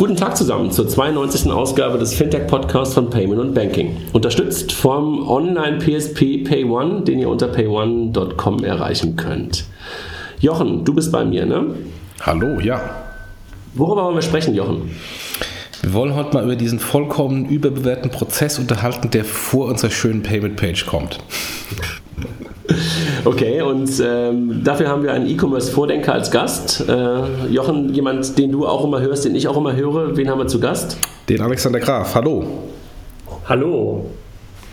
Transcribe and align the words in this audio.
Guten 0.00 0.16
Tag 0.16 0.34
zusammen 0.34 0.70
zur 0.70 0.88
92. 0.88 1.52
Ausgabe 1.52 1.98
des 1.98 2.14
Fintech-Podcasts 2.14 2.94
von 2.94 3.10
Payment 3.10 3.38
und 3.38 3.52
Banking. 3.52 3.98
Unterstützt 4.14 4.72
vom 4.72 5.28
Online-PSP 5.28 6.42
PayOne, 6.42 7.02
den 7.02 7.18
ihr 7.18 7.28
unter 7.28 7.48
payone.com 7.48 8.64
erreichen 8.64 9.16
könnt. 9.16 9.66
Jochen, 10.40 10.86
du 10.86 10.94
bist 10.94 11.12
bei 11.12 11.22
mir, 11.26 11.44
ne? 11.44 11.74
Hallo, 12.22 12.60
ja. 12.60 12.80
Worüber 13.74 14.04
wollen 14.04 14.14
wir 14.14 14.22
sprechen, 14.22 14.54
Jochen? 14.54 14.90
Wir 15.82 15.92
wollen 15.92 16.14
heute 16.14 16.32
mal 16.32 16.44
über 16.44 16.56
diesen 16.56 16.78
vollkommen 16.78 17.44
überbewerteten 17.44 18.10
Prozess 18.10 18.58
unterhalten, 18.58 19.10
der 19.10 19.26
vor 19.26 19.66
unserer 19.66 19.90
schönen 19.90 20.22
Payment-Page 20.22 20.86
kommt. 20.86 21.18
Okay, 23.24 23.60
und 23.60 23.90
ähm, 24.02 24.62
dafür 24.64 24.88
haben 24.88 25.02
wir 25.02 25.12
einen 25.12 25.28
E-Commerce-Vordenker 25.28 26.12
als 26.12 26.30
Gast. 26.30 26.84
Äh, 26.88 27.46
Jochen, 27.50 27.92
jemand, 27.92 28.38
den 28.38 28.52
du 28.52 28.66
auch 28.66 28.84
immer 28.84 29.00
hörst, 29.00 29.24
den 29.24 29.34
ich 29.34 29.46
auch 29.46 29.56
immer 29.56 29.74
höre. 29.76 30.16
Wen 30.16 30.30
haben 30.30 30.38
wir 30.38 30.46
zu 30.46 30.58
Gast? 30.58 30.96
Den 31.28 31.42
Alexander 31.42 31.80
Graf. 31.80 32.14
Hallo. 32.14 32.44
Hallo. 33.46 34.06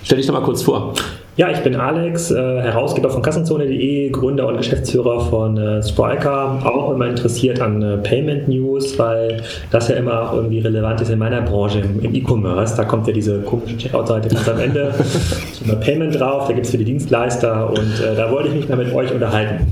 Stell 0.03 0.17
dich 0.17 0.27
doch 0.27 0.33
mal 0.33 0.43
kurz 0.43 0.61
vor. 0.61 0.93
Ja, 1.37 1.51
ich 1.51 1.59
bin 1.59 1.75
Alex, 1.75 2.31
äh, 2.31 2.35
Herausgeber 2.35 3.11
von 3.11 3.21
Kassenzone.de, 3.21 4.09
Gründer 4.09 4.47
und 4.47 4.57
Geschäftsführer 4.57 5.19
von 5.19 5.55
äh, 5.55 5.83
Spriker, 5.83 6.59
auch 6.65 6.91
immer 6.91 7.05
interessiert 7.05 7.61
an 7.61 7.79
äh, 7.83 7.97
Payment 7.97 8.47
News, 8.47 8.97
weil 8.97 9.43
das 9.69 9.87
ja 9.87 9.97
immer 9.97 10.19
auch 10.19 10.33
irgendwie 10.33 10.57
relevant 10.57 10.99
ist 10.99 11.11
in 11.11 11.19
meiner 11.19 11.43
Branche, 11.43 11.81
im, 11.81 12.03
im 12.03 12.15
E-Commerce. 12.15 12.75
Da 12.75 12.85
kommt 12.85 13.05
ja 13.05 13.13
diese 13.13 13.41
komische 13.41 13.77
Checkout-Seite 13.77 14.29
ganz 14.29 14.49
am 14.49 14.59
Ende, 14.59 14.95
immer 15.63 15.75
Payment 15.75 16.19
drauf, 16.19 16.47
da 16.47 16.53
gibt 16.53 16.65
es 16.65 16.71
für 16.71 16.79
die 16.79 16.85
Dienstleister 16.85 17.69
und 17.69 18.03
äh, 18.03 18.15
da 18.15 18.31
wollte 18.31 18.49
ich 18.49 18.55
mich 18.55 18.67
mal 18.67 18.77
mit 18.79 18.91
euch 18.91 19.13
unterhalten. 19.13 19.67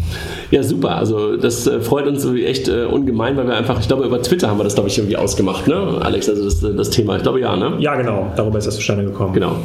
Ja, 0.52 0.62
super. 0.62 0.98
Also 0.98 1.36
das 1.36 1.66
äh, 1.66 1.80
freut 1.80 2.06
uns 2.06 2.24
echt 2.32 2.68
äh, 2.68 2.86
ungemein, 2.86 3.38
weil 3.38 3.48
wir 3.48 3.56
einfach, 3.56 3.80
ich 3.80 3.88
glaube, 3.88 4.06
über 4.06 4.22
Twitter 4.22 4.50
haben 4.50 4.60
wir 4.60 4.66
das, 4.66 4.76
glaube 4.76 4.90
ich, 4.90 5.00
irgendwie 5.00 5.18
ausgemacht, 5.18 5.68
ne, 5.68 5.98
Alex? 6.00 6.30
Also 6.30 6.44
das, 6.44 6.60
das 6.60 6.92
Thema. 6.92 7.16
Ich 7.18 7.24
glaube 7.24 7.40
ja, 7.40 7.56
ne? 7.56 7.74
Ja, 7.80 7.96
genau. 7.96 8.32
Darüber 8.36 8.60
ist 8.60 8.68
das 8.68 8.76
zustande 8.76 9.04
gekommen. 9.04 9.34
Genau. 9.34 9.56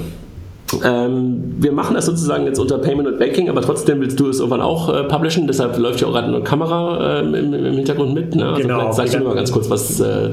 Ähm, 0.84 1.56
wir 1.58 1.72
machen 1.72 1.94
das 1.94 2.06
sozusagen 2.06 2.46
jetzt 2.46 2.58
unter 2.58 2.78
Payment 2.78 3.08
und 3.08 3.18
Banking, 3.18 3.48
aber 3.48 3.62
trotzdem 3.62 4.00
willst 4.00 4.20
du 4.20 4.28
es 4.28 4.38
irgendwann 4.38 4.60
auch 4.60 4.88
äh, 4.88 5.04
publishen, 5.04 5.46
deshalb 5.46 5.76
läuft 5.78 6.00
ja 6.00 6.06
auch 6.06 6.12
gerade 6.12 6.28
eine 6.28 6.42
Kamera 6.42 7.20
äh, 7.20 7.20
im, 7.20 7.34
im, 7.34 7.74
Hintergrund 7.74 8.14
mit. 8.14 8.34
Ne? 8.34 8.46
Also 8.46 8.62
genau. 8.62 8.78
Vielleicht 8.78 8.94
sagst 8.94 9.14
du 9.14 9.20
mal 9.20 9.34
ganz 9.34 9.52
kurz, 9.52 9.68
was, 9.68 10.00
äh, 10.00 10.30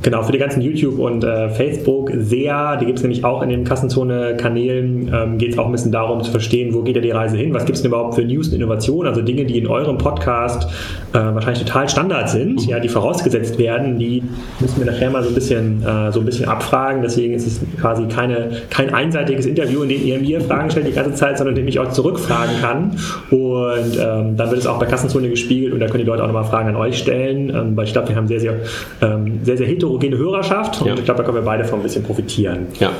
Genau, 0.00 0.22
für 0.22 0.30
die 0.30 0.38
ganzen 0.38 0.62
YouTube- 0.62 1.00
und 1.00 1.24
äh, 1.24 1.48
Facebook-SEA, 1.48 2.76
die 2.76 2.86
gibt 2.86 2.98
es 2.98 3.02
nämlich 3.02 3.24
auch 3.24 3.42
in 3.42 3.48
den 3.48 3.64
Kassenzone-Kanälen, 3.64 5.12
ähm, 5.12 5.38
geht 5.38 5.52
es 5.52 5.58
auch 5.58 5.66
ein 5.66 5.72
bisschen 5.72 5.90
darum 5.90 6.22
zu 6.22 6.30
verstehen, 6.30 6.72
wo 6.72 6.82
geht 6.82 6.94
ja 6.94 7.02
die 7.02 7.10
Reise 7.10 7.36
hin, 7.36 7.52
was 7.52 7.64
gibt 7.64 7.76
es 7.76 7.82
denn 7.82 7.90
überhaupt 7.90 8.14
für 8.14 8.22
News 8.22 8.48
und 8.48 8.54
Innovationen, 8.54 9.08
also 9.08 9.22
Dinge, 9.22 9.44
die 9.44 9.58
in 9.58 9.66
eurem 9.66 9.98
Podcast 9.98 10.70
äh, 11.12 11.18
wahrscheinlich 11.18 11.64
total 11.64 11.88
Standard 11.88 12.30
sind, 12.30 12.64
ja, 12.66 12.78
die 12.78 12.88
vorausgesetzt 12.88 13.58
werden, 13.58 13.98
die 13.98 14.22
müssen 14.60 14.78
wir 14.78 14.86
nachher 14.90 15.10
mal 15.10 15.24
so 15.24 15.30
ein 15.30 15.34
bisschen, 15.34 15.82
äh, 15.82 16.12
so 16.12 16.20
ein 16.20 16.26
bisschen 16.26 16.48
abfragen, 16.48 17.02
deswegen 17.02 17.34
ist 17.34 17.48
es 17.48 17.60
quasi 17.80 18.06
keine, 18.06 18.50
kein 18.70 18.94
einseitiges 18.94 19.46
Interview, 19.46 19.82
in 19.82 19.88
dem 19.88 20.04
ihr 20.04 20.20
mir 20.20 20.40
Fragen 20.40 20.70
stellt 20.70 20.86
die 20.86 20.92
ganze 20.92 21.14
Zeit, 21.14 21.38
sondern 21.38 21.56
in 21.56 21.62
dem 21.62 21.68
ich 21.68 21.80
auch 21.80 21.90
zurückfragen 21.90 22.60
kann. 22.60 22.96
Und 23.30 23.98
ähm, 24.00 24.36
dann 24.36 24.50
wird 24.50 24.60
es 24.60 24.66
auch 24.68 24.78
bei 24.78 24.86
Kassenzone 24.86 25.28
gespiegelt 25.28 25.72
und 25.72 25.80
da 25.80 25.86
können 25.86 26.04
die 26.04 26.08
Leute 26.08 26.22
auch 26.22 26.28
nochmal 26.28 26.44
Fragen 26.44 26.68
an 26.68 26.76
euch 26.76 26.98
stellen, 26.98 27.50
ähm, 27.50 27.76
weil 27.76 27.86
ich 27.86 27.92
glaube, 27.92 28.08
wir 28.08 28.16
haben 28.16 28.28
sehr, 28.28 28.40
sehr, 28.40 28.54
ähm, 29.02 29.40
sehr, 29.42 29.56
sehr 29.56 29.66
hetero 29.66 29.87
heterogene 29.88 30.16
Hörerschaft 30.18 30.80
und 30.80 30.88
Ja. 30.88 30.94
ich 30.94 31.04
glaube, 31.04 31.18
da 31.18 31.24
können 31.24 31.36
wir 31.36 31.42
beide 31.42 31.64
von 31.64 31.80
ein 31.80 31.82
bisschen 31.82 32.02
profitieren. 32.04 32.66
ja. 32.78 32.90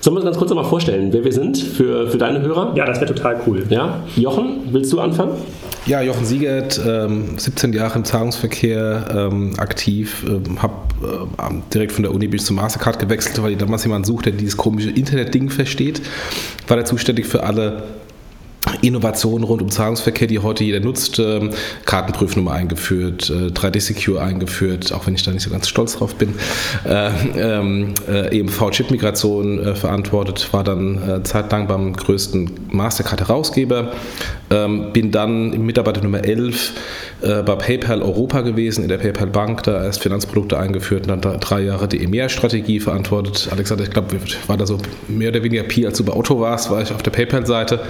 Sollen 0.00 0.14
wir 0.14 0.20
uns 0.20 0.26
ganz 0.26 0.38
kurz 0.38 0.50
nochmal 0.50 0.66
vorstellen, 0.66 1.12
wer 1.12 1.24
wir 1.24 1.32
sind 1.32 1.58
für, 1.58 2.06
für 2.08 2.16
deine 2.18 2.40
Hörer? 2.40 2.72
Ja, 2.76 2.84
das 2.84 3.00
wäre 3.00 3.12
total 3.12 3.40
cool. 3.44 3.64
Ja, 3.70 4.04
Jochen, 4.14 4.60
willst 4.70 4.92
du 4.92 5.00
anfangen? 5.00 5.32
Ja, 5.86 6.00
Jochen 6.00 6.24
Siegert, 6.24 6.80
ähm, 6.86 7.36
17 7.36 7.72
Jahre 7.72 7.98
im 7.98 8.04
Zahlungsverkehr 8.04 9.04
ähm, 9.32 9.54
aktiv, 9.58 10.24
ähm, 10.28 10.62
habe 10.62 10.74
äh, 11.02 11.54
direkt 11.74 11.90
von 11.90 12.04
der 12.04 12.14
Uni 12.14 12.28
bis 12.28 12.44
zum 12.44 12.54
Mastercard 12.54 13.00
gewechselt, 13.00 13.42
weil 13.42 13.52
ich 13.52 13.58
damals 13.58 13.82
jemanden 13.82 14.04
suchte, 14.04 14.30
der 14.30 14.38
dieses 14.38 14.56
komische 14.56 14.90
Internet-Ding 14.90 15.50
versteht. 15.50 16.00
War 16.68 16.76
da 16.76 16.84
zuständig 16.84 17.26
für 17.26 17.42
alle 17.42 17.82
Innovationen 18.82 19.44
rund 19.44 19.62
um 19.62 19.70
Zahlungsverkehr, 19.70 20.26
die 20.28 20.38
heute 20.38 20.64
jeder 20.64 20.80
nutzt. 20.80 21.18
Ähm, 21.18 21.50
Kartenprüfnummer 21.84 22.52
eingeführt, 22.52 23.30
äh, 23.30 23.50
3D 23.50 23.80
Secure 23.80 24.20
eingeführt, 24.20 24.92
auch 24.92 25.06
wenn 25.06 25.14
ich 25.14 25.22
da 25.22 25.30
nicht 25.30 25.42
so 25.42 25.50
ganz 25.50 25.68
stolz 25.68 25.96
drauf 25.96 26.14
bin. 26.14 26.34
Äh, 26.84 27.10
ähm, 27.38 27.94
äh, 28.08 28.38
EMV-Chip-Migration 28.38 29.58
äh, 29.64 29.74
verantwortet, 29.74 30.48
war 30.52 30.64
dann 30.64 30.98
äh, 31.08 31.22
zeitlang 31.22 31.66
beim 31.66 31.94
größten 31.94 32.50
Mastercard-Herausgeber. 32.70 33.92
Ähm, 34.48 34.92
bin 34.92 35.10
dann 35.10 35.50
Mitarbeiter 35.66 36.02
Nummer 36.02 36.24
11 36.24 36.72
äh, 37.22 37.42
bei 37.42 37.56
PayPal 37.56 38.00
Europa 38.02 38.42
gewesen, 38.42 38.82
in 38.82 38.88
der 38.88 38.98
PayPal 38.98 39.26
Bank, 39.26 39.64
da 39.64 39.82
erst 39.84 40.02
Finanzprodukte 40.02 40.56
eingeführt 40.58 41.02
und 41.02 41.08
dann 41.08 41.20
da- 41.20 41.36
drei 41.38 41.62
Jahre 41.62 41.88
die 41.88 42.02
EMEA-Strategie 42.04 42.78
verantwortet. 42.78 43.48
Alexander, 43.50 43.84
ich 43.84 43.90
glaube, 43.90 44.16
war 44.46 44.56
da 44.56 44.66
so 44.66 44.78
mehr 45.08 45.30
oder 45.30 45.42
weniger 45.42 45.64
Pi, 45.64 45.84
als 45.86 45.98
du 45.98 46.04
bei 46.04 46.12
Otto 46.12 46.40
warst, 46.40 46.70
war 46.70 46.80
ich 46.82 46.92
auf 46.92 47.02
der 47.02 47.10
PayPal-Seite. 47.10 47.80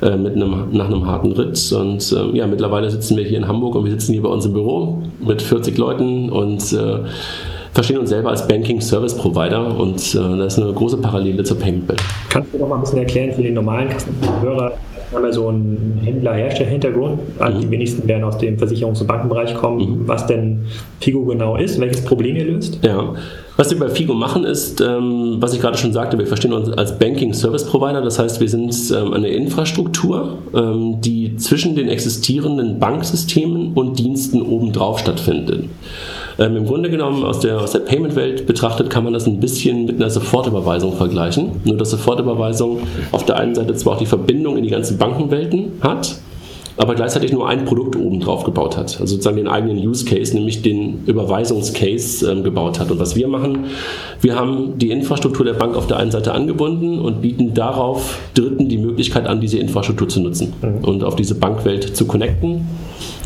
äh, 0.04 0.16
mit 0.16 0.36
einem, 0.36 0.68
nach 0.74 0.86
einem 0.86 1.08
harten 1.08 1.32
Ritt. 1.32 1.72
Und 1.72 2.16
ähm, 2.16 2.36
ja, 2.36 2.46
mittlerweile 2.46 2.92
sitzen 2.92 3.18
wir 3.18 3.24
hier 3.24 3.40
in 3.40 3.48
Hamburg 3.48 3.74
und 3.76 3.86
wir 3.86 3.92
sitzen 3.92 4.14
hier 4.14 4.22
bei 4.22 4.30
uns 4.30 4.46
im 4.46 4.54
Büro 4.54 5.02
mit 5.26 5.42
40 5.42 5.76
Leuten 5.76 6.30
und 6.30 6.62
äh, 6.74 7.00
verstehen 7.74 7.98
uns 7.98 8.10
selber 8.10 8.30
als 8.30 8.48
Banking 8.48 8.80
Service 8.80 9.16
Provider 9.18 9.76
und 9.76 9.98
äh, 10.16 10.38
das 10.38 10.58
ist 10.58 10.64
eine 10.64 10.72
große 10.72 10.98
Parallele 10.98 11.44
zur 11.44 11.58
Payment-Welt. 11.58 12.02
kannst 12.30 12.54
du 12.54 12.60
noch 12.60 12.70
mal 12.70 12.76
ein 12.76 12.82
bisschen 12.82 13.00
erklären 13.00 13.34
für 13.34 13.42
den 13.42 13.56
normalen 13.56 13.90
Kassenhörer? 13.90 14.74
Haben 15.16 15.26
ja 15.26 15.32
so 15.32 15.48
einen 15.48 16.02
Händler-Hersteller-Hintergrund. 16.04 17.20
Also 17.40 17.60
Die 17.60 17.72
wenigsten 17.72 18.08
werden 18.08 18.24
aus 18.26 18.38
dem 18.38 18.58
Versicherungs- 18.58 19.00
und 19.02 19.08
Bankenbereich 19.08 19.56
kommen. 19.56 20.02
Was 20.06 20.28
denn 20.28 20.66
Figo 21.00 21.24
genau 21.26 21.56
ist, 21.56 21.80
welches 21.80 22.04
Problem 22.04 22.36
ihr 22.36 22.46
löst? 22.46 22.80
Ja. 22.84 23.14
Was 23.58 23.72
wir 23.72 23.80
bei 23.80 23.88
Figo 23.90 24.14
machen 24.14 24.44
ist, 24.44 24.82
ähm, 24.82 25.38
was 25.40 25.54
ich 25.54 25.62
gerade 25.62 25.78
schon 25.78 25.94
sagte, 25.94 26.18
wir 26.18 26.28
verstehen 26.28 26.52
uns 26.52 26.70
als 26.70 27.00
Banking 27.00 27.34
Service 27.34 27.64
Provider. 27.64 28.02
Das 28.02 28.20
heißt, 28.20 28.42
wir 28.42 28.50
sind 28.50 28.76
ähm, 28.92 29.14
eine 29.14 29.30
Infrastruktur, 29.30 30.40
ähm, 30.54 31.00
die 31.00 31.38
zwischen 31.38 31.76
den 31.76 31.88
existierenden 31.88 32.80
Banksystemen 32.80 33.72
und 33.74 33.98
Diensten 33.98 34.42
obendrauf 34.42 35.00
stattfindet. 35.00 35.70
Ähm, 36.38 36.58
Im 36.58 36.66
Grunde 36.66 36.90
genommen 36.90 37.24
aus 37.24 37.40
der, 37.40 37.62
aus 37.62 37.72
der 37.72 37.80
Payment-Welt 37.80 38.46
betrachtet 38.46 38.90
kann 38.90 39.04
man 39.04 39.14
das 39.14 39.26
ein 39.26 39.40
bisschen 39.40 39.86
mit 39.86 39.96
einer 39.96 40.10
Sofortüberweisung 40.10 40.96
vergleichen. 40.96 41.62
Nur 41.64 41.78
dass 41.78 41.92
Sofortüberweisung 41.92 42.80
auf 43.12 43.26
der 43.26 43.38
einen 43.38 43.56
Seite 43.56 43.74
zwar 43.76 43.94
auch 43.94 44.00
die 44.00 44.06
Verbindung 44.06 44.58
in 44.58 44.64
die 44.64 44.70
ganzen 44.70 44.98
Bankenwelten 44.98 45.74
hat, 45.82 46.18
aber 46.78 46.94
gleichzeitig 46.96 47.32
nur 47.32 47.48
ein 47.48 47.64
Produkt 47.64 47.96
oben 47.96 48.20
drauf 48.20 48.44
gebaut 48.44 48.76
hat. 48.76 49.00
Also 49.00 49.06
sozusagen 49.06 49.38
den 49.38 49.48
eigenen 49.48 49.78
Use 49.78 50.04
Case, 50.04 50.36
nämlich 50.36 50.62
den 50.62 51.06
Überweisungscase 51.06 52.30
ähm, 52.30 52.44
gebaut 52.44 52.80
hat. 52.80 52.92
Und 52.92 53.00
was 53.00 53.16
wir 53.16 53.30
machen, 53.30 53.68
wir 54.20 54.36
haben 54.36 54.78
die 54.78 54.92
Infrastruktur 54.92 55.46
der 55.46 55.54
Bank 55.54 55.78
auf 55.78 55.88
der 55.88 55.98
einen 55.98 56.12
Seite 56.12 56.34
angebunden 56.34 57.00
und 57.00 57.22
bieten 57.22 57.54
darauf 57.54 58.20
Dritten 58.34 58.68
die 58.68 58.78
Möglichkeit 58.78 59.26
an, 59.26 59.40
diese 59.40 59.58
Infrastruktur 59.58 60.10
zu 60.10 60.20
nutzen 60.20 60.54
mhm. 60.62 60.84
und 60.84 61.04
auf 61.06 61.16
diese 61.16 61.36
Bankwelt 61.36 61.96
zu 61.96 62.06
connecten 62.06 62.68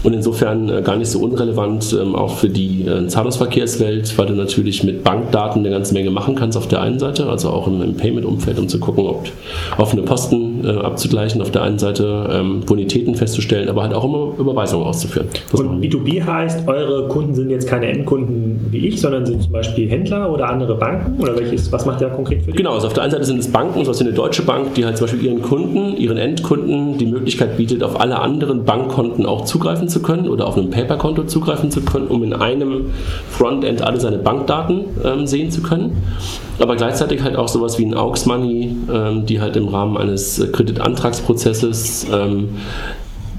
und 0.04 0.14
insofern 0.14 0.70
äh, 0.70 0.82
gar 0.82 0.96
nicht 0.96 1.10
so 1.10 1.20
unrelevant 1.20 1.96
ähm, 2.00 2.16
auch 2.16 2.38
für 2.38 2.50
die 2.50 2.86
äh, 2.86 3.08
Zahlungsverkehrswelt, 3.08 4.18
weil 4.18 4.28
du 4.28 4.34
natürlich 4.34 4.84
mit 4.84 5.04
Bankdaten 5.04 5.60
eine 5.60 5.70
ganze 5.70 5.94
Menge 5.94 6.12
machen 6.12 6.36
kannst 6.36 6.58
auf 6.58 6.68
der 6.68 6.82
einen 6.82 7.00
Seite, 7.00 7.28
also 7.28 7.50
auch 7.50 7.68
im, 7.68 7.82
im 7.82 7.96
Payment-Umfeld, 7.96 8.60
um 8.60 8.68
zu 8.68 8.80
gucken, 8.80 9.06
ob 9.06 9.28
offene 9.78 10.02
Posten 10.04 10.66
äh, 10.66 10.72
abzugleichen, 10.72 11.42
auf 11.42 11.52
der 11.52 11.64
einen 11.64 11.80
Seite 11.80 12.30
ähm, 12.32 12.62
Bonitäten 12.62 13.16
festzustellen, 13.16 13.70
aber 13.70 13.84
halt 13.84 13.94
auch 13.94 14.04
immer 14.04 14.34
Überweisungen 14.40 14.86
auszuführen. 14.86 15.28
Das 15.52 15.60
und 15.60 15.84
B2B 15.84 16.24
heißt, 16.24 16.68
eure 16.68 17.08
Kunden 17.08 17.34
sind 17.34 17.50
jetzt 17.50 17.68
keine 17.68 17.88
Endkunden 17.88 18.68
wie 18.72 18.88
ich, 18.88 19.02
sondern 19.02 19.26
sind 19.26 19.44
zum 19.44 19.52
Beispiel 19.52 19.90
Händler 19.90 20.32
oder 20.32 20.50
andere 20.50 20.76
Banken? 20.76 21.22
Oder 21.22 21.38
welches, 21.38 21.72
was 21.72 21.86
macht 21.86 22.02
der 22.02 22.10
konkret 22.10 22.42
für 22.42 22.48
dich? 22.48 22.56
Genau, 22.56 22.74
also 22.74 22.88
auf 22.88 22.94
der 22.94 23.04
einen 23.04 23.12
Seite 23.12 23.26
sind 23.26 23.40
es 23.40 23.52
Banken, 23.52 23.84
so 23.84 23.94
wie 23.94 24.04
eine 24.04 24.14
Deutsche 24.14 24.44
Bank, 24.44 24.74
die 24.76 24.86
halt 24.86 24.98
zum 24.98 25.08
Beispiel 25.08 25.26
ihren 25.26 25.42
Kunden, 25.42 25.98
ihren 25.98 26.18
Endkunden 26.18 26.98
die 26.98 27.06
Möglichkeit 27.06 27.58
bietet, 27.58 27.84
auf 27.84 28.00
alle 28.00 28.20
anderen 28.20 28.64
Bankkonten 28.64 29.26
auch 29.26 29.46
zugreifen 29.46 29.89
zu 29.90 30.02
können 30.02 30.30
oder 30.30 30.48
auf 30.48 30.58
einem 30.58 30.70
Paper-Konto 30.70 31.24
zugreifen 31.24 31.72
zu 31.72 31.82
können, 31.82 32.08
um 32.08 32.24
in 32.24 32.34
einem 32.34 32.92
Frontend 33.30 33.82
alle 33.82 34.00
seine 34.00 34.18
Bankdaten 34.18 34.86
ähm, 35.04 35.28
sehen 35.28 35.52
zu 35.52 35.62
können. 35.62 35.98
Aber 36.60 36.76
gleichzeitig 36.76 37.24
halt 37.24 37.36
auch 37.36 37.48
sowas 37.48 37.80
wie 37.80 37.86
ein 37.86 37.96
Aux 37.96 38.26
Money, 38.26 38.76
ähm, 38.92 39.26
die 39.26 39.42
halt 39.42 39.56
im 39.56 39.68
Rahmen 39.68 39.98
eines 39.98 40.46
Kreditantragsprozesses 40.52 42.08
ähm, 42.12 42.50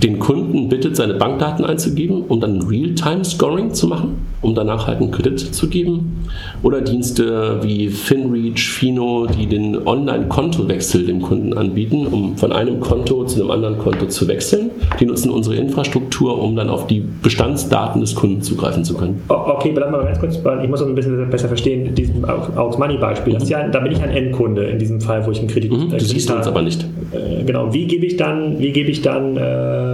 den 0.03 0.19
Kunden 0.19 0.69
bittet, 0.69 0.97
seine 0.97 1.15
Bankdaten 1.15 1.65
einzugeben, 1.65 2.25
um 2.27 2.41
dann 2.41 2.63
Real-Time-Scoring 2.63 3.75
zu 3.75 3.87
machen, 3.87 4.27
um 4.43 4.55
danach 4.55 4.87
halt 4.87 5.01
einen 5.01 5.11
Kredit 5.11 5.39
zu 5.39 5.69
geben. 5.69 6.27
Oder 6.63 6.81
Dienste 6.81 7.59
wie 7.63 7.89
FinReach, 7.89 8.71
Fino, 8.71 9.27
die 9.27 9.47
den 9.47 9.87
Online-Kontowechsel 9.87 11.05
dem 11.05 11.21
Kunden 11.21 11.53
anbieten, 11.53 12.07
um 12.07 12.37
von 12.37 12.53
einem 12.53 12.81
Konto 12.81 13.25
zu 13.25 13.41
einem 13.41 13.51
anderen 13.51 13.79
Konto 13.79 14.07
zu 14.07 14.29
wechseln. 14.29 14.71
Die 14.99 15.07
nutzen 15.07 15.31
unsere 15.31 15.57
Infrastruktur, 15.57 16.43
um 16.43 16.57
dann 16.57 16.71
auf 16.71 16.87
die 16.87 17.01
Bestandsdaten 17.23 18.01
des 18.01 18.15
Kunden 18.15 18.43
zugreifen 18.43 18.85
zu 18.85 18.95
können. 18.95 19.23
Okay, 19.29 19.73
bleib 19.75 19.91
mal 19.91 20.05
ganz 20.05 20.19
kurz, 20.19 20.37
ich 20.37 20.69
muss 20.69 20.81
das 20.81 20.89
ein 20.89 20.95
bisschen 20.95 21.31
besser 21.31 21.49
verstehen, 21.49 21.95
diesem 21.95 22.25
Aux 22.25 22.79
Money 22.79 22.97
Beispiel. 22.99 23.35
Mhm. 23.35 23.45
Ja, 23.47 23.69
da 23.69 23.81
bin 23.81 23.93
ich 23.93 24.03
ein 24.03 24.11
Endkunde 24.11 24.65
in 24.65 24.79
diesem 24.79 25.01
Fall, 25.01 25.27
wo 25.27 25.31
ich 25.31 25.39
einen 25.39 25.49
Kredit. 25.49 25.73
Mhm, 25.73 25.91
du 25.91 26.01
siehst 26.01 26.31
uns 26.31 26.47
aber 26.47 26.63
nicht. 26.63 26.87
Äh, 27.13 27.45
genau. 27.45 27.73
Wie 27.73 27.87
gebe 27.87 28.07
ich 28.07 28.17
dann, 28.17 28.59
wie 28.59 28.73
gebe 28.73 28.91
ich 28.91 29.03
dann 29.03 29.37
äh, 29.37 29.91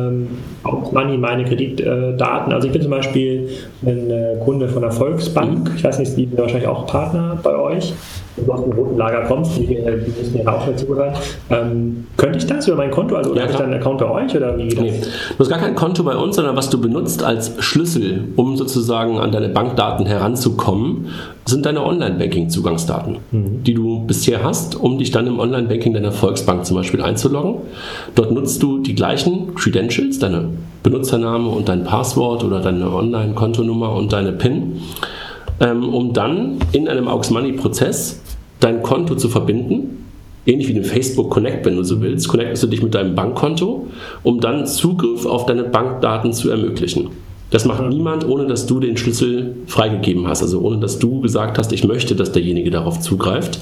Money 0.97 1.19
meine 1.19 1.45
Kreditdaten. 1.45 2.53
Also 2.53 2.67
ich 2.67 2.73
bin 2.73 2.83
zum 2.83 2.91
Beispiel 2.91 3.49
ein 3.85 4.11
äh, 4.11 4.36
Kunde 4.37 4.69
von 4.69 4.83
der 4.83 4.91
Volksbank. 4.91 5.73
Ich 5.77 5.85
weiß 5.85 5.99
nicht, 5.99 6.17
die 6.17 6.27
sind 6.27 6.39
wahrscheinlich 6.39 6.69
auch 6.69 6.87
Partner 6.87 7.39
bei 7.43 7.57
euch. 7.57 7.93
Wenn 8.37 8.47
du 8.47 8.53
aus 8.53 8.65
dem 8.65 8.73
roten 8.73 8.99
Lager 8.99 9.23
kommst, 9.23 9.57
die, 9.57 9.67
die 9.67 9.75
müssen 9.75 10.41
ja 10.43 10.55
auch 10.55 10.67
dazugehören. 10.67 11.15
Ähm, 11.51 12.07
könnte 12.17 12.39
ich 12.39 12.47
das 12.47 12.69
über 12.69 12.77
mein 12.77 12.91
Konto? 12.91 13.17
Also 13.17 13.35
ja, 13.35 13.43
habe 13.43 13.53
ich 13.53 13.57
dann 13.57 13.73
einen 13.73 13.81
Account 13.81 13.99
bei 13.99 14.11
euch 14.11 14.37
oder 14.37 14.57
wie 14.59 14.65
nee. 14.65 15.01
Du 15.31 15.39
hast 15.39 15.49
gar 15.49 15.59
kein 15.59 15.75
Konto 15.75 16.03
bei 16.03 16.17
uns, 16.17 16.37
sondern 16.37 16.57
was 16.57 16.69
du 16.69 16.81
benutzt 16.81 17.23
als 17.23 17.53
Schlüssel, 17.61 18.25
um 18.37 18.57
sozusagen 18.57 19.19
an 19.19 19.33
deine 19.33 19.49
Bankdaten 19.49 20.05
heranzukommen, 20.07 21.09
sind 21.47 21.65
deine 21.65 21.83
Online-Banking-Zugangsdaten, 21.83 23.19
mhm. 23.31 23.63
die 23.65 23.75
du 23.75 24.01
bisher 24.07 24.45
hast, 24.45 24.75
um 24.77 24.99
dich 24.99 25.13
dann 25.13 25.27
im 25.27 25.39
Online-Banking 25.39 25.95
deiner 25.95 26.13
Volksbank 26.13 26.67
zum 26.67 26.77
Beispiel 26.77 27.01
einzuloggen. 27.01 27.63
Dort 28.15 28.33
nutzt 28.33 28.63
du 28.63 28.79
die 28.79 28.95
gleichen 28.95 29.55
Credentials, 29.55 30.19
deine 30.19 30.51
Benutzername 30.87 31.49
und 31.49 31.69
dein 31.69 31.85
Passwort 31.85 32.45
oder 32.45 32.61
deine 32.61 32.91
Online-Kontonummer 32.93 33.93
und 33.93 34.13
deine 34.13 34.33
PIN, 34.33 34.81
ähm, 35.61 35.93
um 35.93 36.13
dann 36.13 36.59
in 36.73 36.89
einem 36.89 37.09
Aux 37.09 37.31
Money-Prozess 37.31 38.23
dein 38.61 38.83
Konto 38.83 39.17
zu 39.17 39.29
verbinden 39.29 40.07
ähnlich 40.47 40.69
wie 40.69 40.75
den 40.75 40.85
Facebook 40.85 41.31
Connect, 41.31 41.67
wenn 41.67 41.77
du 41.77 41.83
so 41.83 42.01
willst, 42.01 42.29
connectest 42.29 42.63
du 42.63 42.67
dich 42.69 42.83
mit 42.83 42.95
deinem 42.95 43.15
Bankkonto, 43.15 43.89
um 44.23 44.41
dann 44.41 44.67
Zugriff 44.67 45.27
auf 45.27 45.47
deine 45.47 45.65
Bankdaten 45.65 46.33
zu 46.33 46.51
ermöglichen. 46.51 47.11
Das 47.51 47.65
macht 47.65 47.83
niemand, 47.89 48.27
ohne 48.27 48.47
dass 48.47 48.67
du 48.67 48.81
den 48.81 48.97
Schlüssel 48.97 49.57
freigegeben 49.67 50.27
hast, 50.27 50.43
also 50.43 50.61
ohne 50.61 50.79
dass 50.79 50.99
du 50.99 51.21
gesagt 51.21 51.59
hast, 51.59 51.73
ich 51.73 51.85
möchte, 51.85 52.17
dass 52.17 52.33
derjenige 52.33 52.71
darauf 52.71 53.01
zugreift. 53.01 53.61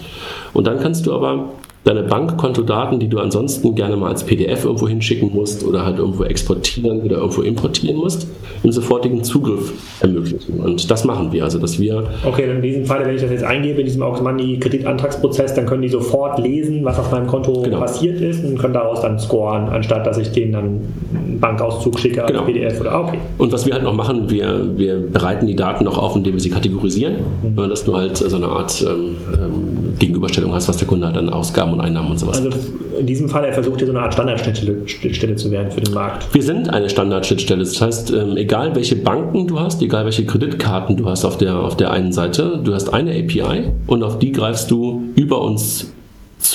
Und 0.52 0.66
dann 0.66 0.80
kannst 0.80 1.06
du 1.06 1.12
aber 1.12 1.50
deine 1.84 2.02
Bankkontodaten, 2.02 2.98
die 2.98 3.08
du 3.08 3.18
ansonsten 3.18 3.74
gerne 3.74 3.96
mal 3.96 4.08
als 4.08 4.24
PDF 4.24 4.64
irgendwo 4.64 4.88
hinschicken 4.88 5.30
musst 5.32 5.64
oder 5.64 5.84
halt 5.84 5.98
irgendwo 5.98 6.24
exportieren 6.24 7.02
oder 7.02 7.18
irgendwo 7.18 7.42
importieren 7.42 7.98
musst, 7.98 8.26
im 8.62 8.72
sofortigen 8.72 9.22
Zugriff 9.22 9.72
ermöglichen. 10.00 10.60
Und 10.60 10.90
das 10.90 11.04
machen 11.04 11.30
wir, 11.32 11.44
also 11.44 11.58
dass 11.58 11.78
wir... 11.78 12.04
Okay, 12.24 12.50
in 12.50 12.62
diesem 12.62 12.86
Fall, 12.86 13.04
wenn 13.04 13.14
ich 13.14 13.20
das 13.20 13.30
jetzt 13.30 13.44
eingebe, 13.44 13.80
in 13.80 13.86
diesem 13.86 14.02
Aux 14.02 14.20
Money 14.22 14.58
Kreditantragsprozess, 14.58 15.54
dann 15.54 15.66
können 15.66 15.82
die 15.82 15.90
sofort 15.90 16.38
lesen, 16.38 16.84
was 16.84 16.98
auf 16.98 17.12
meinem 17.12 17.26
Konto 17.26 17.60
genau. 17.60 17.80
passiert 17.80 18.18
ist 18.20 18.42
und 18.42 18.58
können 18.58 18.74
daraus 18.74 19.02
dann 19.02 19.18
scoren, 19.18 19.68
anstatt 19.68 20.06
dass 20.06 20.16
ich 20.16 20.32
denen 20.32 20.52
dann 20.52 20.64
einen 20.64 21.38
Bankauszug 21.38 21.98
schicke 22.00 22.22
als 22.22 22.32
genau. 22.32 22.44
PDF 22.44 22.80
oder 22.80 22.98
okay. 22.98 23.18
Und 23.36 23.52
was 23.52 23.66
wir 23.66 23.74
halt 23.74 23.84
noch 23.84 23.94
machen, 23.94 24.30
wir, 24.30 24.78
wir 24.78 25.06
bereiten 25.06 25.46
die 25.46 25.56
Daten 25.56 25.84
noch 25.84 25.98
auf, 25.98 26.16
indem 26.16 26.32
wir 26.32 26.40
sie 26.40 26.50
kategorisieren, 26.50 27.16
mhm. 27.42 27.56
dass 27.68 27.84
du 27.84 27.94
halt 27.94 28.16
so 28.16 28.36
eine 28.36 28.46
Art 28.46 28.82
ähm, 28.88 29.16
ähm, 29.34 29.83
Gegenüberstellung 30.24 30.54
hast, 30.54 30.68
was 30.68 30.76
der 30.76 30.88
Kunde 30.88 31.06
halt 31.06 31.16
an 31.16 31.28
Ausgaben 31.28 31.72
und 31.72 31.80
Einnahmen 31.80 32.10
und 32.10 32.18
sowas. 32.18 32.38
Also 32.42 32.58
in 32.98 33.06
diesem 33.06 33.28
Fall, 33.28 33.44
er 33.44 33.52
versucht 33.52 33.78
hier 33.78 33.86
so 33.86 33.92
eine 33.92 34.02
Art 34.02 34.14
Standardschnittstelle 34.14 35.36
zu 35.36 35.50
werden 35.50 35.70
für 35.70 35.80
den 35.80 35.94
Markt. 35.94 36.32
Wir 36.32 36.42
sind 36.42 36.70
eine 36.70 36.88
Standardschnittstelle. 36.88 37.60
Das 37.60 37.80
heißt, 37.80 38.10
ähm, 38.12 38.36
egal 38.36 38.74
welche 38.74 38.96
Banken 38.96 39.46
du 39.46 39.60
hast, 39.60 39.82
egal 39.82 40.04
welche 40.04 40.24
Kreditkarten 40.24 40.96
du 40.96 41.06
hast 41.06 41.24
auf 41.24 41.38
der, 41.38 41.58
auf 41.58 41.76
der 41.76 41.90
einen 41.90 42.12
Seite, 42.12 42.60
du 42.62 42.74
hast 42.74 42.92
eine 42.92 43.12
API 43.12 43.70
und 43.86 44.02
auf 44.02 44.18
die 44.18 44.32
greifst 44.32 44.70
du 44.70 45.02
über 45.16 45.40
uns 45.40 45.92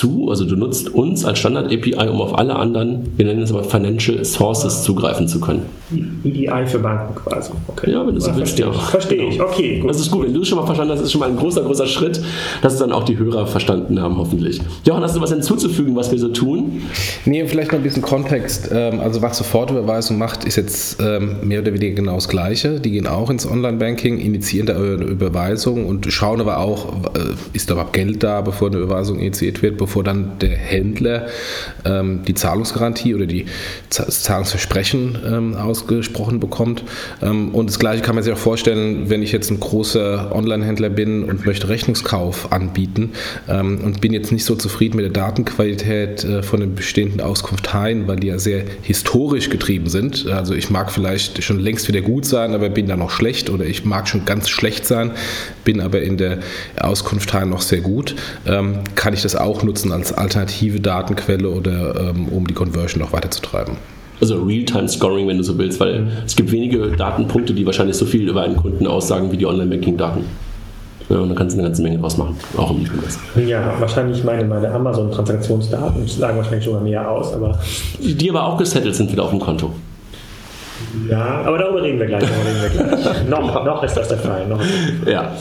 zu, 0.00 0.30
also 0.30 0.46
du 0.46 0.56
nutzt 0.56 0.94
uns 0.94 1.26
als 1.26 1.38
Standard-API, 1.40 2.08
um 2.08 2.22
auf 2.22 2.38
alle 2.38 2.56
anderen, 2.56 3.12
wir 3.18 3.26
nennen 3.26 3.42
es 3.42 3.52
aber 3.52 3.64
Financial 3.64 4.24
Sources, 4.24 4.82
zugreifen 4.82 5.28
zu 5.28 5.40
können. 5.40 5.62
EDI 6.24 6.66
für 6.66 6.78
Banken 6.78 7.14
quasi. 7.14 7.52
Okay. 7.66 7.90
Ja, 7.92 8.06
wenn 8.06 8.14
du 8.14 8.20
so 8.20 8.34
willst, 8.34 8.58
ja. 8.58 8.72
Verstehe 8.72 9.28
ich, 9.28 9.40
okay. 9.40 9.80
Gut. 9.80 9.90
Das 9.90 10.00
ist 10.00 10.10
gut, 10.10 10.26
wenn 10.26 10.32
du 10.32 10.40
es 10.40 10.48
schon 10.48 10.56
mal 10.56 10.64
verstanden 10.64 10.94
hast, 10.94 11.02
ist 11.02 11.12
schon 11.12 11.20
mal 11.20 11.28
ein 11.28 11.36
großer, 11.36 11.62
großer 11.62 11.86
Schritt, 11.86 12.18
dass 12.62 12.74
es 12.74 12.78
dann 12.78 12.92
auch 12.92 13.04
die 13.04 13.18
Hörer 13.18 13.46
verstanden 13.46 14.00
haben, 14.00 14.16
hoffentlich. 14.16 14.60
Jochen, 14.86 15.02
hast 15.02 15.16
du 15.16 15.20
was 15.20 15.32
hinzuzufügen, 15.32 15.94
was 15.94 16.10
wir 16.10 16.18
so 16.18 16.28
tun? 16.28 16.80
Nee, 17.26 17.46
vielleicht 17.46 17.72
noch 17.72 17.78
ein 17.78 17.82
bisschen 17.82 18.02
Kontext. 18.02 18.70
Ähm, 18.72 19.00
also 19.00 19.20
was 19.20 19.36
Sofortüberweisung 19.36 20.16
macht, 20.16 20.44
ist 20.44 20.56
jetzt 20.56 20.98
ähm, 21.02 21.36
mehr 21.42 21.60
oder 21.60 21.74
weniger 21.74 21.96
genau 21.96 22.14
das 22.14 22.28
Gleiche. 22.28 22.80
Die 22.80 22.90
gehen 22.90 23.06
auch 23.06 23.28
ins 23.28 23.46
Online-Banking, 23.46 24.18
initiieren 24.18 24.66
da 24.66 24.76
eine 24.76 25.04
Überweisung 25.04 25.86
und 25.86 26.10
schauen 26.10 26.40
aber 26.40 26.58
auch, 26.58 26.94
äh, 27.14 27.34
ist 27.52 27.68
da 27.68 27.74
überhaupt 27.74 27.92
Geld 27.92 28.22
da, 28.22 28.40
bevor 28.40 28.68
eine 28.68 28.78
Überweisung 28.78 29.18
initiiert 29.18 29.60
wird, 29.60 29.76
bevor 29.90 30.04
dann 30.04 30.38
der 30.38 30.56
Händler 30.56 31.26
ähm, 31.84 32.20
die 32.24 32.34
Zahlungsgarantie 32.34 33.12
oder 33.12 33.26
die, 33.26 33.46
das 33.92 34.22
Zahlungsversprechen 34.22 35.18
ähm, 35.26 35.56
ausgesprochen 35.56 36.38
bekommt. 36.38 36.84
Ähm, 37.20 37.52
und 37.52 37.68
das 37.68 37.80
Gleiche 37.80 38.00
kann 38.00 38.14
man 38.14 38.22
sich 38.22 38.32
auch 38.32 38.38
vorstellen, 38.38 39.10
wenn 39.10 39.20
ich 39.20 39.32
jetzt 39.32 39.50
ein 39.50 39.58
großer 39.58 40.30
Online-Händler 40.32 40.90
bin 40.90 41.24
und 41.24 41.44
möchte 41.44 41.68
Rechnungskauf 41.68 42.52
anbieten 42.52 43.14
ähm, 43.48 43.80
und 43.82 44.00
bin 44.00 44.12
jetzt 44.12 44.30
nicht 44.30 44.44
so 44.44 44.54
zufrieden 44.54 44.94
mit 44.94 45.06
der 45.06 45.12
Datenqualität 45.12 46.22
äh, 46.22 46.44
von 46.44 46.60
den 46.60 46.76
bestehenden 46.76 47.20
Auskunfteien, 47.20 48.06
weil 48.06 48.20
die 48.20 48.28
ja 48.28 48.38
sehr 48.38 48.62
historisch 48.82 49.50
getrieben 49.50 49.88
sind. 49.88 50.28
Also 50.28 50.54
ich 50.54 50.70
mag 50.70 50.92
vielleicht 50.92 51.42
schon 51.42 51.58
längst 51.58 51.88
wieder 51.88 52.00
gut 52.00 52.26
sein, 52.26 52.54
aber 52.54 52.68
bin 52.68 52.86
da 52.86 52.96
noch 52.96 53.10
schlecht 53.10 53.50
oder 53.50 53.64
ich 53.64 53.84
mag 53.84 54.06
schon 54.06 54.24
ganz 54.24 54.48
schlecht 54.48 54.86
sein, 54.86 55.10
bin 55.64 55.80
aber 55.80 56.00
in 56.02 56.16
der 56.16 56.38
Auskunftei 56.78 57.44
noch 57.44 57.62
sehr 57.62 57.80
gut, 57.80 58.14
ähm, 58.46 58.78
kann 58.94 59.14
ich 59.14 59.22
das 59.22 59.34
auch 59.34 59.64
nutzen 59.64 59.79
nutzen 59.80 59.92
als 59.92 60.12
alternative 60.12 60.80
Datenquelle 60.80 61.48
oder 61.48 62.10
ähm, 62.10 62.28
um 62.28 62.46
die 62.46 62.54
Conversion 62.54 63.02
noch 63.02 63.12
weiterzutreiben. 63.12 63.76
Also 64.20 64.42
Real-Time-Scoring, 64.42 65.28
wenn 65.28 65.38
du 65.38 65.42
so 65.42 65.56
willst, 65.56 65.80
weil 65.80 66.02
mhm. 66.02 66.08
es 66.26 66.36
gibt 66.36 66.52
wenige 66.52 66.88
Datenpunkte, 66.88 67.54
die 67.54 67.64
wahrscheinlich 67.64 67.96
so 67.96 68.04
viel 68.04 68.28
über 68.28 68.42
einen 68.42 68.56
Kunden 68.56 68.86
aussagen 68.86 69.32
wie 69.32 69.36
die 69.36 69.46
Online-Banking-Daten. 69.46 70.24
Ja, 71.08 71.18
und 71.18 71.28
da 71.30 71.34
kannst 71.34 71.56
du 71.56 71.60
eine 71.60 71.68
ganze 71.68 71.82
Menge 71.82 71.98
draus 71.98 72.16
machen, 72.18 72.36
auch 72.56 72.70
im 72.70 72.82
E-Commerce. 72.82 73.18
Ja, 73.48 73.74
wahrscheinlich 73.80 74.22
meine, 74.22 74.44
meine 74.44 74.70
Amazon-Transaktionsdaten 74.70 76.06
sagen 76.06 76.36
wahrscheinlich 76.36 76.64
sogar 76.64 76.82
mehr 76.82 77.10
aus, 77.10 77.32
aber. 77.32 77.58
Die 77.98 78.30
aber 78.30 78.44
auch 78.44 78.56
gesettelt 78.56 78.94
sind 78.94 79.10
wieder 79.10 79.24
auf 79.24 79.30
dem 79.30 79.40
Konto. 79.40 79.72
Ja, 81.08 81.42
aber 81.44 81.58
darüber 81.58 81.82
reden 81.82 81.98
wir 81.98 82.06
gleich. 82.06 82.22
Reden 82.22 82.62
wir 82.62 82.96
gleich. 82.96 83.24
noch, 83.28 83.64
noch 83.64 83.82
ist 83.82 83.96
das 83.96 84.08
der 84.08 84.18
Fall. 84.18 84.46
Noch. 84.46 84.60
Ja. 85.06 85.32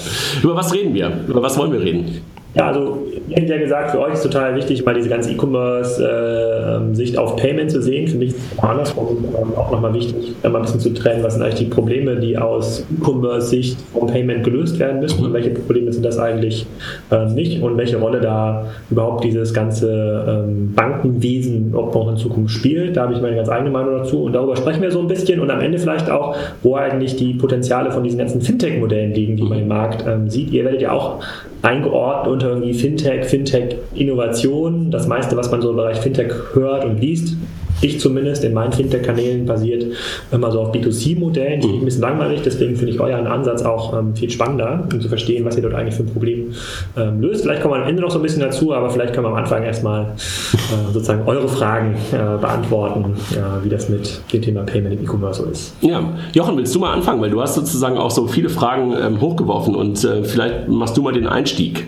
Über 0.42 0.56
was 0.56 0.74
reden 0.74 0.94
wir? 0.94 1.12
Über 1.28 1.42
was 1.42 1.58
wollen 1.58 1.72
wir 1.72 1.82
reden? 1.82 2.22
Ja, 2.56 2.70
also 2.70 3.06
ihr 3.28 3.38
habt 3.38 3.48
ja 3.48 3.58
gesagt, 3.58 3.92
für 3.92 4.00
euch 4.00 4.14
ist 4.14 4.24
total 4.24 4.56
wichtig, 4.56 4.84
mal 4.84 4.96
diese 4.96 5.08
ganze 5.08 5.32
E-Commerce-Sicht 5.32 7.14
äh, 7.14 7.18
auf 7.18 7.36
Payment 7.36 7.70
zu 7.70 7.80
sehen. 7.80 8.08
Für 8.08 8.18
mich 8.18 8.30
ist 8.30 8.40
es 8.54 8.60
andersrum 8.60 9.24
ähm, 9.24 9.56
auch 9.56 9.72
nochmal 9.72 9.94
wichtig, 9.94 10.34
mal 10.42 10.56
ein 10.56 10.62
bisschen 10.64 10.80
zu 10.80 10.94
trennen, 10.96 11.24
was 11.24 11.34
sind 11.34 11.44
eigentlich 11.44 11.60
die 11.60 11.66
Probleme, 11.66 12.16
die 12.16 12.36
aus 12.40 12.84
E-Commerce-Sicht 12.92 13.78
vom 13.94 14.08
Payment 14.08 14.44
gelöst 14.44 14.80
werden 14.80 15.00
müssen 15.00 15.24
und 15.24 15.34
welche 15.34 15.52
Probleme 15.52 15.94
sind 15.94 16.04
das 16.04 16.18
eigentlich 16.18 16.66
äh, 17.12 17.28
nicht 17.28 17.62
und 17.62 17.78
welche 17.78 17.98
Rolle 17.98 18.20
da 18.20 18.66
überhaupt 18.90 19.24
dieses 19.24 19.54
ganze 19.54 20.48
ähm, 20.48 20.74
Bankenwesen 20.74 21.76
auch 21.76 22.10
in 22.10 22.18
Zukunft 22.18 22.56
spielt. 22.56 22.98
Da 22.98 23.04
habe 23.04 23.14
ich 23.14 23.22
meine 23.22 23.36
ganz 23.36 23.50
eigene 23.50 23.70
Meinung 23.70 24.00
dazu 24.00 24.24
und 24.24 24.34
darüber 24.34 24.56
sprechen 24.56 24.82
wir 24.82 24.90
so 24.90 25.02
ein 25.02 25.08
bisschen 25.08 25.40
und 25.40 25.52
am 25.52 25.62
Ende 25.62 25.78
vielleicht 25.78 26.10
auch, 26.10 26.36
wo 26.64 26.76
eigentlich 26.76 27.16
die 27.16 27.36
Potenziale 27.36 27.92
von 27.92 28.04
diesen 28.04 28.18
ganzen 28.18 28.42
Fintech-Modellen 28.42 29.14
liegen, 29.14 29.38
die 29.38 29.44
man 29.44 29.60
im 29.60 29.68
Markt 29.68 30.04
ähm, 30.08 30.32
sieht. 30.32 30.52
Ihr 30.52 30.64
werdet 30.64 30.82
ja 30.82 30.94
auch 30.94 31.20
eingeordnet 31.62 32.39
unter 32.40 32.52
irgendwie 32.52 32.74
Fintech, 32.74 33.26
Fintech-Innovation. 33.26 34.92
Das 34.92 35.08
meiste, 35.08 35.36
was 35.36 35.52
man 35.52 35.62
so 35.62 35.72
im 35.72 35.76
Bereich 35.76 35.98
Fintech 35.98 36.32
hört 36.54 36.86
und 36.86 37.02
liest, 37.02 37.36
ich 37.82 38.00
zumindest 38.00 38.44
in 38.44 38.54
meinen 38.54 38.72
Fintech-Kanälen 38.72 39.46
basiert 39.46 39.86
immer 40.32 40.52
so 40.52 40.62
auf 40.62 40.74
B2C-Modellen, 40.74 41.62
die 41.62 41.68
mhm. 41.68 41.80
ein 41.80 41.86
bisschen 41.86 42.02
langweilig, 42.02 42.42
deswegen 42.44 42.76
finde 42.76 42.94
ich 42.94 43.00
euren 43.00 43.28
Ansatz 43.28 43.62
auch 43.62 43.98
ähm, 43.98 44.16
viel 44.16 44.30
spannender, 44.30 44.88
um 44.92 45.00
zu 45.00 45.08
verstehen, 45.08 45.46
was 45.46 45.56
ihr 45.56 45.62
dort 45.62 45.76
eigentlich 45.76 45.96
für 45.96 46.04
ein 46.04 46.12
Problem 46.12 46.54
ähm, 46.98 47.22
löst. 47.22 47.44
Vielleicht 47.44 47.62
kommen 47.62 47.76
wir 47.76 47.82
am 47.82 47.88
Ende 47.88 48.02
noch 48.02 48.12
so 48.12 48.20
ein 48.20 48.22
bisschen 48.22 48.42
dazu, 48.42 48.74
aber 48.74 48.90
vielleicht 48.90 49.14
können 49.14 49.26
wir 49.26 49.30
am 49.30 49.36
Anfang 49.36 49.64
erstmal 49.64 50.04
äh, 50.04 50.92
sozusagen 50.92 51.24
eure 51.26 51.48
Fragen 51.48 51.96
äh, 52.12 52.38
beantworten, 52.40 53.16
äh, 53.32 53.64
wie 53.64 53.70
das 53.70 53.88
mit 53.88 54.22
dem 54.34 54.42
Thema 54.42 54.64
Payment 54.64 54.96
im 54.96 55.04
E-Commerce 55.04 55.44
so 55.44 55.50
ist. 55.50 55.74
Ja, 55.82 56.04
Jochen, 56.34 56.58
willst 56.58 56.76
du 56.76 56.80
mal 56.80 56.94
anfangen, 56.94 57.22
weil 57.22 57.30
du 57.30 57.42
hast 57.42 57.56
sozusagen 57.56 57.98
auch 57.98 58.12
so 58.12 58.28
viele 58.28 58.50
Fragen 58.50 58.94
ähm, 59.02 59.22
hochgeworfen 59.22 59.76
und 59.76 60.04
äh, 60.04 60.24
vielleicht 60.24 60.68
machst 60.68 60.98
du 60.98 61.02
mal 61.02 61.14
den 61.14 61.28
Einstieg. 61.28 61.88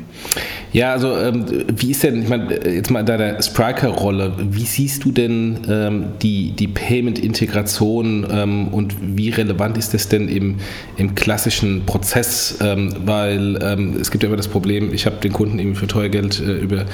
Ja, 0.73 0.93
also 0.93 1.17
ähm, 1.17 1.45
wie 1.75 1.91
ist 1.91 2.03
denn, 2.03 2.23
ich 2.23 2.29
meine, 2.29 2.65
jetzt 2.65 2.89
mal 2.91 3.01
in 3.01 3.05
deiner 3.05 3.41
Spriker-Rolle, 3.41 4.33
wie 4.37 4.65
siehst 4.65 5.03
du 5.03 5.11
denn 5.11 5.59
ähm, 5.69 6.05
die, 6.21 6.51
die 6.51 6.69
Payment-Integration 6.69 8.25
ähm, 8.31 8.67
und 8.69 8.95
wie 9.01 9.31
relevant 9.31 9.77
ist 9.77 9.93
das 9.93 10.07
denn 10.07 10.29
im, 10.29 10.59
im 10.95 11.13
klassischen 11.13 11.85
Prozess? 11.85 12.59
Ähm, 12.61 12.93
weil 13.05 13.59
ähm, 13.61 13.97
es 13.99 14.11
gibt 14.11 14.23
ja 14.23 14.27
immer 14.27 14.37
das 14.37 14.47
Problem, 14.47 14.93
ich 14.93 15.05
habe 15.05 15.17
den 15.17 15.33
Kunden 15.33 15.59
irgendwie 15.59 15.77
für 15.77 15.87
teuer 15.87 16.07
Geld 16.07 16.39
äh, 16.39 16.53
über 16.53 16.85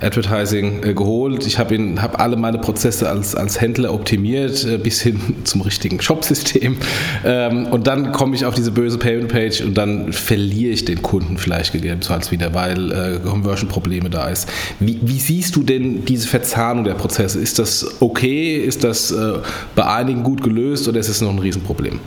Advertising 0.00 0.82
äh, 0.84 0.94
geholt, 0.94 1.46
ich 1.46 1.58
habe 1.58 1.78
hab 2.00 2.18
alle 2.20 2.36
meine 2.36 2.58
Prozesse 2.58 3.10
als, 3.10 3.34
als 3.34 3.60
Händler 3.60 3.92
optimiert, 3.92 4.64
äh, 4.64 4.78
bis 4.78 5.02
hin 5.02 5.20
zum 5.44 5.60
richtigen 5.60 6.00
Shop-System. 6.00 6.78
Ähm, 7.26 7.66
und 7.66 7.86
dann 7.86 8.12
komme 8.12 8.34
ich 8.34 8.46
auf 8.46 8.54
diese 8.54 8.72
böse 8.72 8.96
Payment-Page 8.96 9.60
und 9.60 9.74
dann 9.76 10.14
verliere 10.14 10.72
ich 10.72 10.86
den 10.86 11.02
Kunden 11.02 11.36
vielleicht 11.36 11.72
gegebenenfalls 11.72 12.30
wieder, 12.30 12.54
weil 12.54 12.67
äh, 12.76 13.18
Conversion-Probleme 13.28 14.10
da 14.10 14.28
ist. 14.28 14.48
Wie, 14.80 14.98
wie, 15.02 15.18
siehst 15.18 15.56
du 15.56 15.62
denn 15.62 16.04
diese 16.04 16.28
Verzahnung 16.28 16.84
der 16.84 16.94
Prozesse? 16.94 17.40
Ist 17.40 17.58
das 17.58 18.00
okay? 18.00 18.56
Ist 18.56 18.84
das 18.84 19.10
äh, 19.10 19.38
bei 19.74 19.86
einigen 19.86 20.22
gut 20.22 20.42
gelöst 20.42 20.88
oder 20.88 20.98
ist 20.98 21.08
es 21.08 21.20
noch 21.20 21.30
ein 21.30 21.38
Riesenproblem? 21.38 22.00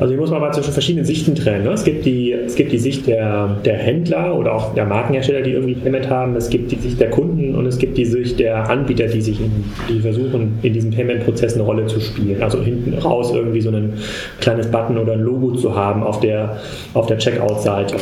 Also 0.00 0.12
hier 0.12 0.20
muss 0.20 0.30
man 0.30 0.40
mal 0.40 0.52
zwischen 0.52 0.72
verschiedenen 0.72 1.04
Sichten 1.04 1.34
trennen. 1.34 1.64
Ne? 1.64 1.70
Es, 1.70 1.82
gibt 1.82 2.04
die, 2.06 2.30
es 2.32 2.54
gibt 2.54 2.70
die 2.70 2.78
Sicht 2.78 3.08
der, 3.08 3.56
der 3.64 3.76
Händler 3.78 4.36
oder 4.38 4.54
auch 4.54 4.74
der 4.74 4.84
Markenhersteller, 4.84 5.42
die 5.42 5.50
irgendwie 5.50 5.74
Payment 5.74 6.08
haben. 6.08 6.36
Es 6.36 6.50
gibt 6.50 6.70
die 6.70 6.76
Sicht 6.76 7.00
der 7.00 7.10
Kunden 7.10 7.56
und 7.56 7.66
es 7.66 7.78
gibt 7.78 7.98
die 7.98 8.04
Sicht 8.04 8.38
der 8.38 8.70
Anbieter, 8.70 9.08
die 9.08 9.20
sich 9.20 9.40
in, 9.40 9.64
die 9.88 9.98
versuchen, 9.98 10.56
in 10.62 10.72
diesem 10.72 10.92
Payment-Prozess 10.92 11.54
eine 11.54 11.64
Rolle 11.64 11.86
zu 11.86 12.00
spielen. 12.00 12.40
Also 12.40 12.62
hinten 12.62 12.94
raus 12.94 13.32
irgendwie 13.34 13.60
so 13.60 13.70
ein 13.70 13.94
kleines 14.40 14.70
Button 14.70 14.98
oder 14.98 15.14
ein 15.14 15.20
Logo 15.20 15.56
zu 15.56 15.74
haben 15.74 16.04
auf 16.04 16.20
der, 16.20 16.58
auf 16.94 17.06
der 17.06 17.18
Checkout-Seite. 17.18 17.96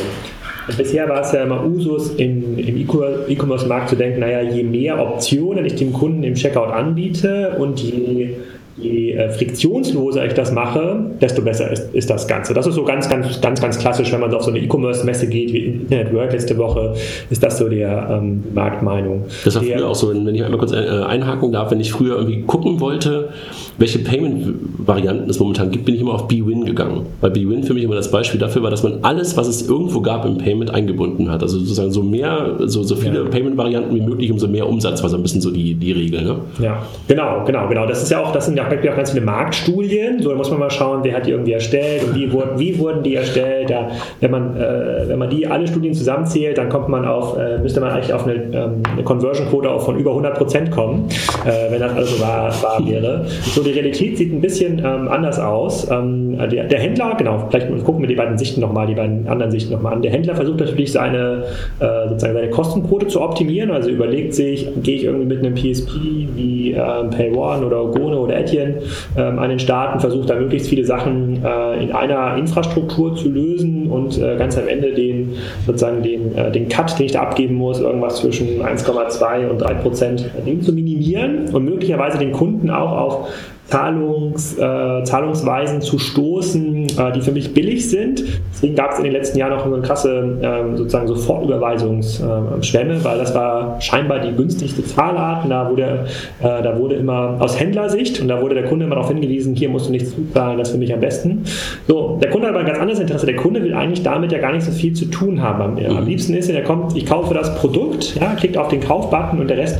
Bisher 0.75 1.07
war 1.07 1.21
es 1.21 1.31
ja 1.31 1.43
immer 1.43 1.65
Usus, 1.65 2.15
in, 2.15 2.57
im 2.57 2.77
E-Commerce-Markt 2.77 3.89
zu 3.89 3.95
denken, 3.95 4.19
naja, 4.19 4.41
je 4.41 4.63
mehr 4.63 4.99
Optionen 4.99 5.65
ich 5.65 5.75
dem 5.75 5.93
Kunden 5.93 6.23
im 6.23 6.35
Checkout 6.35 6.71
anbiete 6.71 7.55
und 7.57 7.79
je 7.79 8.31
je 8.79 9.13
äh, 9.13 9.29
friktionsloser 9.29 10.25
ich 10.25 10.33
das 10.33 10.51
mache, 10.51 10.99
desto 11.19 11.41
besser 11.41 11.71
ist, 11.71 11.93
ist, 11.93 12.09
das 12.09 12.27
Ganze. 12.27 12.53
Das 12.53 12.67
ist 12.67 12.75
so 12.75 12.83
ganz, 12.83 13.09
ganz, 13.09 13.41
ganz, 13.41 13.61
ganz 13.61 13.79
klassisch, 13.79 14.11
wenn 14.11 14.19
man 14.19 14.31
so 14.31 14.37
auf 14.37 14.43
so 14.43 14.51
eine 14.51 14.59
E-Commerce-Messe 14.59 15.27
geht, 15.27 15.51
wie 15.53 15.65
Internet 15.65 16.13
World 16.13 16.33
letzte 16.33 16.57
Woche, 16.57 16.93
ist 17.29 17.41
das 17.43 17.57
so 17.57 17.67
der 17.69 18.09
ähm, 18.11 18.43
Marktmeinung. 18.53 19.25
Das 19.43 19.55
war 19.55 19.63
früher 19.63 19.87
auch 19.87 19.95
so, 19.95 20.09
wenn 20.09 20.33
ich 20.33 20.43
einmal 20.43 20.59
kurz 20.59 20.71
äh, 20.71 20.77
einhaken 20.77 21.51
darf, 21.51 21.71
wenn 21.71 21.79
ich 21.79 21.91
früher 21.91 22.17
irgendwie 22.17 22.43
gucken 22.43 22.79
wollte, 22.79 23.29
welche 23.77 23.99
Payment-Varianten 23.99 25.29
es 25.29 25.39
momentan 25.39 25.71
gibt, 25.71 25.85
bin 25.85 25.95
ich 25.95 26.01
immer 26.01 26.13
auf 26.13 26.27
BWin 26.27 26.65
gegangen. 26.65 27.05
Weil 27.21 27.31
BWin 27.31 27.63
für 27.63 27.73
mich 27.73 27.83
immer 27.83 27.95
das 27.95 28.11
Beispiel 28.11 28.39
dafür 28.39 28.63
war, 28.63 28.71
dass 28.71 28.83
man 28.83 28.99
alles, 29.01 29.37
was 29.37 29.47
es 29.47 29.67
irgendwo 29.67 30.01
gab 30.01 30.25
im 30.25 30.37
Payment, 30.37 30.73
eingebunden 30.73 31.31
hat. 31.31 31.41
Also 31.41 31.59
sozusagen 31.59 31.91
so 31.91 32.03
mehr, 32.03 32.57
so, 32.65 32.83
so 32.83 32.95
viele 32.95 33.23
ja. 33.23 33.29
Payment-Varianten 33.29 33.95
wie 33.95 34.01
möglich, 34.01 34.31
umso 34.31 34.47
mehr 34.47 34.67
Umsatz 34.67 35.01
war 35.01 35.09
so 35.09 35.17
ein 35.17 35.23
bisschen 35.23 35.41
so 35.41 35.51
die, 35.51 35.73
die 35.73 35.91
Regel. 35.91 36.23
Ne? 36.23 36.35
Ja, 36.59 36.83
genau, 37.07 37.43
genau, 37.45 37.67
genau. 37.67 37.85
Das 37.85 38.03
ist 38.03 38.11
ja 38.11 38.23
auch, 38.23 38.31
das 38.31 38.45
sind 38.45 38.57
ja 38.57 38.66
gibt 38.69 38.85
ja 38.85 38.91
auch 38.91 38.97
ganz 38.97 39.11
viele 39.11 39.25
Marktstudien. 39.25 40.21
So, 40.21 40.29
da 40.29 40.35
muss 40.35 40.49
man 40.49 40.59
mal 40.59 40.69
schauen, 40.69 41.01
wer 41.03 41.15
hat 41.15 41.25
die 41.25 41.31
irgendwie 41.31 41.53
erstellt 41.53 42.03
und 42.03 42.15
wie 42.15 42.31
wurden, 42.31 42.59
wie 42.59 42.77
wurden 42.79 43.03
die 43.03 43.15
erstellt. 43.15 43.69
Da, 43.69 43.89
wenn, 44.19 44.31
man, 44.31 44.55
äh, 44.55 45.07
wenn 45.07 45.19
man 45.19 45.29
die 45.29 45.47
alle 45.47 45.67
Studien 45.67 45.93
zusammenzählt, 45.93 46.57
dann 46.57 46.69
kommt 46.69 46.89
man 46.89 47.05
auf, 47.05 47.37
äh, 47.37 47.57
müsste 47.59 47.79
man 47.79 47.91
eigentlich 47.91 48.13
auf 48.13 48.25
eine, 48.25 48.35
ähm, 48.35 48.83
eine 48.91 49.03
Conversion-Quote 49.03 49.79
von 49.79 49.97
über 49.97 50.11
100 50.11 50.37
Prozent 50.37 50.71
kommen, 50.71 51.07
äh, 51.45 51.71
wenn 51.71 51.79
das 51.79 51.93
also 51.93 52.19
wahr, 52.21 52.53
wahr 52.61 52.81
wäre. 52.85 53.25
So, 53.27 53.63
die 53.63 53.71
Realität 53.71 54.17
sieht 54.17 54.33
ein 54.33 54.41
bisschen 54.41 54.79
ähm, 54.79 55.07
anders 55.07 55.39
aus. 55.39 55.89
Ähm, 55.89 56.37
der, 56.37 56.65
der, 56.65 56.79
Händler, 56.79 57.15
genau, 57.17 57.47
vielleicht 57.49 57.67
gucken 57.83 58.01
wir 58.01 58.07
die 58.07 58.15
beiden 58.15 58.37
Sichten 58.37 58.61
nochmal, 58.61 58.87
die 58.87 58.95
beiden 58.95 59.27
anderen 59.27 59.51
Sichten 59.51 59.73
nochmal 59.73 59.93
an. 59.93 60.01
Der 60.01 60.11
Händler 60.11 60.35
versucht 60.35 60.59
natürlich 60.59 60.91
seine, 60.91 61.43
äh, 61.79 62.09
sozusagen 62.09 62.33
seine 62.33 62.49
Kostenquote 62.49 63.07
zu 63.07 63.21
optimieren, 63.21 63.71
also 63.71 63.89
überlegt 63.89 64.33
sich, 64.33 64.67
gehe 64.83 64.95
ich 64.95 65.03
irgendwie 65.05 65.25
mit 65.25 65.39
einem 65.39 65.55
PSP 65.55 65.91
wie 66.35 66.73
äh, 66.73 67.03
PayOne 67.09 67.65
oder 67.65 67.83
Ogone 67.83 68.17
oder 68.17 68.37
Etienne 68.37 68.56
Indien 68.57 68.81
ähm, 69.17 69.39
an 69.39 69.49
den 69.49 69.59
Staaten, 69.59 69.99
versucht 69.99 70.29
da 70.29 70.35
möglichst 70.35 70.69
viele 70.69 70.85
Sachen 70.85 71.43
äh, 71.43 71.83
in 71.83 71.91
einer 71.91 72.35
Infrastruktur 72.37 73.15
zu 73.15 73.29
lösen 73.29 73.89
und 73.89 74.17
äh, 74.17 74.37
ganz 74.37 74.57
am 74.57 74.67
Ende 74.67 74.93
den 74.93 75.35
sozusagen 75.65 76.03
den, 76.03 76.35
äh, 76.35 76.51
den 76.51 76.69
Cut, 76.69 76.97
den 76.97 77.05
ich 77.05 77.11
da 77.13 77.21
abgeben 77.21 77.55
muss, 77.55 77.79
irgendwas 77.79 78.17
zwischen 78.17 78.61
1,2 78.61 79.47
und 79.47 79.59
3 79.59 79.73
Prozent, 79.75 80.29
den 80.45 80.61
zu 80.61 80.73
minimieren 80.73 81.49
und 81.53 81.65
möglicherweise 81.65 82.17
den 82.17 82.31
Kunden 82.31 82.69
auch 82.69 82.91
auf 82.91 83.29
Zahlungs, 83.69 84.57
äh, 84.57 85.03
Zahlungsweisen 85.03 85.81
zu 85.81 85.99
stoßen, 85.99 86.85
äh, 86.85 87.11
die 87.13 87.21
für 87.21 87.31
mich 87.31 87.53
billig 87.53 87.89
sind. 87.89 88.23
Deswegen 88.53 88.75
gab 88.75 88.91
es 88.91 88.97
in 88.99 89.03
den 89.03 89.13
letzten 89.13 89.37
Jahren 89.37 89.53
auch 89.53 89.65
so 89.65 89.73
eine 89.73 89.83
krasse 89.83 90.37
äh, 90.41 90.77
sozusagen 90.77 91.07
Sofortüberweisungsschwemme, 91.07 93.03
weil 93.03 93.17
das 93.17 93.35
war 93.35 93.81
scheinbar 93.81 94.19
die 94.19 94.31
günstigste 94.31 94.85
Zahlart. 94.85 95.43
Und 95.43 95.49
da 95.49 95.69
wurde, 95.69 96.05
äh, 96.39 96.63
da 96.63 96.77
wurde 96.79 96.95
immer 96.95 97.35
aus 97.39 97.59
Händlersicht 97.59 98.21
und 98.21 98.29
da 98.29 98.41
wurde 98.41 98.55
der 98.55 98.65
Kunde 98.65 98.85
immer 98.85 98.95
darauf 98.95 99.09
hingewiesen, 99.09 99.53
hier 99.55 99.69
musst 99.69 99.87
du 99.87 99.91
nichts 99.91 100.15
zuzahlen, 100.15 100.57
das 100.57 100.69
ist 100.69 100.73
für 100.73 100.79
mich 100.79 100.93
am 100.93 101.01
besten. 101.01 101.43
So, 101.87 102.17
der 102.21 102.29
Kunde 102.29 102.47
hat 102.47 102.53
aber 102.53 102.61
ein 102.61 102.67
ganz 102.67 102.79
anderes 102.79 102.99
Interesse. 102.99 103.25
Der 103.25 103.35
Kunde 103.35 103.61
will 103.61 103.73
eigentlich 103.73 104.03
damit 104.03 104.31
ja 104.31 104.39
gar 104.39 104.53
nicht 104.53 104.65
so 104.65 104.71
viel 104.71 104.93
zu 104.93 105.05
tun 105.05 105.41
haben. 105.41 105.61
Am, 105.61 105.97
am 105.97 106.05
liebsten 106.05 106.33
ist, 106.33 106.49
er 106.49 106.63
kommt, 106.63 106.95
ich 106.95 107.05
kaufe 107.05 107.33
das 107.33 107.53
Produkt, 107.55 108.15
ja, 108.15 108.33
klickt 108.35 108.57
auf 108.57 108.69
den 108.69 108.79
Kaufbutton 108.79 109.39
und 109.39 109.49
der 109.49 109.57
Rest 109.57 109.79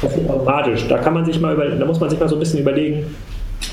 passiert 0.00 0.28
automatisch. 0.30 0.86
Da 0.88 0.98
kann 0.98 1.14
man 1.14 1.24
sich 1.24 1.40
mal 1.40 1.54
über, 1.54 1.66
da 1.66 1.84
muss 1.84 2.00
man 2.00 2.10
sich 2.10 2.18
mal 2.18 2.28
so 2.28 2.36
ein 2.36 2.40
bisschen 2.40 2.60
überlegen, 2.60 3.06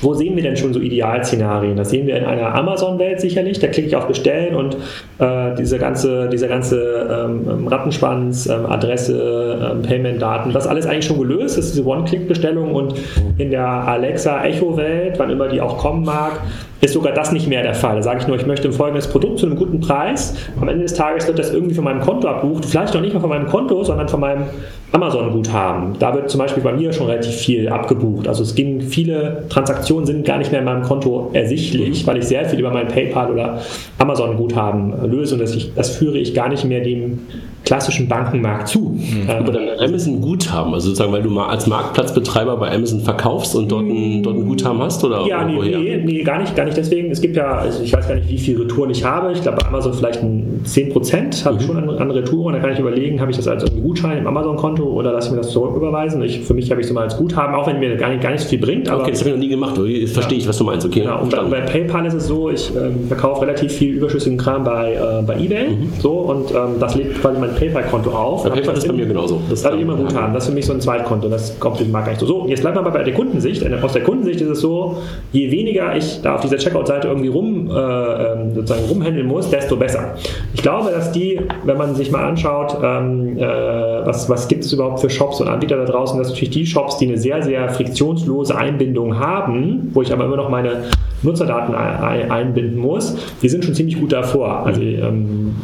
wo 0.02 0.14
sehen 0.14 0.36
wir 0.36 0.42
denn 0.42 0.56
schon 0.56 0.72
so 0.72 0.80
Idealszenarien? 0.80 1.76
Das 1.76 1.90
sehen 1.90 2.06
wir 2.06 2.16
in 2.16 2.24
einer 2.24 2.54
Amazon-Welt 2.54 3.20
sicherlich. 3.20 3.58
Da 3.60 3.68
klicke 3.68 3.88
ich 3.88 3.96
auf 3.96 4.06
Bestellen 4.06 4.54
und 4.54 4.76
äh, 5.18 5.54
diese 5.56 5.78
ganze, 5.78 6.28
dieser 6.28 6.48
ganze 6.48 7.26
ähm, 7.28 7.66
Rattenschwanz, 7.68 8.46
ähm, 8.46 8.66
Adresse, 8.66 9.72
ähm, 9.72 9.82
Payment-Daten, 9.82 10.52
das 10.52 10.66
alles 10.66 10.86
eigentlich 10.86 11.06
schon 11.06 11.18
gelöst. 11.18 11.56
Das 11.56 11.66
ist 11.66 11.76
diese 11.76 11.86
One-Click-Bestellung 11.86 12.74
und 12.74 12.94
in 13.38 13.50
der 13.50 13.66
Alexa-Echo-Welt, 13.66 15.18
wann 15.18 15.30
immer 15.30 15.48
die 15.48 15.60
auch 15.60 15.78
kommen 15.78 16.04
mag, 16.04 16.40
ist 16.80 16.92
sogar 16.92 17.12
das 17.12 17.32
nicht 17.32 17.48
mehr 17.48 17.62
der 17.62 17.74
Fall. 17.74 17.96
Da 17.96 18.02
sage 18.02 18.20
ich 18.20 18.26
nur, 18.26 18.36
ich 18.36 18.46
möchte 18.46 18.68
ein 18.68 18.72
folgendes 18.72 19.08
Produkt 19.08 19.38
zu 19.38 19.46
einem 19.46 19.56
guten 19.56 19.80
Preis. 19.80 20.34
Am 20.60 20.68
Ende 20.68 20.82
des 20.82 20.94
Tages 20.94 21.26
wird 21.26 21.38
das 21.38 21.52
irgendwie 21.52 21.74
von 21.74 21.84
meinem 21.84 22.00
Konto 22.00 22.28
abbucht. 22.28 22.66
Vielleicht 22.66 22.94
noch 22.94 23.00
nicht 23.00 23.14
mal 23.14 23.20
von 23.20 23.30
meinem 23.30 23.46
Konto, 23.46 23.82
sondern 23.82 24.08
von 24.08 24.20
meinem 24.20 24.44
Amazon-Guthaben. 24.92 25.98
Da 25.98 26.14
wird 26.14 26.30
zum 26.30 26.38
Beispiel 26.38 26.62
bei 26.62 26.72
mir 26.72 26.92
schon 26.92 27.06
relativ 27.06 27.34
viel 27.34 27.68
abgebucht. 27.68 28.28
Also 28.28 28.42
es 28.42 28.54
ging, 28.54 28.80
viele 28.82 29.44
Transaktionen 29.48 30.06
sind 30.06 30.26
gar 30.26 30.38
nicht 30.38 30.52
mehr 30.52 30.60
in 30.60 30.66
meinem 30.66 30.82
Konto 30.82 31.30
ersichtlich, 31.32 32.06
weil 32.06 32.18
ich 32.18 32.24
sehr 32.24 32.44
viel 32.44 32.60
über 32.60 32.70
mein 32.70 32.88
PayPal 32.88 33.30
oder 33.30 33.60
Amazon-Guthaben 33.98 35.10
löse 35.10 35.34
und 35.34 35.40
das, 35.40 35.54
ich, 35.54 35.72
das 35.74 35.96
führe 35.96 36.18
ich 36.18 36.34
gar 36.34 36.48
nicht 36.48 36.64
mehr 36.64 36.80
dem 36.80 37.20
klassischen 37.66 38.08
Bankenmarkt 38.08 38.68
zu. 38.68 38.96
Mhm. 38.96 39.28
Aber 39.28 39.52
dann 39.52 39.68
Amazon 39.80 40.20
Guthaben, 40.20 40.72
also 40.72 40.86
sozusagen, 40.88 41.12
weil 41.12 41.22
du 41.22 41.30
mal 41.30 41.48
als 41.48 41.66
Marktplatzbetreiber 41.66 42.56
bei 42.56 42.70
Amazon 42.72 43.00
verkaufst 43.00 43.56
und 43.56 43.70
dort 43.70 43.84
ein, 43.84 44.22
dort 44.22 44.36
ein 44.36 44.46
Guthaben 44.46 44.80
hast? 44.80 45.02
Oder 45.04 45.26
ja, 45.26 45.44
nee, 45.44 45.58
nee, 45.60 46.02
nee, 46.04 46.22
gar 46.22 46.38
nicht, 46.38 46.54
gar 46.54 46.64
nicht 46.64 46.76
deswegen. 46.76 47.10
Es 47.10 47.20
gibt 47.20 47.36
ja, 47.36 47.58
also 47.58 47.82
ich 47.82 47.92
weiß 47.92 48.06
gar 48.06 48.14
nicht, 48.14 48.28
wie 48.28 48.38
viele 48.38 48.60
Retouren 48.60 48.90
ich 48.90 49.04
habe. 49.04 49.32
Ich 49.32 49.42
glaube, 49.42 49.58
bei 49.60 49.66
Amazon 49.66 49.92
vielleicht 49.92 50.22
ein 50.22 50.62
10% 50.64 51.44
habe 51.44 51.56
mhm. 51.56 51.60
ich 51.60 51.66
schon 51.66 51.76
an, 51.76 51.90
an 51.90 52.10
Retouren. 52.12 52.54
Da 52.54 52.60
kann 52.60 52.72
ich 52.72 52.78
überlegen, 52.78 53.20
habe 53.20 53.32
ich 53.32 53.36
das 53.36 53.48
als 53.48 53.64
Gutschein 53.82 54.18
im 54.18 54.26
Amazon-Konto 54.28 54.84
oder 54.84 55.12
lasse 55.12 55.28
ich 55.28 55.32
mir 55.32 55.38
das 55.38 55.50
zurücküberweisen. 55.50 56.22
Ich, 56.22 56.40
für 56.40 56.54
mich 56.54 56.70
habe 56.70 56.80
ich 56.80 56.86
es 56.86 56.90
immer 56.92 57.00
als 57.00 57.16
Guthaben, 57.16 57.56
auch 57.56 57.66
wenn 57.66 57.80
mir 57.80 57.96
gar 57.96 58.10
nicht, 58.10 58.22
gar 58.22 58.30
nicht 58.30 58.42
so 58.42 58.48
viel 58.48 58.60
bringt. 58.60 58.88
Aber 58.88 59.02
okay, 59.02 59.10
das 59.10 59.20
habe 59.20 59.30
ich 59.30 59.36
noch 59.36 59.42
nie 59.42 59.48
gemacht. 59.48 59.74
Verstehe 59.74 60.38
ja. 60.38 60.42
ich, 60.42 60.48
was 60.48 60.56
du 60.56 60.64
meinst. 60.64 60.86
Okay, 60.86 61.00
genau. 61.00 61.22
Und 61.22 61.30
bei, 61.30 61.42
bei, 61.42 61.60
PayPal 61.62 62.06
ist 62.06 62.14
es 62.14 62.28
so, 62.28 62.48
ich 62.48 62.70
ähm, 62.76 63.08
verkaufe 63.08 63.42
relativ 63.42 63.72
viel 63.72 63.94
überschüssigen 63.94 64.38
Kram 64.38 64.62
bei, 64.62 64.94
äh, 64.94 65.22
bei 65.26 65.34
eBay. 65.34 65.70
Mhm. 65.70 65.92
So, 65.98 66.12
und 66.12 66.52
ähm, 66.52 66.78
das 66.78 66.94
legt 66.94 67.20
quasi 67.20 67.40
mein 67.40 67.55
PayPal-Konto 67.56 68.10
auf. 68.10 68.44
Ja, 68.44 68.50
PayPal 68.50 68.76
ist 68.76 68.86
bei 68.86 68.92
mir 68.92 69.06
genauso. 69.06 69.40
Das 69.50 69.64
habe 69.64 69.76
ich 69.76 69.82
immer 69.82 69.96
gut 69.96 70.14
haben. 70.14 70.32
Das 70.32 70.44
ist 70.44 70.50
für 70.50 70.54
mich 70.54 70.66
so 70.66 70.72
ein 70.72 70.80
Zweitkonto. 70.80 71.28
Das 71.28 71.58
kommt 71.58 71.80
den 71.80 71.90
Markt 71.90 72.06
gar 72.06 72.12
nicht 72.12 72.20
so. 72.20 72.26
So, 72.26 72.46
jetzt 72.48 72.60
bleiben 72.60 72.76
wir 72.76 72.82
mal 72.82 72.90
bei 72.90 73.02
der 73.02 73.14
Kundensicht. 73.14 73.64
Aus 73.82 73.92
der 73.92 74.02
Kundensicht 74.02 74.40
ist 74.40 74.48
es 74.48 74.60
so, 74.60 74.98
je 75.32 75.50
weniger 75.50 75.96
ich 75.96 76.20
da 76.22 76.36
auf 76.36 76.40
dieser 76.42 76.58
Checkout-Seite 76.58 77.08
irgendwie 77.08 77.28
rum, 77.28 77.70
äh, 77.70 77.72
ähm, 77.72 78.54
sozusagen 78.54 78.84
rumhändeln 78.86 79.26
muss, 79.26 79.50
desto 79.50 79.76
besser. 79.76 80.14
Ich 80.54 80.62
glaube, 80.62 80.90
dass 80.90 81.12
die, 81.12 81.40
wenn 81.64 81.76
man 81.76 81.94
sich 81.94 82.10
mal 82.10 82.24
anschaut, 82.24 82.76
ähm, 82.82 83.36
äh, 83.38 83.42
was, 83.42 84.28
was 84.28 84.48
gibt 84.48 84.64
es 84.64 84.72
überhaupt 84.72 85.00
für 85.00 85.10
Shops 85.10 85.40
und 85.40 85.48
Anbieter 85.48 85.76
da 85.76 85.84
draußen, 85.84 86.18
dass 86.18 86.28
natürlich 86.28 86.50
die 86.50 86.66
Shops, 86.66 86.98
die 86.98 87.08
eine 87.08 87.18
sehr, 87.18 87.42
sehr 87.42 87.68
friktionslose 87.70 88.56
Einbindung 88.56 89.18
haben, 89.18 89.90
wo 89.94 90.02
ich 90.02 90.12
aber 90.12 90.24
immer 90.24 90.36
noch 90.36 90.48
meine 90.48 90.84
Nutzerdaten 91.22 91.74
einbinden 91.74 92.78
muss, 92.78 93.16
die 93.42 93.48
sind 93.48 93.64
schon 93.64 93.74
ziemlich 93.74 93.98
gut 93.98 94.12
davor. 94.12 94.66
Also 94.66 94.80
ähm, 94.80 95.56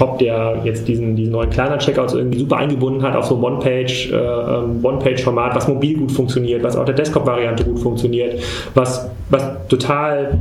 Shop, 0.00 0.18
der 0.18 0.62
jetzt 0.64 0.88
diesen, 0.88 1.14
diesen 1.14 1.32
neuen 1.32 1.50
kleiner 1.50 1.76
Checkouts 1.76 2.14
irgendwie 2.14 2.38
super 2.38 2.56
eingebunden 2.56 3.02
hat 3.02 3.14
auf 3.14 3.26
so 3.26 3.36
ein 3.36 3.42
One-Page, 3.42 4.10
äh, 4.10 4.16
ähm, 4.16 4.82
One-Page-Format, 4.82 5.54
was 5.54 5.68
mobil 5.68 5.98
gut 5.98 6.10
funktioniert, 6.10 6.62
was 6.62 6.74
auch 6.74 6.86
der 6.86 6.94
Desktop-Variante 6.94 7.64
gut 7.64 7.80
funktioniert, 7.80 8.42
was, 8.74 9.10
was 9.28 9.44
total 9.68 10.38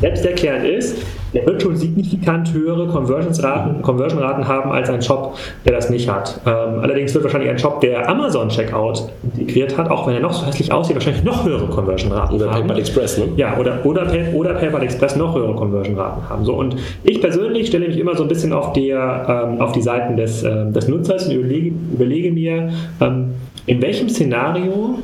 selbsterklärend 0.00 0.66
ist, 0.66 0.96
der 1.32 1.46
wird 1.46 1.60
schon 1.60 1.76
signifikant 1.76 2.52
höhere 2.52 2.86
Conversion-Raten 2.86 4.48
haben 4.48 4.72
als 4.72 4.88
ein 4.88 5.02
Shop, 5.02 5.36
der 5.64 5.72
das 5.72 5.90
nicht 5.90 6.08
hat. 6.08 6.40
Ähm, 6.46 6.80
allerdings 6.80 7.12
wird 7.14 7.24
wahrscheinlich 7.24 7.50
ein 7.50 7.58
Shop, 7.58 7.80
der 7.80 8.08
Amazon 8.08 8.48
Checkout 8.48 9.10
integriert 9.22 9.76
hat, 9.76 9.90
auch 9.90 10.06
wenn 10.06 10.14
er 10.14 10.20
noch 10.20 10.32
so 10.32 10.46
hässlich 10.46 10.72
aussieht, 10.72 10.96
wahrscheinlich 10.96 11.24
noch 11.24 11.44
höhere 11.44 11.66
Conversion-Raten 11.66 12.28
haben. 12.28 12.36
Oder 12.36 12.46
PayPal 12.48 12.78
Express, 12.78 13.18
ne? 13.18 13.28
Ja, 13.36 13.56
oder, 13.58 13.84
oder, 13.84 14.06
oder 14.34 14.54
PayPal 14.54 14.82
Express 14.82 15.16
noch 15.16 15.34
höhere 15.34 15.54
Conversion-Raten 15.54 16.28
haben. 16.28 16.44
So, 16.44 16.54
und 16.54 16.76
ich 17.02 17.20
persönlich 17.20 17.68
stelle 17.68 17.88
mich 17.88 17.98
immer 17.98 18.16
so 18.16 18.22
ein 18.22 18.28
bisschen 18.28 18.52
auf, 18.52 18.72
der, 18.72 19.48
ähm, 19.52 19.60
auf 19.60 19.72
die 19.72 19.82
Seiten 19.82 20.16
des, 20.16 20.42
ähm, 20.42 20.72
des 20.72 20.88
Nutzers 20.88 21.26
und 21.26 21.34
überlege, 21.34 21.74
überlege 21.92 22.32
mir, 22.32 22.70
ähm, 23.00 23.34
in 23.66 23.82
welchem 23.82 24.08
Szenario 24.08 25.00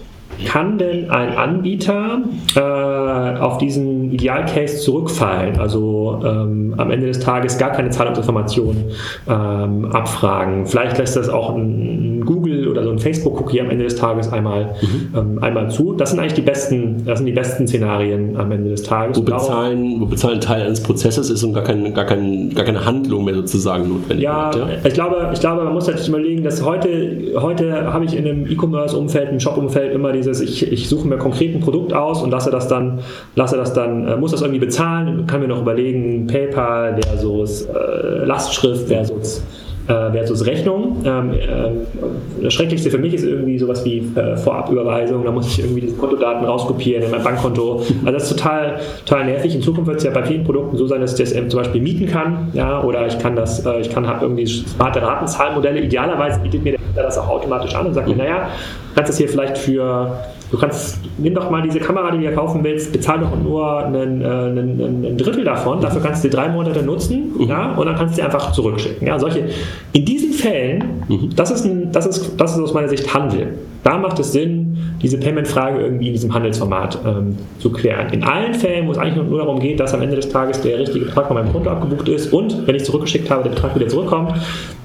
kann 0.47 0.79
denn 0.79 1.11
ein 1.11 1.37
Anbieter 1.37 2.23
äh, 2.57 3.39
auf 3.39 3.59
diesen 3.59 4.11
Idealcase 4.12 4.79
zurückfallen? 4.79 5.59
Also 5.59 6.21
ähm, 6.25 6.75
am 6.77 6.91
Ende 6.91 7.07
des 7.07 7.21
Tages 7.21 7.59
gar 7.59 7.71
keine 7.71 7.91
Zahlungsinformationen 7.91 8.85
ähm, 9.29 9.87
abfragen. 9.93 10.67
Vielleicht 10.67 10.99
lässt 10.99 11.17
das 11.17 11.29
auch 11.29 11.55
ein, 11.55 12.25
Google 12.25 12.32
oder 12.73 12.85
so 12.85 12.91
ein 12.91 12.99
Facebook-Cookie 12.99 13.61
am 13.61 13.71
Ende 13.71 13.85
des 13.85 13.97
Tages 13.97 14.33
einmal, 14.33 14.75
mhm. 14.83 15.14
ähm, 15.17 15.38
einmal 15.43 15.71
zu. 15.71 15.93
Das 15.93 16.11
sind 16.11 16.19
eigentlich 16.19 16.35
die 16.35 16.43
besten, 16.43 17.05
das 17.07 17.19
sind 17.19 17.26
die 17.26 17.33
besten 17.33 17.67
Szenarien 17.67 18.37
am 18.37 18.50
Ende 18.50 18.71
des 18.71 18.83
Tages. 18.83 19.17
Wo 19.17 19.23
bezahlen, 19.23 20.00
wo 20.00 20.07
bezahlen 20.07 20.41
Teil 20.41 20.62
eines 20.62 20.83
Prozesses 20.83 21.31
ist 21.31 21.45
und 21.45 21.52
gar, 21.52 21.62
kein, 21.62 21.95
gar, 21.95 22.05
kein, 22.05 22.55
gar 22.55 22.64
keine 22.64 22.85
Handlung 22.85 23.25
mehr 23.25 23.35
sozusagen 23.35 23.88
notwendig 23.88 24.25
ja, 24.25 24.52
wird, 24.55 24.69
ja, 24.69 24.76
ich 24.85 24.95
glaube, 24.95 25.31
ich 25.33 25.41
glaube, 25.41 25.64
man 25.64 25.75
muss 25.75 25.87
natürlich 25.87 26.09
überlegen, 26.09 26.43
dass 26.43 26.64
heute, 26.64 27.35
heute 27.37 27.93
habe 27.93 28.05
ich 28.05 28.17
in 28.17 28.26
einem 28.26 28.47
E-Commerce-Umfeld, 28.47 29.31
im 29.31 29.41
Shop-Umfeld 29.41 29.95
immer 29.95 30.12
dieses, 30.12 30.41
ich, 30.41 30.71
ich 30.71 30.88
suche 30.88 31.07
mir 31.07 31.19
konkret 31.19 31.55
ein 31.55 31.61
Produkt 31.61 31.93
aus 31.93 32.23
und 32.23 32.31
lasse 32.31 32.50
das 32.50 32.69
dann, 32.69 33.00
lasse 33.37 33.57
das 33.57 33.73
dann, 33.73 34.09
äh, 34.09 34.17
muss 34.17 34.33
das 34.33 34.43
irgendwie 34.43 34.61
bezahlen, 34.61 35.26
kann 35.26 35.41
mir 35.41 35.49
noch 35.49 35.61
überlegen, 35.61 36.26
PayPal 36.26 36.99
versus 37.02 37.62
äh, 37.62 38.25
Lastschrift 38.25 38.88
versus 38.88 39.43
versus 39.87 40.47
Rechnung. 40.47 41.03
Ähm, 41.05 41.33
äh, 41.33 42.43
das 42.43 42.55
Schrecklichste 42.55 42.91
für 42.91 42.99
mich 42.99 43.15
ist 43.15 43.25
irgendwie 43.25 43.59
sowas 43.59 43.85
wie 43.85 43.99
äh, 44.15 44.37
Vorabüberweisung. 44.37 45.25
Da 45.25 45.31
muss 45.31 45.47
ich 45.47 45.61
irgendwie 45.61 45.83
diese 45.83 45.97
Kontodaten 45.97 46.45
rauskopieren 46.45 47.05
in 47.05 47.11
mein 47.11 47.23
Bankkonto. 47.23 47.79
Also 47.79 48.12
das 48.12 48.25
ist 48.25 48.39
total, 48.39 48.81
total 49.05 49.27
nervig. 49.27 49.55
In 49.55 49.62
Zukunft 49.62 49.89
wird 49.89 49.99
es 49.99 50.05
ja 50.05 50.11
bei 50.11 50.25
vielen 50.25 50.45
Produkten 50.45 50.77
so 50.77 50.87
sein, 50.87 51.01
dass 51.01 51.19
ich 51.19 51.31
das 51.31 51.49
zum 51.49 51.59
Beispiel 51.59 51.81
mieten 51.81 52.07
kann. 52.07 52.51
Ja, 52.53 52.83
oder 52.83 53.07
ich 53.07 53.19
kann 53.19 53.37
das, 53.37 53.65
äh, 53.65 53.81
ich 53.81 53.91
kann 53.91 54.07
habe 54.07 54.25
irgendwie 54.25 54.47
smarte 54.47 55.03
Ratenzahlmodelle. 55.03 55.81
Idealerweise 55.81 56.41
bietet 56.41 56.65
mir 56.65 56.77
der 56.95 57.05
das 57.05 57.19
auch 57.19 57.29
automatisch 57.29 57.75
an 57.75 57.87
und 57.87 57.95
sagt 57.95 58.09
mir, 58.09 58.17
naja, 58.17 58.51
kannst 58.95 59.11
das 59.11 59.19
hier 59.19 59.29
vielleicht 59.29 59.59
für 59.59 60.12
Du 60.52 60.59
kannst, 60.59 60.99
nimm 61.16 61.35
doch 61.35 61.50
mal 61.50 61.62
diese 61.62 61.80
Kamera, 61.80 62.11
die 62.11 62.18
du 62.18 62.25
dir 62.25 62.35
kaufen 62.35 62.62
willst, 62.62 62.92
bezahl 62.92 63.21
doch 63.21 63.35
nur 63.42 63.87
einen, 63.87 64.21
äh, 64.21 64.25
einen, 64.26 65.02
ein 65.02 65.16
Drittel 65.16 65.44
davon, 65.44 65.80
dafür 65.80 66.02
kannst 66.02 66.23
du 66.23 66.28
dir 66.28 66.37
drei 66.37 66.49
Monate 66.50 66.82
nutzen 66.82 67.32
mhm. 67.38 67.49
ja, 67.49 67.73
und 67.73 67.87
dann 67.87 67.97
kannst 67.97 68.18
du 68.18 68.21
dir 68.21 68.26
einfach 68.26 68.52
zurückschicken. 68.52 69.06
Ja, 69.06 69.18
solche, 69.18 69.49
in 69.94 70.04
diesen 70.04 70.35
Fällen, 70.35 71.02
mhm. 71.09 71.30
das, 71.35 71.50
ist 71.50 71.64
ein, 71.64 71.90
das, 71.90 72.04
ist, 72.04 72.38
das 72.38 72.54
ist 72.54 72.61
aus 72.61 72.75
meiner 72.75 72.88
Sicht 72.88 73.14
Handel. 73.14 73.54
Da 73.85 73.99
macht 73.99 74.19
es 74.21 74.33
Sinn, 74.33 74.77
diese 75.03 75.18
Payment-Frage 75.18 75.81
irgendwie 75.81 76.07
in 76.07 76.12
diesem 76.12 76.33
Handelsformat 76.33 76.99
ähm, 77.05 77.37
zu 77.59 77.71
klären. 77.71 78.12
In 78.12 78.23
allen 78.23 78.55
Fällen, 78.55 78.87
wo 78.87 78.92
es 78.92 78.99
eigentlich 78.99 79.29
nur 79.29 79.38
darum 79.38 79.59
geht, 79.59 79.81
dass 79.81 79.92
am 79.92 80.03
Ende 80.03 80.16
des 80.16 80.29
Tages 80.29 80.61
der 80.61 80.79
richtige 80.79 81.07
Betrag 81.07 81.27
von 81.27 81.37
meinem 81.37 81.53
Konto 81.53 81.68
abgebucht 81.68 82.09
ist 82.09 82.33
und, 82.33 82.66
wenn 82.66 82.77
ich 82.77 82.85
zurückgeschickt 82.85 83.29
habe, 83.29 83.42
der 83.42 83.51
Betrag 83.51 83.75
wieder 83.75 83.88
zurückkommt, 83.88 84.35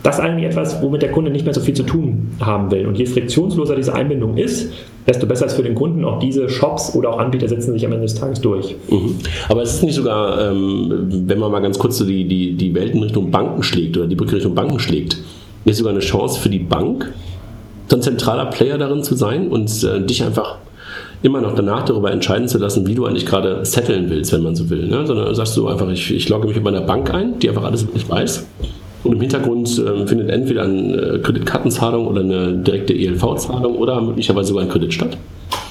das 0.02 0.18
ist 0.18 0.24
eigentlich 0.24 0.46
etwas, 0.46 0.82
womit 0.82 1.04
der 1.04 1.12
Kunde 1.12 1.30
nicht 1.30 1.46
mehr 1.46 1.54
so 1.54 1.62
viel 1.62 1.76
zu 1.76 1.84
tun 1.84 2.32
haben 2.40 2.72
will. 2.72 2.88
Und 2.88 2.98
je 2.98 3.06
friktionsloser 3.06 3.76
diese 3.76 3.94
Einbindung 3.94 4.38
ist, 4.38 4.74
desto 5.06 5.28
besser 5.28 5.46
ist 5.46 5.56
für 5.56 5.64
den 5.64 5.76
Kunden. 5.76 6.04
Auch 6.04 6.20
diese 6.20 6.50
Shops 6.50 6.96
oder 6.96 7.12
auch 7.12 7.20
Anbieter 7.20 7.48
setzen 7.48 7.74
sich 7.74 7.86
am 7.86 7.92
Ende 7.92 8.06
des 8.06 8.16
Tages 8.16 8.42
durch. 8.42 8.76
Mhm. 8.90 9.16
Aber 9.48 9.62
es 9.62 9.76
ist 9.76 9.84
nicht 9.84 9.96
sogar, 9.96 10.52
ähm, 10.52 11.08
wenn 11.28 11.40
man 11.40 11.52
mal 11.52 11.62
ganz 11.62 11.78
kurz 11.78 11.98
so 11.98 12.06
die, 12.06 12.26
die, 12.26 12.54
die 12.54 12.74
Welt 12.74 12.94
in 12.96 13.04
Richtung 13.04 13.30
Banken 13.30 13.62
schlägt 13.64 13.96
oder 13.98 14.08
die 14.08 14.16
Brücke 14.16 14.36
Richtung 14.36 14.56
Banken 14.56 14.80
schlägt, 14.80 15.18
ist 15.66 15.78
sogar 15.78 15.92
eine 15.92 16.02
Chance 16.02 16.40
für 16.40 16.50
die 16.50 16.60
Bank, 16.60 17.14
so 17.88 17.96
ein 17.96 18.02
zentraler 18.02 18.46
Player 18.48 18.78
darin 18.78 19.04
zu 19.04 19.16
sein 19.16 19.48
und 19.48 19.84
äh, 19.84 20.02
dich 20.02 20.24
einfach 20.24 20.58
immer 21.24 21.42
noch 21.42 21.56
danach 21.56 21.84
darüber 21.84 22.12
entscheiden 22.12 22.48
zu 22.48 22.58
lassen, 22.58 22.86
wie 22.86 22.96
du 22.96 23.06
eigentlich 23.06 23.26
gerade 23.26 23.66
setteln 23.66 24.10
willst, 24.10 24.32
wenn 24.34 24.44
man 24.44 24.56
so 24.56 24.70
will. 24.70 24.88
Ne? 24.88 25.06
Sondern 25.08 25.34
sagst 25.34 25.58
du 25.58 25.68
einfach, 25.68 25.90
ich, 25.90 26.14
ich 26.14 26.30
logge 26.30 26.48
mich 26.48 26.58
über 26.58 26.70
eine 26.70 26.82
Bank 26.82 27.14
ein, 27.14 27.40
die 27.40 27.50
einfach 27.50 27.64
alles 27.64 27.86
wirklich 27.86 28.08
weiß. 28.08 28.46
Und 29.04 29.14
im 29.14 29.22
Hintergrund 29.22 29.68
äh, 29.80 30.06
findet 30.06 30.30
entweder 30.30 30.64
eine 30.64 30.96
äh, 30.96 31.20
Kreditkartenzahlung 31.20 32.08
oder 32.08 32.22
eine 32.22 32.58
direkte 32.58 32.94
ELV-Zahlung 32.94 33.76
oder 33.78 34.02
möglicherweise 34.02 34.50
sogar 34.50 34.64
ein 34.64 34.70
Kredit 34.70 34.94
statt. 34.94 35.18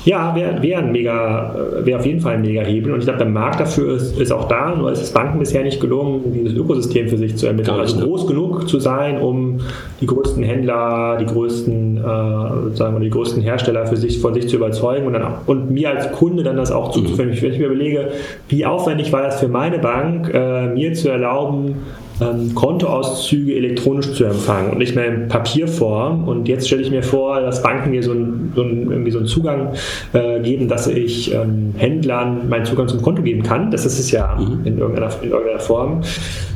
Ja, 0.06 0.36
wäre 0.36 0.62
wär 0.62 0.78
ein 0.78 0.92
mega, 0.92 1.52
äh, 1.80 1.84
wäre 1.84 1.98
auf 1.98 2.06
jeden 2.06 2.20
Fall 2.20 2.34
ein 2.34 2.42
mega 2.42 2.62
Hebel. 2.62 2.92
Und 2.92 3.00
ich 3.00 3.06
glaube, 3.06 3.18
der 3.18 3.28
Markt 3.28 3.58
dafür 3.58 3.96
ist, 3.96 4.16
ist 4.16 4.30
auch 4.30 4.46
da, 4.46 4.72
nur 4.72 4.92
ist 4.92 5.02
es 5.02 5.10
Banken 5.10 5.40
bisher 5.40 5.64
nicht 5.64 5.80
gelungen, 5.80 6.32
dieses 6.32 6.56
Ökosystem 6.56 7.08
für 7.08 7.18
sich 7.18 7.36
zu 7.36 7.48
ermitteln. 7.48 7.76
also 7.80 7.98
ne? 7.98 8.04
groß 8.04 8.28
genug 8.28 8.68
zu 8.68 8.78
sein, 8.78 9.20
um 9.20 9.58
die 10.00 10.06
größten 10.06 10.44
Händler, 10.44 11.18
die 11.20 11.26
größten, 11.26 11.96
äh, 11.96 12.62
sozusagen, 12.62 13.00
die 13.00 13.10
größten 13.10 13.42
Hersteller 13.42 13.84
für 13.88 13.96
sich, 13.96 14.20
von 14.20 14.32
sich 14.32 14.48
zu 14.48 14.56
überzeugen 14.56 15.08
und, 15.08 15.14
dann, 15.14 15.26
und 15.46 15.72
mir 15.72 15.90
als 15.90 16.12
Kunde 16.12 16.44
dann 16.44 16.56
das 16.56 16.70
auch 16.70 16.92
zuzuführen. 16.92 17.30
Mhm. 17.30 17.42
Wenn 17.42 17.52
ich 17.52 17.58
mir 17.58 17.66
überlege, 17.66 18.08
wie 18.48 18.64
aufwendig 18.64 19.12
war 19.12 19.22
das 19.22 19.40
für 19.40 19.48
meine 19.48 19.80
Bank, 19.80 20.32
äh, 20.32 20.68
mir 20.68 20.94
zu 20.94 21.08
erlauben, 21.08 21.78
ähm, 22.20 22.54
Kontoauszüge 22.54 23.54
elektronisch 23.54 24.12
zu 24.12 24.24
empfangen 24.24 24.70
und 24.70 24.78
nicht 24.78 24.94
mehr 24.94 25.06
in 25.06 25.28
Papierform. 25.28 26.26
Und 26.26 26.48
jetzt 26.48 26.66
stelle 26.66 26.82
ich 26.82 26.90
mir 26.90 27.02
vor, 27.02 27.40
dass 27.40 27.62
Banken 27.62 27.90
mir 27.90 28.02
so, 28.02 28.12
ein, 28.12 28.52
so, 28.54 28.62
ein, 28.62 28.90
irgendwie 28.90 29.10
so 29.10 29.18
einen 29.18 29.26
Zugang 29.26 29.72
äh, 30.12 30.40
geben, 30.40 30.68
dass 30.68 30.86
ich 30.86 31.34
ähm, 31.34 31.74
Händlern 31.76 32.48
meinen 32.48 32.64
Zugang 32.64 32.88
zum 32.88 33.02
Konto 33.02 33.22
geben 33.22 33.42
kann. 33.42 33.70
Das 33.70 33.84
ist 33.84 33.98
es 33.98 34.10
ja 34.10 34.36
mhm. 34.36 34.64
in, 34.64 34.78
irgendeiner, 34.78 35.10
in 35.22 35.30
irgendeiner 35.30 35.60
Form. 35.60 36.02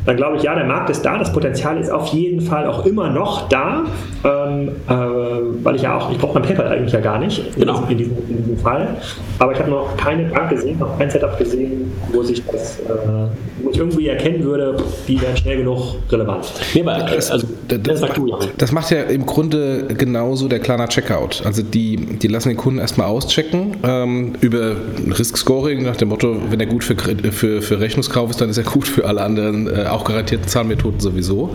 Dann 0.06 0.16
glaube 0.16 0.38
ich, 0.38 0.42
ja, 0.42 0.54
der 0.54 0.64
Markt 0.64 0.88
ist 0.88 1.02
da, 1.02 1.18
das 1.18 1.32
Potenzial 1.32 1.78
ist 1.78 1.90
auf 1.90 2.08
jeden 2.08 2.40
Fall 2.40 2.66
auch 2.66 2.86
immer 2.86 3.10
noch 3.10 3.48
da, 3.48 3.84
ähm, 4.24 4.70
äh, 4.88 4.92
weil 5.62 5.76
ich 5.76 5.82
ja 5.82 5.98
auch, 5.98 6.10
ich 6.10 6.18
brauche 6.18 6.34
mein 6.34 6.42
PayPal 6.42 6.68
eigentlich 6.68 6.92
ja 6.92 7.00
gar 7.00 7.18
nicht 7.18 7.54
genau. 7.56 7.84
in, 7.88 7.98
diesem, 7.98 8.16
in 8.28 8.36
diesem 8.38 8.56
Fall. 8.56 8.96
Aber 9.38 9.52
ich 9.52 9.58
habe 9.58 9.70
noch 9.70 9.96
keine 9.98 10.24
Bank 10.24 10.50
gesehen, 10.50 10.78
noch 10.78 10.98
kein 10.98 11.10
Setup 11.10 11.36
gesehen, 11.38 11.92
wo 12.12 12.22
sich 12.22 12.42
das, 12.46 12.78
äh, 12.80 12.84
wo 13.62 13.70
ich 13.70 13.78
irgendwie 13.78 14.08
erkennen 14.08 14.42
würde, 14.42 14.76
die 15.06 15.20
werden 15.20 15.36
schnell 15.36 15.49
schnell 15.50 15.58
genug 15.58 15.96
relevant. 16.10 16.52
Nee, 16.74 16.82
aber, 16.82 17.04
das, 17.04 17.30
also, 17.30 17.46
das, 17.68 18.00
macht, 18.00 18.20
das, 18.58 18.72
macht, 18.72 18.90
ja 18.90 19.02
im 19.02 19.26
Grunde 19.26 19.86
genauso 19.96 20.48
der 20.48 20.60
kleiner 20.60 20.88
Checkout. 20.88 21.42
Also 21.44 21.62
die, 21.62 21.96
die 21.96 22.28
lassen 22.28 22.48
den 22.48 22.56
Kunden 22.56 22.78
erstmal 22.78 23.08
auschecken 23.08 23.76
ähm, 23.82 24.34
über 24.40 24.76
Risk-Scoring 25.18 25.82
nach 25.82 25.96
dem 25.96 26.08
Motto, 26.08 26.36
wenn 26.50 26.60
er 26.60 26.66
gut 26.66 26.84
für, 26.84 26.96
für, 26.96 27.62
für 27.62 27.80
Rechnungskauf 27.80 28.30
ist, 28.30 28.40
dann 28.40 28.50
ist 28.50 28.58
er 28.58 28.64
gut 28.64 28.86
für 28.86 29.06
alle 29.06 29.22
anderen, 29.22 29.68
äh, 29.68 29.86
auch 29.86 30.04
garantierten 30.04 30.48
Zahlmethoden 30.48 31.00
sowieso. 31.00 31.54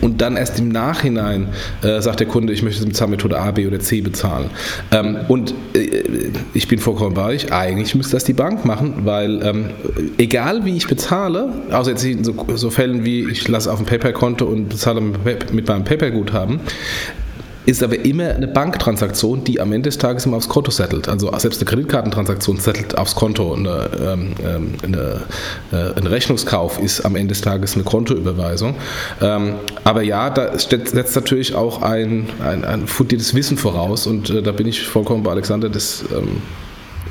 Und 0.00 0.20
dann 0.20 0.36
erst 0.36 0.58
im 0.58 0.68
Nachhinein 0.68 1.48
äh, 1.82 2.00
sagt 2.00 2.20
der 2.20 2.26
Kunde, 2.26 2.52
ich 2.52 2.62
möchte 2.62 2.84
mit 2.84 2.96
Zahlmethode 2.96 3.38
A, 3.38 3.50
B 3.50 3.66
oder 3.66 3.80
C 3.80 4.00
bezahlen. 4.00 4.50
Ähm, 4.90 5.18
und 5.28 5.54
äh, 5.74 6.30
ich 6.54 6.68
bin 6.68 6.78
vollkommen 6.78 7.14
bei 7.14 7.26
euch, 7.26 7.52
eigentlich 7.52 7.94
müsste 7.94 8.16
das 8.16 8.24
die 8.24 8.32
Bank 8.32 8.64
machen, 8.64 8.94
weil 9.04 9.42
ähm, 9.42 9.70
egal 10.18 10.64
wie 10.64 10.76
ich 10.76 10.86
bezahle, 10.86 11.52
außer 11.70 11.90
jetzt 11.90 12.04
in 12.04 12.24
so, 12.24 12.34
so 12.54 12.70
Fällen 12.70 13.04
wie 13.04 13.17
ich 13.22 13.46
lasse 13.48 13.72
auf 13.72 13.78
ein 13.78 13.86
PayPal-Konto 13.86 14.44
und 14.44 14.68
bezahle 14.68 15.00
mit 15.00 15.68
meinem 15.68 15.84
PayPal-Guthaben, 15.84 16.60
ist 17.68 17.82
aber 17.82 18.02
immer 18.02 18.30
eine 18.30 18.48
Banktransaktion, 18.48 19.44
die 19.44 19.60
am 19.60 19.72
Ende 19.72 19.90
des 19.90 19.98
Tages 19.98 20.24
immer 20.24 20.38
aufs 20.38 20.48
Konto 20.48 20.70
settelt. 20.70 21.06
Also 21.06 21.30
selbst 21.36 21.60
eine 21.60 21.68
Kreditkartentransaktion 21.68 22.56
settelt 22.56 22.96
aufs 22.96 23.14
Konto. 23.14 23.52
Eine, 23.52 23.90
ähm, 24.00 24.32
ähm 24.42 24.72
eine, 24.82 25.20
äh, 25.70 25.98
ein 25.98 26.06
Rechnungskauf 26.06 26.78
ist 26.78 27.02
am 27.02 27.14
Ende 27.14 27.34
des 27.34 27.42
Tages 27.42 27.74
eine 27.74 27.84
Kontoüberweisung. 27.84 28.76
Ähm, 29.20 29.56
aber 29.84 30.02
ja, 30.02 30.30
da 30.30 30.58
setzt 30.58 31.14
natürlich 31.14 31.54
auch 31.54 31.82
ein, 31.82 32.28
ein, 32.42 32.64
ein 32.64 32.86
fundiertes 32.86 33.34
Wissen 33.34 33.58
voraus 33.58 34.06
und 34.06 34.30
äh, 34.30 34.42
da 34.42 34.52
bin 34.52 34.66
ich 34.66 34.86
vollkommen 34.86 35.22
bei 35.22 35.32
Alexander, 35.32 35.68
das 35.68 36.04
ähm, 36.10 36.40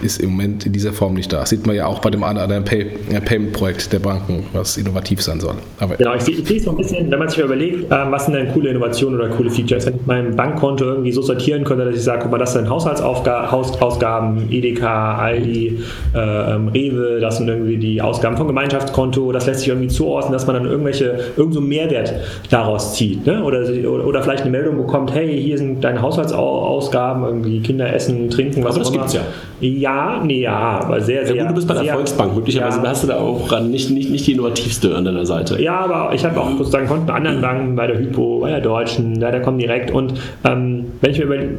ist 0.01 0.21
im 0.21 0.31
Moment 0.31 0.65
in 0.65 0.73
dieser 0.73 0.93
Form 0.93 1.13
nicht 1.13 1.31
da. 1.31 1.39
Das 1.39 1.49
sieht 1.49 1.65
man 1.65 1.75
ja 1.75 1.87
auch 1.87 1.99
bei 1.99 2.09
dem 2.09 2.23
anderen 2.23 2.63
Pay 2.63 2.91
äh, 3.09 3.21
Payment-Projekt 3.21 3.91
der 3.93 3.99
Banken, 3.99 4.45
was 4.53 4.77
innovativ 4.77 5.21
sein 5.21 5.39
soll. 5.39 5.55
Aber 5.79 5.95
genau, 5.95 6.13
ich 6.15 6.21
sehe, 6.21 6.35
ich 6.35 6.47
sehe 6.47 6.59
so 6.59 6.71
ein 6.71 6.77
bisschen, 6.77 7.09
wenn 7.09 7.19
man 7.19 7.29
sich 7.29 7.39
überlegt, 7.39 7.91
ähm, 7.91 8.11
was 8.11 8.25
sind 8.25 8.35
denn 8.35 8.51
coole 8.53 8.69
Innovationen 8.69 9.19
oder 9.19 9.29
coole 9.29 9.49
Features, 9.49 9.85
wenn 9.85 9.95
ich 9.95 10.01
mein 10.05 10.35
Bankkonto 10.35 10.85
irgendwie 10.85 11.11
so 11.11 11.21
sortieren 11.21 11.63
könnte, 11.63 11.85
dass 11.85 11.95
ich 11.95 12.03
sage, 12.03 12.21
guck 12.23 12.31
mal, 12.31 12.37
das 12.37 12.53
sind 12.53 12.69
Haushaltsausgaben, 12.69 14.51
EDK, 14.51 14.83
Aldi, 14.83 15.79
äh, 16.13 16.19
Rewe, 16.19 17.19
das 17.19 17.37
sind 17.37 17.47
irgendwie 17.47 17.77
die 17.77 18.01
Ausgaben 18.01 18.37
vom 18.37 18.47
Gemeinschaftskonto, 18.47 19.31
das 19.31 19.45
lässt 19.47 19.61
sich 19.61 19.69
irgendwie 19.69 19.87
zuordnen, 19.87 20.33
dass 20.33 20.45
man 20.45 20.55
dann 20.55 20.65
irgendwelche, 20.65 21.19
irgend 21.35 21.53
so 21.53 21.61
Mehrwert 21.61 22.13
daraus 22.49 22.93
zieht. 22.93 23.25
Ne? 23.25 23.43
Oder, 23.43 23.61
oder 24.05 24.21
vielleicht 24.21 24.43
eine 24.43 24.51
Meldung 24.51 24.77
bekommt, 24.77 25.13
hey, 25.13 25.41
hier 25.41 25.57
sind 25.57 25.83
deine 25.83 26.01
Haushaltsausgaben, 26.01 27.23
irgendwie 27.23 27.61
Kinder 27.61 27.93
essen, 27.93 28.29
trinken, 28.29 28.63
was 28.63 28.75
aber 28.75 28.85
auch 28.85 28.93
immer. 28.93 29.03
Das 29.03 29.13
gibt's 29.13 29.25
ja. 29.25 29.33
Ja, 29.59 30.21
nee, 30.23 30.41
ja, 30.41 30.81
aber 30.83 31.01
sehr, 31.01 31.25
sehr. 31.25 31.35
Ja, 31.35 31.43
gut, 31.43 31.51
du 31.51 31.55
bist 31.55 31.67
bei 31.67 31.73
der 31.73 31.93
Volksbank. 31.93 32.35
Möglicherweise 32.35 32.79
ja. 32.81 32.89
hast 32.89 33.03
du 33.03 33.07
da 33.07 33.17
auch 33.17 33.59
nicht, 33.61 33.89
nicht, 33.89 34.09
nicht 34.11 34.27
die 34.27 34.33
innovativste 34.33 34.95
an 34.95 35.05
deiner 35.05 35.25
Seite. 35.25 35.61
Ja, 35.61 35.79
aber 35.79 36.13
ich 36.13 36.23
habe 36.23 36.39
auch 36.39 36.51
sozusagen 36.57 36.87
Konten 36.87 37.07
bei 37.07 37.13
anderen 37.13 37.41
Banken, 37.41 37.75
bei 37.75 37.87
der 37.87 37.97
Hypo, 37.97 38.39
bei 38.41 38.51
der 38.51 38.61
Deutschen, 38.61 39.19
bei 39.19 39.31
der 39.31 39.41
Comdirect 39.41 39.91
und 39.91 40.13
ähm, 40.43 40.85
wenn 41.01 41.11
ich 41.11 41.17
mir 41.17 41.25
überlege, 41.25 41.57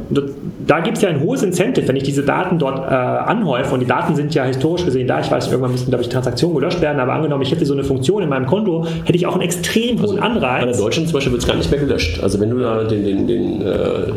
da 0.65 0.79
gibt 0.79 0.97
es 0.97 1.03
ja 1.03 1.09
ein 1.09 1.19
hohes 1.21 1.43
Incentive, 1.43 1.87
wenn 1.87 1.95
ich 1.95 2.03
diese 2.03 2.23
Daten 2.23 2.57
dort 2.57 2.79
äh, 2.79 2.93
anhäufe 2.93 3.73
und 3.73 3.81
die 3.81 3.85
Daten 3.85 4.15
sind 4.15 4.33
ja 4.33 4.45
historisch 4.45 4.85
gesehen 4.85 5.07
da, 5.07 5.19
ich 5.19 5.31
weiß, 5.31 5.47
irgendwann 5.47 5.71
müssten, 5.71 5.89
glaube 5.89 6.03
ich, 6.03 6.09
Transaktionen 6.09 6.55
gelöscht 6.55 6.81
werden, 6.81 6.99
aber 6.99 7.13
angenommen, 7.13 7.41
ich 7.41 7.51
hätte 7.51 7.65
so 7.65 7.73
eine 7.73 7.83
Funktion 7.83 8.21
in 8.21 8.29
meinem 8.29 8.45
Konto, 8.45 8.85
hätte 9.05 9.17
ich 9.17 9.25
auch 9.25 9.33
einen 9.33 9.41
extrem 9.41 9.97
hohen 9.97 10.01
Also 10.01 10.17
Anreiz. 10.19 10.65
Bei 10.65 10.71
der 10.71 10.77
Deutschen 10.77 11.05
zum 11.05 11.13
Beispiel 11.13 11.31
wird 11.31 11.41
es 11.41 11.47
gar 11.47 11.57
nicht 11.57 11.71
mehr 11.71 11.79
gelöscht. 11.79 12.21
Also 12.21 12.39
wenn 12.39 12.51
du 12.51 12.59
da 12.59 12.83
den, 12.83 13.03
den, 13.03 13.27
den, 13.27 13.61
äh, 13.61 14.11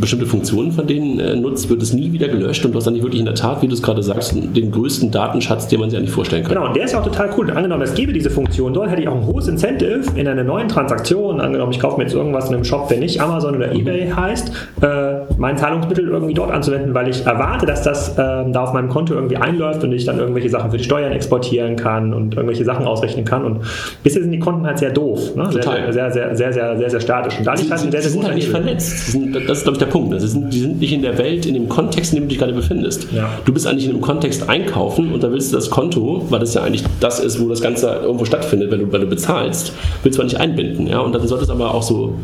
bestimmte 0.00 0.26
Funktionen 0.26 0.72
von 0.72 0.86
denen 0.86 1.20
äh, 1.20 1.36
nutzt, 1.36 1.68
wird 1.68 1.82
es 1.82 1.92
nie 1.92 2.12
wieder 2.12 2.28
gelöscht 2.28 2.64
und 2.64 2.72
du 2.72 2.78
hast 2.78 2.86
dann 2.86 2.94
nicht 2.94 3.02
wirklich 3.02 3.20
der 3.28 3.34
Tat, 3.34 3.62
wie 3.62 3.68
du 3.68 3.74
es 3.74 3.82
gerade 3.82 4.02
sagst, 4.02 4.34
den 4.34 4.70
größten 4.70 5.10
Datenschatz, 5.10 5.68
den 5.68 5.80
man 5.80 5.90
sich 5.90 5.98
eigentlich 5.98 6.12
vorstellen 6.12 6.42
kann. 6.42 6.54
Genau, 6.54 6.66
und 6.66 6.76
der 6.76 6.84
ist 6.84 6.92
ja 6.92 7.00
auch 7.00 7.04
total 7.04 7.30
cool. 7.36 7.50
Angenommen, 7.50 7.82
es 7.82 7.94
gäbe 7.94 8.12
diese 8.12 8.30
Funktion 8.30 8.72
dort, 8.72 8.90
hätte 8.90 9.02
ich 9.02 9.08
auch 9.08 9.14
ein 9.14 9.26
hohes 9.26 9.48
Incentive 9.48 10.02
in 10.14 10.26
einer 10.26 10.44
neuen 10.44 10.68
Transaktion. 10.68 11.40
Angenommen, 11.40 11.72
ich 11.72 11.80
kaufe 11.80 11.98
mir 11.98 12.04
jetzt 12.04 12.14
irgendwas 12.14 12.48
in 12.48 12.54
einem 12.54 12.64
Shop, 12.64 12.88
der 12.88 12.98
nicht 12.98 13.20
Amazon 13.20 13.56
oder 13.56 13.72
eBay 13.72 14.10
heißt, 14.10 14.52
äh, 14.80 15.07
mein 15.36 15.56
Zahlungsmittel 15.56 16.08
irgendwie 16.08 16.34
dort 16.34 16.50
anzuwenden, 16.50 16.94
weil 16.94 17.08
ich 17.08 17.24
erwarte, 17.26 17.66
dass 17.66 17.82
das 17.82 18.10
äh, 18.10 18.14
da 18.16 18.62
auf 18.62 18.72
meinem 18.72 18.88
Konto 18.88 19.14
irgendwie 19.14 19.36
einläuft 19.36 19.84
und 19.84 19.92
ich 19.92 20.04
dann 20.04 20.18
irgendwelche 20.18 20.48
Sachen 20.48 20.70
für 20.70 20.78
die 20.78 20.84
Steuern 20.84 21.12
exportieren 21.12 21.76
kann 21.76 22.14
und 22.14 22.34
irgendwelche 22.34 22.64
Sachen 22.64 22.86
ausrechnen 22.86 23.24
kann. 23.24 23.44
Und 23.44 23.60
bisher 24.02 24.22
sind 24.22 24.32
die 24.32 24.38
Konten 24.38 24.66
halt 24.66 24.78
sehr 24.78 24.90
doof. 24.90 25.34
Ne? 25.36 25.50
Sehr, 25.52 25.62
sehr, 25.62 25.92
sehr, 25.92 26.36
sehr, 26.36 26.52
sehr, 26.52 26.78
sehr, 26.78 26.90
sehr 26.90 27.00
statisch. 27.00 27.38
Und 27.38 27.46
da 27.46 27.54
liegt 27.54 27.70
halt 27.70 27.80
sie, 27.80 27.88
ein 27.88 27.92
sehr, 27.92 28.02
sehr 28.02 28.10
sind 28.10 28.20
großer 28.20 28.28
halt 28.28 28.36
nicht 28.36 28.48
Hebel. 28.48 28.62
vernetzt. 28.62 29.12
Sind, 29.12 29.34
das 29.34 29.58
ist, 29.58 29.62
glaube 29.64 29.76
ich, 29.76 29.78
der 29.78 29.90
Punkt. 29.90 30.20
Sie 30.20 30.28
sind, 30.28 30.52
die 30.52 30.60
sind 30.60 30.80
nicht 30.80 30.92
in 30.92 31.02
der 31.02 31.18
Welt, 31.18 31.46
in 31.46 31.54
dem 31.54 31.68
Kontext, 31.68 32.12
in 32.12 32.20
dem 32.20 32.24
du 32.24 32.28
dich 32.30 32.38
gerade 32.38 32.52
befindest. 32.52 33.12
Ja. 33.12 33.28
Du 33.44 33.52
bist 33.52 33.66
eigentlich 33.66 33.86
in 33.86 33.92
einem 33.92 34.00
Kontext 34.00 34.48
einkaufen 34.48 35.12
und 35.12 35.22
da 35.22 35.30
willst 35.30 35.52
du 35.52 35.56
das 35.56 35.70
Konto, 35.70 36.24
weil 36.30 36.40
das 36.40 36.54
ja 36.54 36.62
eigentlich 36.62 36.84
das 37.00 37.20
ist, 37.20 37.40
wo 37.40 37.48
das 37.48 37.60
Ganze 37.60 37.88
irgendwo 38.02 38.24
stattfindet, 38.24 38.70
wenn 38.70 38.80
du, 38.80 38.92
wenn 38.92 39.00
du 39.00 39.06
bezahlst, 39.06 39.72
willst 40.02 40.18
du 40.18 40.22
nicht 40.22 40.38
einbinden. 40.38 40.86
Ja? 40.86 41.00
Und 41.00 41.14
dann 41.14 41.26
sollte 41.26 41.44
es 41.44 41.50
aber 41.50 41.74
auch 41.74 41.82
so 41.82 42.14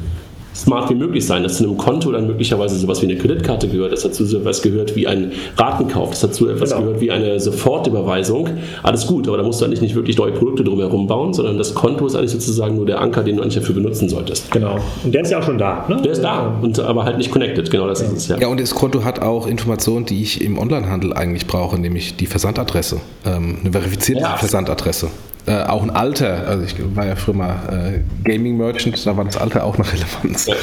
smart 0.54 0.88
wie 0.90 0.94
möglich 0.94 1.26
sein, 1.26 1.42
dass 1.42 1.56
zu 1.58 1.64
einem 1.64 1.76
Konto 1.76 2.12
dann 2.12 2.26
möglicherweise 2.26 2.76
sowas 2.78 3.00
wie 3.02 3.06
eine 3.06 3.16
Kreditkarte 3.16 3.68
gehört, 3.68 3.92
dass 3.92 4.02
dazu 4.02 4.24
sowas 4.24 4.62
gehört 4.62 4.94
wie 4.96 5.06
ein 5.06 5.32
Ratenkauf, 5.56 6.10
dass 6.10 6.20
dazu 6.20 6.48
etwas 6.48 6.70
Genau. 6.70 6.82
gehört 6.82 7.00
wie 7.00 7.10
eine 7.10 7.40
Sofortüberweisung. 7.40 8.48
Alles 8.82 9.06
gut, 9.06 9.26
aber 9.28 9.36
da 9.36 9.42
musst 9.42 9.60
du 9.60 9.64
eigentlich 9.64 9.80
nicht 9.80 9.94
wirklich 9.94 10.16
neue 10.16 10.32
Produkte 10.32 10.64
drumherum 10.64 11.06
bauen, 11.06 11.34
sondern 11.34 11.58
das 11.58 11.74
Konto 11.74 12.06
ist 12.06 12.14
eigentlich 12.16 12.30
sozusagen 12.32 12.76
nur 12.76 12.86
der 12.86 13.00
Anker, 13.00 13.22
den 13.22 13.36
du 13.36 13.42
eigentlich 13.42 13.56
dafür 13.56 13.74
benutzen 13.74 14.08
solltest. 14.08 14.50
Genau. 14.50 14.78
Und 15.02 15.14
der 15.14 15.22
ist 15.22 15.30
ja 15.30 15.38
auch 15.40 15.42
schon 15.44 15.58
da. 15.58 15.84
Ne? 15.88 16.00
Der 16.02 16.12
ist 16.12 16.22
da, 16.22 16.56
und, 16.62 16.78
aber 16.80 17.04
halt 17.04 17.18
nicht 17.18 17.30
connected, 17.30 17.70
genau 17.70 17.86
das 17.88 18.00
ist 18.00 18.12
es 18.12 18.28
ja. 18.28 18.38
Ja, 18.38 18.48
und 18.48 18.60
das 18.60 18.74
Konto 18.74 19.04
hat 19.04 19.20
auch 19.20 19.46
Informationen, 19.46 20.06
die 20.06 20.22
ich 20.22 20.40
im 20.40 20.58
Onlinehandel 20.58 21.12
eigentlich 21.12 21.46
brauche, 21.46 21.78
nämlich 21.78 22.16
die 22.16 22.26
Versandadresse, 22.26 23.00
ähm, 23.26 23.58
eine 23.62 23.72
verifizierte 23.72 24.22
Ja. 24.22 24.36
Versandadresse. 24.36 25.08
Äh, 25.46 25.62
auch 25.64 25.82
ein 25.82 25.90
Alter, 25.90 26.48
also 26.48 26.64
ich 26.64 26.74
war 26.96 27.06
ja 27.06 27.16
früher 27.16 27.34
mal 27.34 27.54
äh, 27.70 28.28
Gaming 28.28 28.56
Merchant, 28.56 29.06
da 29.06 29.14
war 29.14 29.24
das 29.26 29.36
Alter 29.36 29.64
auch 29.64 29.76
noch 29.76 29.86
Relevanz. 29.92 30.46
Ja. 30.46 30.54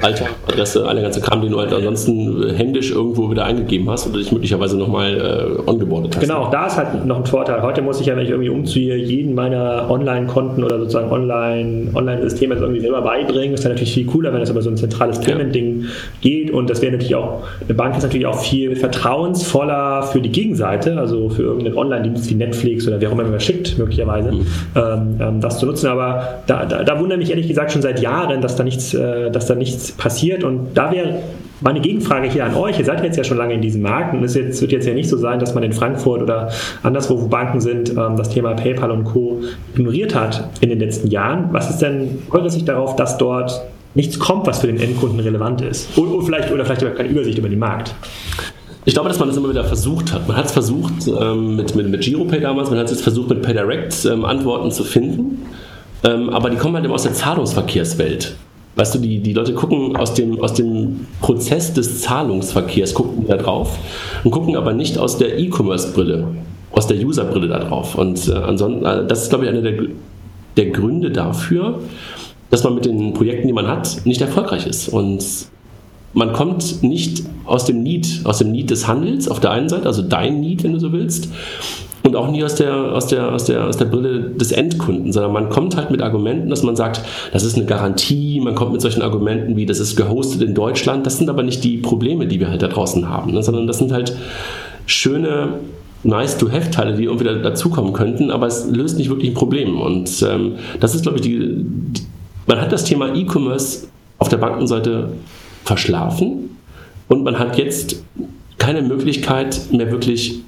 Alter, 0.00 0.26
Adresse, 0.46 0.86
alle 0.86 1.02
ganze 1.02 1.20
Kram, 1.20 1.42
den 1.42 1.50
du 1.50 1.58
halt 1.58 1.72
ansonsten 1.72 2.40
äh, 2.40 2.52
händisch 2.54 2.92
irgendwo 2.92 3.28
wieder 3.32 3.44
eingegeben 3.44 3.90
hast 3.90 4.06
oder 4.06 4.18
dich 4.18 4.30
möglicherweise 4.30 4.78
nochmal 4.78 5.58
äh, 5.66 5.68
ongeboardet 5.68 6.14
hast. 6.14 6.22
Genau, 6.22 6.42
auch 6.42 6.50
da 6.50 6.66
ist 6.66 6.76
halt 6.76 7.04
noch 7.04 7.18
ein 7.18 7.26
Vorteil. 7.26 7.62
Heute 7.62 7.82
muss 7.82 8.00
ich 8.00 8.06
ja, 8.06 8.14
wenn 8.14 8.22
ich 8.22 8.30
irgendwie 8.30 8.50
umziehe, 8.50 8.94
jeden 8.94 9.34
meiner 9.34 9.90
Online-Konten 9.90 10.62
oder 10.62 10.78
sozusagen 10.78 11.10
Online- 11.10 11.90
Online-Systeme 11.92 12.54
jetzt 12.54 12.62
irgendwie 12.62 12.80
selber 12.80 13.02
beibringen. 13.02 13.54
Ist 13.54 13.64
dann 13.64 13.72
natürlich 13.72 13.92
viel 13.92 14.06
cooler, 14.06 14.32
wenn 14.32 14.38
das 14.38 14.50
über 14.50 14.62
so 14.62 14.70
ein 14.70 14.76
zentrales 14.76 15.20
Payment-Ding 15.20 15.86
geht. 16.20 16.52
Und 16.52 16.70
das 16.70 16.80
wäre 16.80 16.92
natürlich 16.92 17.16
auch, 17.16 17.42
eine 17.60 17.74
Bank 17.74 17.96
ist 17.96 18.04
natürlich 18.04 18.26
auch 18.26 18.40
viel 18.40 18.76
vertrauensvoller 18.76 20.04
für 20.04 20.20
die 20.20 20.30
Gegenseite, 20.30 20.96
also 20.96 21.28
für 21.28 21.42
irgendeinen 21.42 21.76
Online-Dienst 21.76 22.30
wie 22.30 22.34
Netflix 22.34 22.86
oder 22.86 23.00
wer 23.00 23.08
auch 23.08 23.12
immer 23.14 23.24
man 23.24 23.40
schickt, 23.40 23.78
möglicherweise, 23.78 24.11
ähm, 24.20 25.16
ähm, 25.20 25.40
das 25.40 25.58
zu 25.58 25.66
nutzen. 25.66 25.88
Aber 25.88 26.42
da, 26.46 26.64
da, 26.64 26.84
da 26.84 27.00
wundere 27.00 27.18
mich 27.18 27.30
ehrlich 27.30 27.48
gesagt 27.48 27.72
schon 27.72 27.82
seit 27.82 28.00
Jahren, 28.00 28.40
dass 28.40 28.56
da 28.56 28.64
nichts, 28.64 28.94
äh, 28.94 29.30
dass 29.30 29.46
da 29.46 29.54
nichts 29.54 29.92
passiert. 29.92 30.44
Und 30.44 30.74
da 30.74 30.90
wäre 30.92 31.14
meine 31.62 31.80
Gegenfrage 31.80 32.28
hier 32.28 32.44
an 32.44 32.54
euch, 32.54 32.78
ihr 32.78 32.84
seid 32.84 33.02
jetzt 33.04 33.16
ja 33.16 33.24
schon 33.24 33.36
lange 33.36 33.54
in 33.54 33.60
diesem 33.60 33.82
Markt 33.82 34.14
und 34.14 34.24
es 34.24 34.34
jetzt, 34.34 34.60
wird 34.60 34.72
jetzt 34.72 34.86
ja 34.86 34.94
nicht 34.94 35.08
so 35.08 35.16
sein, 35.16 35.38
dass 35.38 35.54
man 35.54 35.62
in 35.62 35.72
Frankfurt 35.72 36.22
oder 36.22 36.50
anderswo, 36.82 37.20
wo 37.20 37.26
Banken 37.28 37.60
sind, 37.60 37.90
ähm, 37.90 38.16
das 38.16 38.30
Thema 38.30 38.54
PayPal 38.54 38.90
und 38.90 39.04
Co. 39.04 39.40
ignoriert 39.74 40.14
hat 40.14 40.48
in 40.60 40.68
den 40.68 40.80
letzten 40.80 41.08
Jahren. 41.08 41.48
Was 41.52 41.70
ist 41.70 41.80
denn 41.80 42.18
eure 42.30 42.50
Sicht 42.50 42.68
darauf, 42.68 42.96
dass 42.96 43.16
dort 43.16 43.62
nichts 43.94 44.18
kommt, 44.18 44.46
was 44.46 44.60
für 44.60 44.66
den 44.66 44.80
Endkunden 44.80 45.20
relevant 45.20 45.60
ist? 45.60 45.96
Oder, 45.96 46.12
oder 46.12 46.26
vielleicht, 46.26 46.52
oder 46.52 46.64
vielleicht 46.64 46.96
keine 46.96 47.08
Übersicht 47.08 47.38
über 47.38 47.48
den 47.48 47.58
Markt? 47.58 47.94
Ich 48.84 48.94
glaube, 48.94 49.08
dass 49.08 49.18
man 49.18 49.28
das 49.28 49.36
immer 49.36 49.50
wieder 49.50 49.64
versucht 49.64 50.12
hat. 50.12 50.26
Man 50.26 50.36
hat 50.36 50.46
es 50.46 50.52
versucht 50.52 51.06
ähm, 51.06 51.54
mit, 51.56 51.76
mit, 51.76 51.88
mit 51.88 52.00
GiroPay 52.00 52.40
damals, 52.40 52.68
man 52.68 52.80
hat 52.80 52.90
es 52.90 53.00
versucht 53.00 53.28
mit 53.28 53.42
PayDirect 53.42 54.06
ähm, 54.06 54.24
Antworten 54.24 54.72
zu 54.72 54.82
finden, 54.82 55.46
ähm, 56.02 56.30
aber 56.30 56.50
die 56.50 56.56
kommen 56.56 56.74
halt 56.74 56.84
immer 56.84 56.94
aus 56.94 57.04
der 57.04 57.14
Zahlungsverkehrswelt. 57.14 58.34
Weißt 58.74 58.94
du, 58.94 58.98
die, 58.98 59.20
die 59.20 59.34
Leute 59.34 59.54
gucken 59.54 59.96
aus 59.96 60.14
dem, 60.14 60.40
aus 60.40 60.54
dem 60.54 61.06
Prozess 61.20 61.74
des 61.74 62.00
Zahlungsverkehrs, 62.00 62.94
gucken 62.94 63.26
da 63.28 63.36
drauf 63.36 63.78
und 64.24 64.30
gucken 64.30 64.56
aber 64.56 64.72
nicht 64.72 64.98
aus 64.98 65.18
der 65.18 65.38
E-Commerce-Brille, 65.38 66.26
aus 66.72 66.86
der 66.86 66.96
User-Brille 66.96 67.48
da 67.48 67.60
drauf. 67.60 67.94
Und 67.94 68.28
äh, 68.28 68.32
ansonsten, 68.32 68.84
äh, 68.84 69.06
das 69.06 69.24
ist, 69.24 69.28
glaube 69.28 69.44
ich, 69.44 69.50
einer 69.50 69.60
der, 69.60 69.74
der 70.56 70.70
Gründe 70.70 71.10
dafür, 71.10 71.80
dass 72.50 72.64
man 72.64 72.74
mit 72.74 72.86
den 72.86 73.12
Projekten, 73.12 73.46
die 73.46 73.52
man 73.52 73.68
hat, 73.68 74.00
nicht 74.04 74.22
erfolgreich 74.22 74.66
ist. 74.66 74.88
Und 74.88 75.22
man 76.14 76.32
kommt 76.32 76.82
nicht 76.82 77.24
aus 77.44 77.64
dem 77.64 77.82
Need, 77.82 78.20
aus 78.24 78.38
dem 78.38 78.52
Need 78.52 78.70
des 78.70 78.86
Handels 78.86 79.28
auf 79.28 79.40
der 79.40 79.50
einen 79.50 79.68
Seite, 79.68 79.86
also 79.86 80.02
dein 80.02 80.40
Need, 80.40 80.62
wenn 80.64 80.72
du 80.72 80.78
so 80.78 80.92
willst, 80.92 81.28
und 82.04 82.16
auch 82.16 82.30
nie 82.30 82.42
aus 82.42 82.56
der, 82.56 82.74
aus 82.74 83.06
der, 83.06 83.32
aus 83.32 83.44
der, 83.44 83.64
aus 83.64 83.76
der 83.76 83.84
Brille 83.84 84.30
des 84.30 84.50
Endkunden, 84.50 85.12
sondern 85.12 85.32
man 85.32 85.48
kommt 85.50 85.76
halt 85.76 85.90
mit 85.90 86.02
Argumenten, 86.02 86.50
dass 86.50 86.64
man 86.64 86.74
sagt, 86.74 87.00
das 87.32 87.44
ist 87.44 87.56
eine 87.56 87.64
Garantie, 87.64 88.40
man 88.40 88.54
kommt 88.56 88.72
mit 88.72 88.80
solchen 88.80 89.02
Argumenten 89.02 89.56
wie, 89.56 89.66
das 89.66 89.78
ist 89.78 89.96
gehostet 89.96 90.42
in 90.42 90.54
Deutschland, 90.54 91.06
das 91.06 91.18
sind 91.18 91.30
aber 91.30 91.44
nicht 91.44 91.62
die 91.62 91.78
Probleme, 91.78 92.26
die 92.26 92.40
wir 92.40 92.50
halt 92.50 92.62
da 92.62 92.68
draußen 92.68 93.08
haben, 93.08 93.32
ne? 93.32 93.42
sondern 93.42 93.68
das 93.68 93.78
sind 93.78 93.92
halt 93.92 94.16
schöne 94.86 95.60
Nice-to-Have-Teile, 96.02 96.96
die 96.96 97.04
irgendwie 97.04 97.24
da- 97.24 97.34
dazukommen 97.34 97.92
könnten, 97.92 98.32
aber 98.32 98.48
es 98.48 98.68
löst 98.68 98.98
nicht 98.98 99.08
wirklich 99.08 99.30
ein 99.30 99.34
Problem. 99.34 99.80
Und 99.80 100.26
ähm, 100.28 100.54
das 100.80 100.96
ist, 100.96 101.02
glaube 101.02 101.18
ich, 101.18 101.22
die, 101.22 101.38
die, 101.38 102.02
man 102.48 102.60
hat 102.60 102.72
das 102.72 102.82
Thema 102.84 103.14
E-Commerce 103.14 103.86
auf 104.18 104.28
der 104.28 104.38
Bankenseite 104.38 105.10
verschlafen 105.64 106.56
und 107.08 107.24
man 107.24 107.38
hat 107.38 107.58
jetzt 107.58 108.02
keine 108.58 108.82
Möglichkeit 108.82 109.60
mehr 109.72 109.90
wirklich 109.90 110.40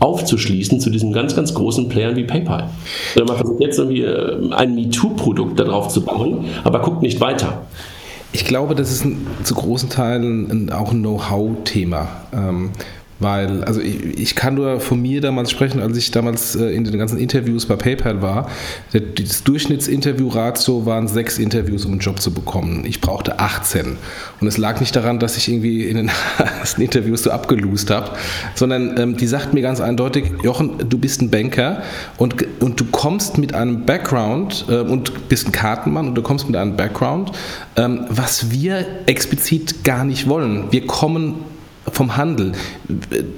aufzuschließen 0.00 0.80
zu 0.80 0.90
diesen 0.90 1.12
ganz, 1.12 1.34
ganz 1.34 1.54
großen 1.54 1.88
Playern 1.88 2.16
wie 2.16 2.24
PayPal. 2.24 2.68
Sondern 3.14 3.36
man 3.36 3.44
versucht 3.44 3.62
jetzt 3.62 3.78
irgendwie 3.78 4.02
äh, 4.02 4.52
ein 4.52 4.74
MeToo-Produkt 4.74 5.58
darauf 5.58 5.88
zu 5.88 6.02
bauen, 6.02 6.44
aber 6.64 6.80
guckt 6.80 7.02
nicht 7.02 7.20
weiter. 7.20 7.62
Ich 8.32 8.44
glaube, 8.44 8.74
das 8.74 8.90
ist 8.90 9.04
ein, 9.04 9.26
zu 9.44 9.54
großen 9.54 9.88
Teilen 9.88 10.70
auch 10.70 10.90
ein 10.90 11.00
Know-how-Thema. 11.00 12.08
Ähm, 12.32 12.70
weil, 13.20 13.62
also 13.64 13.80
ich, 13.80 14.18
ich 14.18 14.34
kann 14.34 14.54
nur 14.54 14.80
von 14.80 15.00
mir 15.00 15.20
damals 15.20 15.50
sprechen, 15.50 15.80
als 15.80 15.96
ich 15.96 16.10
damals 16.10 16.56
äh, 16.56 16.70
in 16.70 16.84
den 16.84 16.98
ganzen 16.98 17.18
Interviews 17.18 17.66
bei 17.66 17.76
PayPal 17.76 18.22
war. 18.22 18.50
Der, 18.92 19.00
das 19.00 19.44
Durchschnittsinterview-Ratio 19.44 20.84
waren 20.84 21.06
sechs 21.06 21.38
Interviews, 21.38 21.84
um 21.84 21.92
einen 21.92 22.00
Job 22.00 22.20
zu 22.20 22.32
bekommen. 22.32 22.84
Ich 22.86 23.00
brauchte 23.00 23.38
18. 23.38 23.96
Und 24.40 24.46
es 24.46 24.58
lag 24.58 24.80
nicht 24.80 24.94
daran, 24.96 25.18
dass 25.18 25.36
ich 25.36 25.48
irgendwie 25.48 25.84
in 25.84 25.96
den 25.96 26.10
ersten 26.38 26.82
Interviews 26.82 27.22
so 27.22 27.30
abgelost 27.30 27.90
habe, 27.90 28.10
sondern 28.54 28.98
ähm, 28.98 29.16
die 29.16 29.26
sagt 29.26 29.54
mir 29.54 29.62
ganz 29.62 29.80
eindeutig, 29.80 30.24
Jochen, 30.42 30.88
du 30.88 30.98
bist 30.98 31.22
ein 31.22 31.30
Banker 31.30 31.82
und, 32.18 32.44
und 32.60 32.80
du 32.80 32.84
kommst 32.86 33.38
mit 33.38 33.54
einem 33.54 33.86
Background 33.86 34.66
äh, 34.68 34.78
und 34.78 35.28
bist 35.28 35.46
ein 35.48 35.52
Kartenmann 35.52 36.08
und 36.08 36.14
du 36.14 36.22
kommst 36.22 36.46
mit 36.46 36.56
einem 36.56 36.76
Background, 36.76 37.32
ähm, 37.76 38.06
was 38.08 38.50
wir 38.50 38.84
explizit 39.06 39.84
gar 39.84 40.04
nicht 40.04 40.28
wollen. 40.28 40.72
Wir 40.72 40.86
kommen 40.86 41.53
vom 41.94 42.16
Handel. 42.16 42.52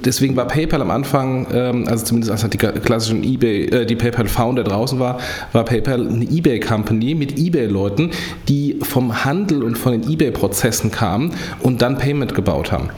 Deswegen 0.03 0.35
war 0.35 0.47
PayPal 0.47 0.81
am 0.81 0.91
Anfang, 0.91 1.47
ähm, 1.53 1.87
also 1.87 2.05
zumindest 2.05 2.31
als 2.31 2.43
halt 2.43 2.53
die 2.53 2.57
klassischen 2.57 3.23
eBay, 3.23 3.65
äh, 3.65 3.85
die 3.85 3.95
PayPal-Founder 3.95 4.63
draußen 4.63 4.99
war, 4.99 5.19
war 5.53 5.63
PayPal 5.63 6.07
eine 6.07 6.25
eBay-Company 6.25 7.15
mit 7.15 7.37
eBay-Leuten, 7.37 8.11
die 8.49 8.79
vom 8.81 9.23
Handel 9.23 9.63
und 9.63 9.77
von 9.77 9.93
den 9.93 10.11
eBay-Prozessen 10.11 10.91
kamen 10.91 11.33
und 11.61 11.81
dann 11.81 11.97
Payment 11.97 12.33
gebaut 12.33 12.71
haben. 12.71 12.89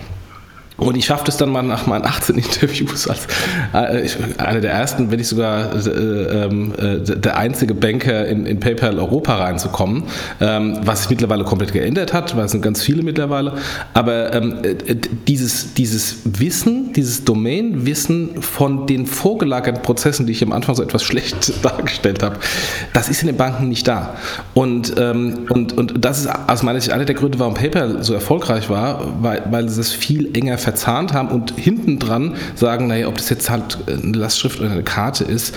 Und 0.79 0.95
ich 0.95 1.05
schaffte 1.05 1.31
es 1.31 1.37
dann 1.37 1.49
mal 1.49 1.61
nach 1.61 1.87
meinen 1.87 2.05
18 2.05 2.35
Interviews 2.37 3.07
als 3.07 3.27
äh, 3.73 4.07
einer 4.37 4.61
der 4.61 4.71
ersten, 4.71 5.11
wenn 5.11 5.17
nicht 5.17 5.27
sogar 5.27 5.75
äh, 5.75 5.89
ähm, 5.89 6.73
äh, 6.77 6.99
der 6.99 7.37
einzige 7.37 7.73
Banker 7.73 8.25
in, 8.27 8.45
in 8.45 8.59
PayPal 8.59 8.97
Europa 8.97 9.35
reinzukommen, 9.35 10.03
ähm, 10.39 10.79
was 10.83 11.01
sich 11.01 11.09
mittlerweile 11.09 11.43
komplett 11.43 11.73
geändert 11.73 12.13
hat, 12.13 12.35
weil 12.35 12.45
es 12.45 12.51
sind 12.51 12.61
ganz 12.61 12.81
viele 12.81 13.03
mittlerweile. 13.03 13.53
Aber 13.93 14.33
ähm, 14.33 14.59
äh, 14.63 14.95
dieses, 15.27 15.73
dieses 15.73 16.17
Wissen, 16.25 16.93
dieses 16.93 17.25
Domain-Wissen 17.25 18.41
von 18.41 18.87
den 18.87 19.05
vorgelagerten 19.05 19.81
Prozessen, 19.81 20.25
die 20.25 20.31
ich 20.31 20.43
am 20.43 20.51
Anfang 20.51 20.75
so 20.75 20.83
etwas 20.83 21.03
schlecht 21.03 21.53
dargestellt 21.63 22.23
habe, 22.23 22.37
das 22.93 23.09
ist 23.09 23.21
in 23.21 23.27
den 23.27 23.37
Banken 23.37 23.69
nicht 23.69 23.87
da. 23.87 24.15
Und, 24.53 24.93
ähm, 24.97 25.45
und, 25.49 25.77
und 25.77 26.05
das 26.05 26.19
ist 26.19 26.29
aus 26.47 26.63
meiner 26.63 26.79
Sicht 26.79 26.93
einer 26.93 27.05
der 27.05 27.15
Gründe, 27.15 27.39
warum 27.39 27.53
PayPal 27.53 28.03
so 28.03 28.13
erfolgreich 28.13 28.69
war, 28.69 29.13
weil, 29.21 29.43
weil 29.49 29.65
es 29.65 29.91
viel 29.91 30.29
enger 30.35 30.57
verzahnt 30.69 31.13
haben 31.13 31.29
und 31.29 31.51
hinten 31.57 31.97
dran 31.97 32.35
sagen, 32.53 32.85
naja, 32.85 33.07
ob 33.07 33.17
das 33.17 33.29
jetzt 33.29 33.49
halt 33.49 33.79
eine 33.87 34.15
Lastschrift 34.15 34.59
oder 34.59 34.69
eine 34.69 34.83
Karte 34.83 35.23
ist, 35.23 35.55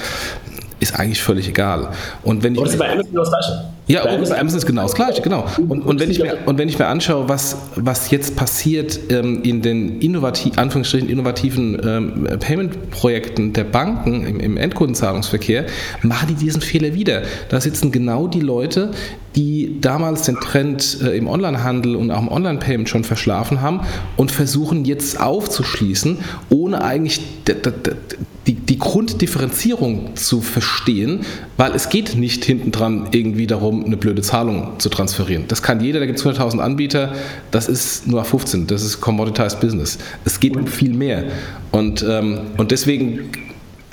ist 0.82 0.98
eigentlich 0.98 1.22
völlig 1.22 1.48
egal. 1.48 1.90
Und 2.24 2.42
wenn 2.42 2.54
ich, 2.54 2.60
das 2.60 2.72
ist 2.72 2.78
bei 2.78 2.90
Amazon 2.90 3.14
das 3.14 3.28
Gleiche. 3.30 3.64
Ja, 3.86 4.04
bei 4.04 4.38
Amazon 4.38 4.58
ist 4.58 4.66
genau 4.66 4.82
das 4.82 4.94
Gleiche, 4.94 5.22
genau. 5.22 5.44
Und, 5.68 5.82
und, 5.82 6.00
wenn, 6.00 6.10
ich 6.10 6.20
mir, 6.20 6.38
und 6.44 6.58
wenn 6.58 6.68
ich 6.68 6.78
mir 6.78 6.86
anschaue, 6.86 7.28
was, 7.28 7.56
was 7.76 8.10
jetzt 8.10 8.36
passiert 8.36 8.98
ähm, 9.10 9.42
in 9.44 9.62
den 9.62 10.00
innovativ, 10.00 10.58
Anführungsstrichen 10.58 11.08
innovativen 11.08 11.80
ähm, 11.84 12.38
Payment-Projekten 12.38 13.52
der 13.52 13.64
Banken 13.64 14.26
im, 14.26 14.40
im 14.40 14.56
Endkundenzahlungsverkehr, 14.56 15.66
machen 16.02 16.28
die 16.28 16.34
diesen 16.34 16.62
Fehler 16.62 16.94
wieder. 16.94 17.22
Da 17.48 17.60
sitzen 17.60 17.92
genau 17.92 18.26
die 18.26 18.40
Leute, 18.40 18.90
die 19.36 19.80
damals 19.80 20.22
den 20.22 20.36
Trend 20.36 20.98
äh, 21.02 21.16
im 21.16 21.28
Onlinehandel 21.28 21.94
und 21.94 22.10
auch 22.10 22.22
im 22.22 22.28
Online-Payment 22.28 22.88
schon 22.88 23.04
verschlafen 23.04 23.60
haben 23.60 23.82
und 24.16 24.32
versuchen 24.32 24.84
jetzt 24.84 25.20
aufzuschließen, 25.20 26.18
ohne 26.50 26.82
eigentlich 26.82 27.20
die, 28.46 28.54
die 28.54 28.78
Grunddifferenzierung 28.78 30.16
zu 30.16 30.40
verstehen, 30.40 31.20
weil 31.56 31.72
es 31.72 31.88
geht 31.88 32.16
nicht 32.16 32.44
hinten 32.44 32.72
dran 32.72 33.08
irgendwie 33.12 33.46
darum, 33.46 33.84
eine 33.84 33.96
blöde 33.96 34.22
Zahlung 34.22 34.72
zu 34.78 34.88
transferieren. 34.88 35.44
Das 35.48 35.62
kann 35.62 35.80
jeder, 35.80 36.00
da 36.00 36.06
gibt 36.06 36.18
es 36.18 36.26
100.000 36.26 36.58
Anbieter, 36.58 37.12
das 37.50 37.68
ist 37.68 38.08
nur 38.08 38.24
15, 38.24 38.66
das 38.66 38.82
ist 38.82 39.00
Commoditized 39.00 39.60
Business. 39.60 39.98
Es 40.24 40.40
geht 40.40 40.56
um 40.56 40.66
viel 40.66 40.94
mehr. 40.94 41.24
Und, 41.70 42.04
ähm, 42.08 42.40
und 42.56 42.70
deswegen 42.72 43.30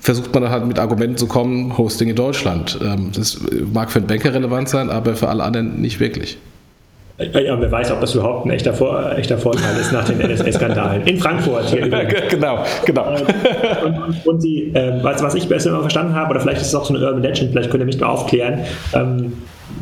versucht 0.01 0.33
man 0.33 0.43
dann 0.43 0.51
halt 0.51 0.65
mit 0.65 0.79
Argumenten 0.79 1.17
zu 1.17 1.27
kommen, 1.27 1.77
Hosting 1.77 2.09
in 2.09 2.15
Deutschland. 2.15 2.79
Ähm, 2.81 3.11
das 3.13 3.39
mag 3.71 3.91
für 3.91 3.99
einen 3.99 4.07
Banker 4.07 4.33
relevant 4.33 4.69
sein, 4.69 4.89
aber 4.89 5.15
für 5.15 5.29
alle 5.29 5.43
anderen 5.43 5.79
nicht 5.81 5.99
wirklich. 5.99 6.37
Ja, 7.19 7.59
wer 7.59 7.69
weiß, 7.69 7.91
ob 7.91 7.99
das 7.99 8.15
überhaupt 8.15 8.45
ein 8.45 8.51
echter, 8.51 8.73
Vor 8.73 9.11
echter 9.17 9.37
Vorteil 9.37 9.75
ist 9.77 9.91
nach 9.91 10.05
den 10.05 10.19
NSA-Skandalen. 10.19 11.05
In 11.05 11.17
Frankfurt 11.17 11.65
hier 11.65 11.89
Genau, 12.29 12.63
genau. 12.85 13.09
Und, 13.83 13.97
und, 13.97 14.25
und 14.25 14.43
die, 14.43 14.73
äh, 14.73 15.03
was, 15.03 15.21
was 15.21 15.35
ich 15.35 15.49
besser 15.49 15.71
immer 15.71 15.81
verstanden 15.81 16.15
habe, 16.15 16.31
oder 16.31 16.39
vielleicht 16.39 16.61
ist 16.61 16.67
es 16.67 16.75
auch 16.75 16.85
so 16.85 16.95
eine 16.95 17.05
Urban 17.05 17.21
Legend, 17.21 17.51
vielleicht 17.51 17.71
könnt 17.71 17.81
ihr 17.81 17.85
mich 17.85 17.99
mal 17.99 18.07
aufklären, 18.07 18.59
ähm, 18.93 19.33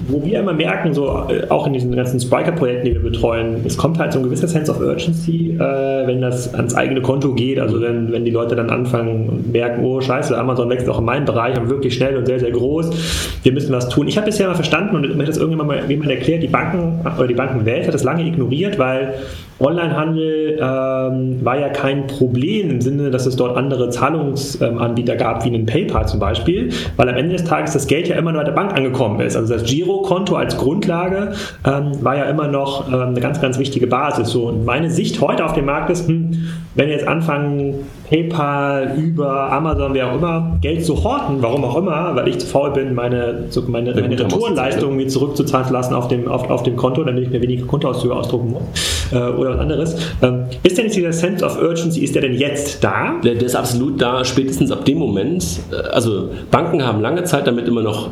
wo 0.08 0.24
wir 0.24 0.40
immer 0.40 0.54
merken, 0.54 0.94
so 0.94 1.26
äh, 1.30 1.48
auch 1.50 1.68
in 1.68 1.74
diesen 1.74 1.96
ganzen 1.96 2.20
Spiker-Projekten, 2.20 2.86
die 2.86 2.94
wir 2.94 3.02
betreuen, 3.02 3.58
es 3.66 3.78
kommt 3.78 4.00
halt 4.00 4.14
so 4.14 4.20
ein 4.20 4.24
gewisser 4.24 4.48
Sense 4.48 4.72
of 4.72 4.80
Urgency, 4.80 5.52
äh, 5.52 6.08
wenn 6.08 6.22
das 6.22 6.54
ans 6.54 6.76
eigene 6.76 7.02
Konto 7.02 7.34
geht. 7.34 7.60
Also 7.60 7.82
wenn, 7.82 8.12
wenn 8.12 8.24
die 8.24 8.32
Leute 8.32 8.56
dann 8.56 8.70
anfangen 8.70 9.28
und 9.30 9.52
merken, 9.52 9.84
oh 9.84 10.00
scheiße, 10.00 10.38
Amazon 10.38 10.70
wächst 10.70 10.88
auch 10.90 11.00
in 11.00 11.06
meinem 11.06 11.26
Bereich 11.26 11.60
und 11.60 11.70
wirklich 11.70 11.96
schnell 11.96 12.16
und 12.18 12.26
sehr, 12.26 12.40
sehr 12.40 12.52
groß. 12.52 13.40
Wir 13.44 13.52
müssen 13.52 13.74
was 13.74 13.90
tun. 13.90 14.08
Ich 14.08 14.18
habe 14.18 14.26
bisher 14.26 14.48
mal 14.48 14.56
verstanden 14.56 14.96
und 14.96 15.16
mir 15.16 15.24
hat 15.24 15.30
das 15.30 15.38
irgendjemand 15.38 15.70
mal 15.70 15.90
jemand 15.90 16.12
erklärt, 16.12 16.44
die 16.44 16.48
Banken 16.48 17.06
oder 17.18 17.28
die 17.28 17.34
Bankenwelt 17.34 17.88
hat 17.88 17.94
das 17.94 18.04
lange 18.04 18.26
ignoriert, 18.26 18.80
weil 18.80 19.16
Onlinehandel 19.60 20.60
ähm, 20.62 21.44
war 21.44 21.60
ja 21.60 21.70
kein 21.70 22.08
Problem 22.08 22.70
im 22.70 22.82
Sinne, 22.82 23.10
dass 23.10 23.26
es 23.26 23.36
dort 23.36 23.58
andere 23.58 23.90
Zahlungsanbieter 23.90 25.16
gab, 25.16 25.44
wie 25.46 25.50
einen 25.50 25.66
PayPal 25.66 26.08
zum 26.08 26.20
Beispiel, 26.20 26.72
weil 26.96 27.10
am 27.10 27.16
Ende 27.16 27.38
des 27.38 27.44
Tages 27.46 27.74
das 27.74 27.88
Geld 27.88 28.08
ja 28.08 28.16
immer 28.16 28.32
nur 28.32 28.42
bei 28.42 28.46
der 28.46 28.56
Bank 28.56 28.76
angekommen 28.76 29.20
ist. 29.20 29.36
Also 29.36 29.54
das 29.54 29.64
Girokonto 29.64 30.36
als 30.36 30.58
Grundlage 30.58 31.34
ähm, 31.66 31.92
war 32.02 32.18
ja 32.18 32.26
immer 32.26 32.48
noch 32.48 32.88
ähm, 32.88 33.10
eine 33.10 33.20
ganz, 33.20 33.42
ganz 33.42 33.58
wichtige 33.58 33.88
Basis. 33.88 34.30
So, 34.30 34.48
und 34.48 34.66
meine 34.66 34.92
Sicht 34.92 35.22
heute 35.22 35.44
auf 35.44 35.54
dem 35.54 35.66
Markt 35.66 35.90
ist, 35.90 36.08
hm, 36.08 36.50
wenn 36.76 36.90
jetzt 36.90 37.08
anfangen, 37.08 37.74
PayPal, 38.10 38.96
über 38.98 39.52
Amazon, 39.52 39.94
wer 39.94 40.12
auch 40.12 40.16
immer, 40.16 40.58
Geld 40.62 40.86
zu 40.86 41.04
horten, 41.04 41.42
warum 41.42 41.64
auch 41.66 41.78
immer, 41.78 42.16
weil 42.16 42.30
ich 42.30 42.40
zu 42.40 42.48
faul 42.48 42.72
bin, 42.72 42.94
meine, 42.94 43.46
meine, 43.68 43.94
meine 43.94 44.20
Retourenleistungen 44.20 44.96
mir 44.96 45.08
zurückzuzahlen 45.08 45.68
zu 45.68 45.74
lassen 45.74 45.94
auf 45.94 46.08
dem, 46.08 46.28
auf, 46.28 46.50
auf 46.50 46.64
dem 46.64 46.78
Konto, 46.78 47.04
damit 47.04 47.26
ich 47.26 47.30
mir 47.30 47.42
weniger 47.42 47.66
Kontoauszüge 47.66 48.16
ausdrucken 48.16 48.52
muss 48.52 48.64
äh, 49.12 49.18
oder 49.18 49.52
was 49.52 49.60
anderes. 49.60 49.96
Ähm, 50.22 50.46
ist 50.64 50.78
denn 50.78 50.86
jetzt 50.86 50.96
dieser 50.96 51.12
Sense 51.12 51.44
of 51.44 51.62
Urgency, 51.62 52.02
ist 52.02 52.16
der 52.16 52.22
denn 52.22 52.34
jetzt 52.34 52.84
da? 52.84 53.16
Der, 53.24 53.36
der 53.36 53.46
ist 53.46 53.56
absolut 53.56 54.02
da, 54.02 54.24
spätestens 54.24 54.72
ab 54.72 54.86
dem 54.86 55.00
Moment. 55.00 55.46
Äh, 55.72 55.76
also 55.90 56.30
Banken 56.50 56.86
haben 56.86 57.02
lange 57.02 57.26
Zeit 57.26 57.46
damit 57.46 57.68
immer 57.68 57.82
noch 57.82 58.10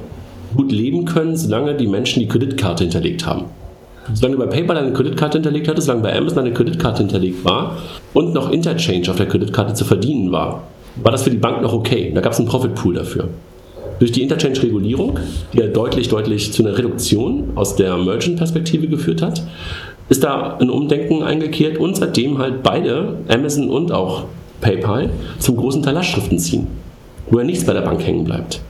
gut 0.56 0.72
leben 0.72 1.06
können, 1.06 1.36
solange 1.36 1.76
die 1.76 1.88
Menschen 1.88 2.20
die 2.20 2.28
Kreditkarte 2.28 2.84
hinterlegt 2.84 3.26
haben. 3.26 3.46
Solange 4.14 4.38
du 4.38 4.46
bei 4.46 4.52
PayPal 4.52 4.78
eine 4.78 4.94
Kreditkarte 4.94 5.38
hinterlegt 5.38 5.68
hattest, 5.68 5.88
solange 5.88 6.04
bei 6.04 6.16
Amazon 6.16 6.40
eine 6.40 6.54
Kreditkarte 6.54 7.00
hinterlegt 7.00 7.44
war 7.44 7.78
und 8.14 8.34
noch 8.34 8.52
Interchange 8.52 9.10
auf 9.10 9.16
der 9.16 9.28
Kreditkarte 9.28 9.74
zu 9.74 9.84
verdienen 9.84 10.32
war, 10.32 10.64
war 10.96 11.12
das 11.12 11.24
für 11.24 11.32
die 11.32 11.38
Bank 11.38 11.62
noch 11.62 11.74
okay. 11.74 12.12
Da 12.14 12.22
gab 12.22 12.34
es 12.34 12.40
einen 12.40 12.48
Profitpool 12.48 12.94
dafür. 12.94 13.30
Durch 14.00 14.12
die 14.12 14.22
Interchange-Regulierung, 14.22 15.20
die 15.54 15.60
ja 15.60 15.68
deutlich, 15.68 16.10
deutlich 16.10 16.52
zu 16.54 16.64
einer 16.64 16.78
Reduktion 16.78 17.52
aus 17.56 17.76
der 17.76 17.98
Merchant-Perspektive 17.98 18.88
geführt 18.88 19.22
hat, 19.22 19.42
ist 20.10 20.24
da 20.24 20.58
ein 20.58 20.70
Umdenken 20.70 21.24
eingekehrt 21.24 21.78
und 21.78 21.96
seitdem 21.96 22.38
halt 22.38 22.62
beide, 22.62 23.18
Amazon 23.28 23.70
und 23.70 23.92
auch 23.92 24.26
PayPal, 24.62 25.10
zum 25.40 25.56
großen 25.56 25.82
Teil 25.82 25.94
Lastschriften 25.94 26.38
ziehen, 26.38 26.68
wo 27.30 27.40
ja 27.40 27.46
nichts 27.46 27.66
bei 27.66 27.74
der 27.74 27.82
Bank 27.82 28.06
hängen 28.06 28.26
bleibt. 28.26 28.62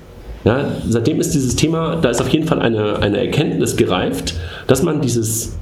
Ja, 0.46 0.64
seitdem 0.88 1.20
ist 1.20 1.34
dieses 1.34 1.56
Thema, 1.56 1.96
da 1.96 2.10
ist 2.10 2.22
auf 2.22 2.30
jeden 2.30 2.46
Fall 2.46 2.60
eine, 2.60 3.00
eine 3.00 3.18
Erkenntnis 3.18 3.76
gereift, 3.76 4.36
dass 4.68 4.84
man 4.84 5.02
dieses, 5.02 5.58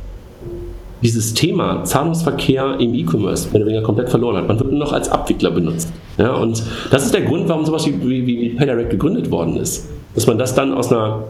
dieses 1.01 1.33
Thema 1.33 1.83
Zahlungsverkehr 1.83 2.77
im 2.79 2.93
E-Commerce 2.93 3.49
mehr 3.49 3.57
oder 3.57 3.65
weniger 3.65 3.83
komplett 3.83 4.09
verloren 4.09 4.37
hat. 4.37 4.47
Man 4.47 4.59
wird 4.59 4.71
nur 4.71 4.79
noch 4.79 4.93
als 4.93 5.09
Abwickler 5.09 5.51
benutzt. 5.51 5.91
Ja, 6.17 6.33
und 6.35 6.63
das 6.91 7.05
ist 7.05 7.13
der 7.13 7.21
Grund, 7.21 7.49
warum 7.49 7.65
sowas 7.65 7.85
wie, 7.85 8.01
wie, 8.01 8.25
wie 8.25 8.49
PayDirect 8.49 8.91
gegründet 8.91 9.29
worden 9.31 9.57
ist. 9.57 9.89
Dass 10.15 10.27
man 10.27 10.37
das 10.37 10.55
dann 10.55 10.73
aus 10.73 10.91
einer 10.91 11.23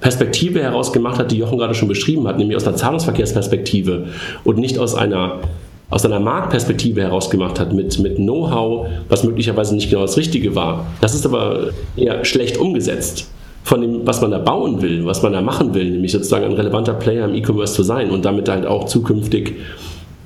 Perspektive 0.00 0.62
heraus 0.62 0.92
gemacht 0.92 1.18
hat, 1.18 1.30
die 1.30 1.38
Jochen 1.38 1.58
gerade 1.58 1.74
schon 1.74 1.88
beschrieben 1.88 2.26
hat, 2.26 2.38
nämlich 2.38 2.56
aus 2.56 2.66
einer 2.66 2.76
Zahlungsverkehrsperspektive 2.76 4.06
und 4.44 4.58
nicht 4.58 4.78
aus 4.78 4.94
einer 4.94 5.40
aus 5.90 6.04
einer 6.04 6.20
Marktperspektive 6.20 7.02
heraus 7.02 7.30
gemacht 7.30 7.58
hat, 7.58 7.72
mit, 7.72 7.98
mit 7.98 8.14
Know-how, 8.14 8.86
was 9.08 9.24
möglicherweise 9.24 9.74
nicht 9.74 9.90
genau 9.90 10.02
das 10.02 10.16
Richtige 10.16 10.54
war. 10.54 10.86
Das 11.00 11.14
ist 11.14 11.26
aber 11.26 11.70
eher 11.96 12.24
schlecht 12.24 12.58
umgesetzt 12.58 13.28
von 13.62 13.80
dem, 13.80 14.06
was 14.06 14.20
man 14.20 14.30
da 14.30 14.38
bauen 14.38 14.82
will, 14.82 15.04
was 15.04 15.22
man 15.22 15.32
da 15.32 15.40
machen 15.40 15.74
will, 15.74 15.90
nämlich 15.90 16.12
sozusagen 16.12 16.44
ein 16.44 16.52
relevanter 16.52 16.94
Player 16.94 17.26
im 17.26 17.34
E-Commerce 17.34 17.74
zu 17.74 17.82
sein 17.82 18.10
und 18.10 18.24
damit 18.24 18.48
halt 18.48 18.66
auch 18.66 18.86
zukünftig 18.86 19.54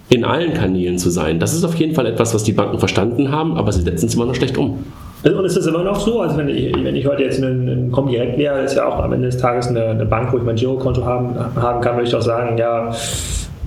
in 0.09 0.25
allen 0.25 0.55
Kanälen 0.55 0.99
zu 0.99 1.11
sein. 1.11 1.39
Das 1.41 1.55
ist 1.55 1.65
auf 1.65 1.75
jeden 1.75 1.95
Fall 1.95 2.07
etwas, 2.07 2.35
was 2.35 2.45
die 2.45 2.53
Banken 2.53 2.79
verstanden 2.79 3.31
haben, 3.31 3.57
aber 3.57 3.73
sie 3.73 3.83
setzen 3.83 4.07
es 4.07 4.15
immer 4.15 4.27
noch 4.27 4.35
schlecht 4.35 4.57
um. 4.57 4.85
Und 5.25 5.45
ist 5.47 5.57
das 5.57 5.67
immer 5.67 5.83
noch 5.83 5.99
so? 5.99 6.21
Also 6.21 6.37
wenn 6.37 6.51
ich, 6.51 6.75
wenn 6.85 6.95
ich 6.95 7.07
heute 7.07 7.23
jetzt 7.23 7.43
einen, 7.43 7.69
einen 7.69 7.91
Comdirect 7.91 8.37
wäre, 8.37 8.61
ist 8.61 8.77
ja 8.77 8.87
auch 8.87 9.03
am 9.03 9.13
Ende 9.15 9.29
des 9.29 9.39
Tages 9.39 9.69
eine, 9.69 9.87
eine 9.87 10.05
Bank, 10.05 10.31
wo 10.33 10.37
ich 10.37 10.43
mein 10.43 10.57
Girokonto 10.57 11.05
haben, 11.05 11.35
haben 11.57 11.81
kann, 11.81 11.97
würde 11.97 12.07
ich 12.07 12.15
auch 12.15 12.21
sagen, 12.21 12.59
ja, 12.59 12.95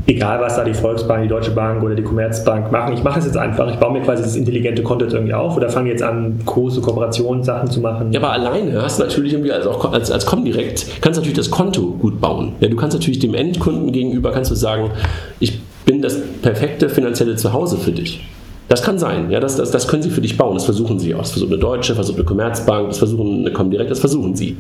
egal 0.08 0.40
was 0.40 0.56
da 0.56 0.64
die 0.64 0.74
Volksbank, 0.74 1.24
die 1.24 1.28
Deutsche 1.28 1.52
Bank 1.52 1.84
oder 1.84 1.94
die 1.94 2.02
Commerzbank 2.02 2.72
machen, 2.72 2.94
ich 2.94 3.04
mache 3.04 3.20
es 3.20 3.26
jetzt 3.26 3.38
einfach. 3.38 3.70
Ich 3.70 3.76
baue 3.76 3.92
mir 3.92 4.02
quasi 4.02 4.24
das 4.24 4.36
intelligente 4.36 4.82
Konto 4.82 5.06
irgendwie 5.06 5.34
auf 5.34 5.56
oder 5.56 5.70
fange 5.70 5.90
jetzt 5.90 6.02
an, 6.02 6.40
große 6.46 6.82
Kooperationssachen 6.82 7.70
zu 7.70 7.82
machen. 7.82 8.12
Ja, 8.14 8.22
aber 8.22 8.32
alleine 8.32 8.82
hast 8.82 9.00
du 9.00 9.04
natürlich 9.04 9.34
irgendwie 9.34 9.52
als, 9.52 9.68
auch 9.68 9.92
als, 9.92 10.10
als 10.10 10.26
Comdirect, 10.26 11.02
kannst 11.02 11.20
natürlich 11.20 11.38
das 11.38 11.52
Konto 11.52 11.92
gut 12.00 12.22
bauen. 12.22 12.54
Ja, 12.62 12.70
du 12.70 12.78
kannst 12.78 12.96
natürlich 12.96 13.20
dem 13.20 13.34
Endkunden 13.34 13.92
gegenüber, 13.92 14.32
kannst 14.32 14.50
du 14.50 14.56
sagen, 14.56 14.92
ich 15.40 15.60
bin 15.86 16.02
das 16.02 16.20
perfekte 16.42 16.90
finanzielle 16.90 17.36
Zuhause 17.36 17.78
für 17.78 17.92
dich. 17.92 18.26
Das 18.70 18.84
kann 18.84 19.00
sein, 19.00 19.32
ja, 19.32 19.40
das, 19.40 19.56
das, 19.56 19.72
das 19.72 19.88
können 19.88 20.04
sie 20.04 20.10
für 20.10 20.20
dich 20.20 20.36
bauen, 20.36 20.56
das 20.56 20.66
versuchen 20.66 21.00
sie 21.00 21.16
auch. 21.16 21.20
Das 21.20 21.32
versucht 21.32 21.52
eine 21.52 21.60
Deutsche, 21.60 21.96
versucht 21.96 22.18
eine 22.18 22.26
Commerzbank, 22.26 22.90
das 22.90 22.98
versuchen 22.98 23.40
eine 23.40 23.52
Comdirect, 23.52 23.90
das 23.90 24.00
versuchen 24.00 24.36
sie. 24.36 24.58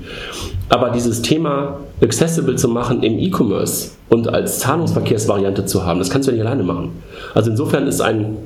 Aber 0.69 0.91
dieses 0.91 1.21
Thema 1.21 1.79
accessible 2.01 2.55
zu 2.55 2.69
machen 2.69 3.03
im 3.03 3.19
E-Commerce 3.19 3.91
und 4.09 4.29
als 4.29 4.59
Zahlungsverkehrsvariante 4.59 5.65
zu 5.65 5.85
haben, 5.85 5.99
das 5.99 6.09
kannst 6.09 6.27
du 6.27 6.31
ja 6.31 6.37
nicht 6.37 6.47
alleine 6.47 6.63
machen. 6.63 6.91
Also 7.33 7.51
insofern 7.51 7.85
ist 7.85 7.99
ein 7.99 8.37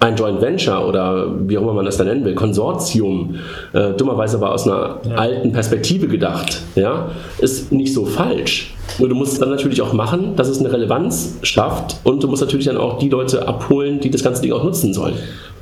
ein 0.00 0.16
Joint 0.16 0.40
Venture 0.40 0.86
oder 0.86 1.26
wie 1.48 1.56
auch 1.56 1.62
immer 1.62 1.72
man 1.72 1.84
das 1.84 1.96
dann 1.96 2.08
nennen 2.08 2.24
will, 2.24 2.34
Konsortium, 2.34 3.36
äh, 3.72 3.92
dummerweise 3.92 4.36
aber 4.36 4.52
aus 4.52 4.66
einer 4.66 4.98
ja. 5.08 5.14
alten 5.16 5.52
Perspektive 5.52 6.08
gedacht, 6.08 6.60
ja, 6.74 7.10
ist 7.38 7.72
nicht 7.72 7.94
so 7.94 8.04
falsch. 8.04 8.74
Nur 8.98 9.08
du 9.08 9.14
musst 9.14 9.32
es 9.32 9.38
dann 9.38 9.50
natürlich 9.50 9.80
auch 9.80 9.92
machen, 9.92 10.36
dass 10.36 10.48
es 10.48 10.60
eine 10.60 10.70
Relevanz 10.70 11.38
schafft 11.42 11.96
und 12.04 12.22
du 12.22 12.28
musst 12.28 12.42
natürlich 12.42 12.66
dann 12.66 12.76
auch 12.76 12.98
die 12.98 13.08
Leute 13.08 13.48
abholen, 13.48 14.00
die 14.00 14.10
das 14.10 14.22
ganze 14.22 14.42
Ding 14.42 14.52
auch 14.52 14.62
nutzen 14.62 14.92
sollen. 14.92 15.14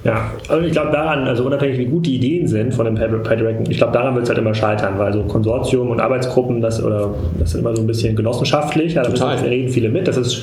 Ja, 0.04 0.32
also 0.48 0.66
ich 0.66 0.72
glaube 0.72 0.90
daran, 0.90 1.28
also 1.28 1.44
unabhängig 1.44 1.78
wie 1.78 1.84
gut 1.84 2.06
die 2.06 2.16
Ideen 2.16 2.48
sind 2.48 2.74
von 2.74 2.86
dem 2.86 2.96
PayDirect, 2.96 3.68
ich 3.68 3.76
glaube 3.76 3.92
daran 3.92 4.14
wird 4.14 4.24
es 4.24 4.30
halt 4.30 4.38
immer 4.38 4.52
scheitern, 4.52 4.98
weil 4.98 5.12
so 5.12 5.22
Konsortium 5.22 5.90
und 5.90 6.00
Arbeitsgruppen, 6.00 6.60
das 6.60 6.82
oder 6.82 7.14
das 7.38 7.54
ist 7.54 7.60
immer 7.60 7.74
so 7.76 7.82
ein 7.82 7.86
bisschen 7.86 8.16
genossenschaftlich, 8.16 8.94
ja, 8.94 9.04
da 9.04 9.30
reden 9.34 9.68
viele 9.68 9.88
mit. 9.88 10.08
Das 10.08 10.16
ist 10.16 10.42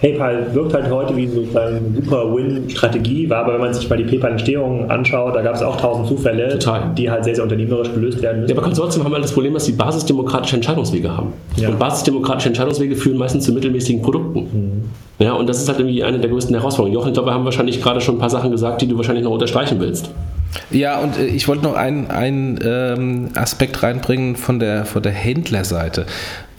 PayPal 0.00 0.54
wirkt 0.54 0.74
halt 0.74 0.90
heute 0.90 1.16
wie 1.16 1.26
so 1.26 1.40
eine 1.58 1.80
super 1.94 2.34
Win-Strategie, 2.34 3.28
war 3.28 3.44
aber 3.44 3.54
wenn 3.54 3.60
man 3.60 3.74
sich 3.74 3.88
mal 3.88 3.96
die 3.96 4.04
PayPal-Entstehung 4.04 4.90
anschaut, 4.90 5.34
da 5.34 5.42
gab 5.42 5.54
es 5.54 5.62
auch 5.62 5.76
tausend 5.76 6.08
Zufälle, 6.08 6.58
Total. 6.58 6.92
die 6.96 7.10
halt 7.10 7.24
sehr, 7.24 7.34
sehr 7.34 7.44
unternehmerisch 7.44 7.92
gelöst 7.92 8.22
werden 8.22 8.40
müssen. 8.40 8.50
Ja, 8.50 8.56
aber 8.56 8.66
Konsortien 8.66 9.04
haben 9.04 9.12
halt 9.12 9.24
das 9.24 9.32
Problem, 9.32 9.54
dass 9.54 9.64
sie 9.64 9.72
basisdemokratische 9.72 10.56
Entscheidungswege 10.56 11.16
haben. 11.16 11.32
Ja. 11.56 11.68
Und 11.68 11.78
basisdemokratische 11.78 12.48
Entscheidungswege 12.48 12.96
führen 12.96 13.18
meistens 13.18 13.44
zu 13.44 13.52
mittelmäßigen 13.52 14.02
Produkten. 14.02 14.40
Mhm. 14.40 15.24
Ja, 15.24 15.34
und 15.34 15.48
das 15.48 15.58
ist 15.58 15.68
halt 15.68 15.78
irgendwie 15.78 16.02
eine 16.02 16.18
der 16.18 16.30
größten 16.30 16.54
Herausforderungen. 16.54 16.94
Jochen, 16.94 17.08
ich 17.08 17.14
glaube, 17.14 17.28
wir 17.28 17.34
haben 17.34 17.44
wahrscheinlich 17.44 17.82
gerade 17.82 18.00
schon 18.00 18.16
ein 18.16 18.20
paar 18.20 18.30
Sachen 18.30 18.50
gesagt, 18.50 18.80
die 18.80 18.88
du 18.88 18.96
wahrscheinlich 18.96 19.24
noch 19.24 19.32
unterstreichen 19.32 19.78
willst. 19.78 20.10
Ja, 20.70 20.98
und 20.98 21.18
äh, 21.18 21.26
ich 21.26 21.48
wollte 21.48 21.64
noch 21.64 21.74
einen, 21.74 22.10
einen 22.10 22.58
ähm, 22.64 23.28
Aspekt 23.34 23.82
reinbringen 23.82 24.36
von 24.36 24.58
der, 24.58 24.84
von 24.84 25.02
der 25.02 25.12
Händlerseite 25.12 26.06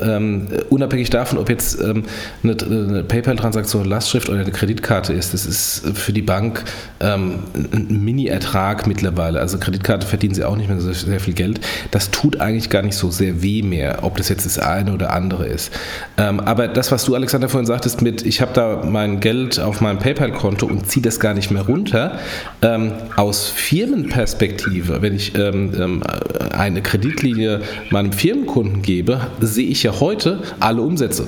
ähm, 0.02 0.48
unabhängig 0.70 1.10
davon, 1.10 1.38
ob 1.38 1.50
jetzt 1.50 1.80
ähm, 1.82 2.04
eine, 2.44 2.56
eine 2.64 3.04
PayPal-Transaktion 3.04 3.86
Lastschrift 3.86 4.30
oder 4.30 4.40
eine 4.40 4.52
Kreditkarte 4.52 5.14
ist, 5.14 5.34
das 5.34 5.46
ist 5.46 5.98
für 5.98 6.14
die 6.14 6.22
Bank 6.22 6.64
ähm, 7.00 7.40
ein 7.54 8.04
Mini-Ertrag 8.04 8.88
mittlerweile. 8.88 9.40
Also 9.40 9.58
Kreditkarte 9.58 10.08
verdienen 10.08 10.34
sie 10.34 10.44
auch 10.44 10.56
nicht 10.56 10.70
mehr 10.70 10.80
so 10.80 10.92
sehr 10.92 11.20
viel 11.20 11.34
Geld. 11.34 11.62
Das 11.92 12.12
tut 12.12 12.42
eigentlich 12.42 12.70
gar 12.70 12.82
nicht 12.82 12.96
so 12.96 13.12
sehr 13.12 13.42
weh 13.42 13.62
mehr, 13.62 14.00
ob 14.02 14.18
das 14.18 14.30
jetzt 14.30 14.46
das 14.46 14.60
eine 14.60 14.94
oder 14.94 15.14
andere 15.14 15.46
ist. 15.46 15.72
Ähm, 16.18 16.40
aber 16.40 16.68
das, 16.68 16.92
was 16.92 17.06
du, 17.06 17.16
Alexander, 17.16 17.50
vorhin 17.50 17.66
sagtest 17.66 18.02
mit, 18.02 18.26
ich 18.26 18.42
habe 18.42 18.54
da 18.54 18.84
mein 18.86 19.20
Geld 19.20 19.60
auf 19.60 19.82
meinem 19.82 20.00
PayPal-Konto 20.00 20.66
und 20.66 20.90
ziehe 20.90 21.04
das 21.04 21.20
gar 21.20 21.34
nicht 21.34 21.52
mehr 21.52 21.64
runter, 21.64 22.20
ähm, 22.62 22.94
aus 23.16 23.48
Firmenperspektive, 23.48 25.02
wenn 25.02 25.16
ich 25.16 25.36
ähm, 25.38 26.04
eine 26.52 26.82
Kreditlinie 26.82 27.62
meinem 27.90 28.12
Firmenkunden 28.12 28.82
gebe, 28.82 29.28
sehe 29.40 29.68
ich 29.68 29.81
ja 29.84 30.00
heute 30.00 30.42
alle 30.60 30.82
Umsätze 30.82 31.28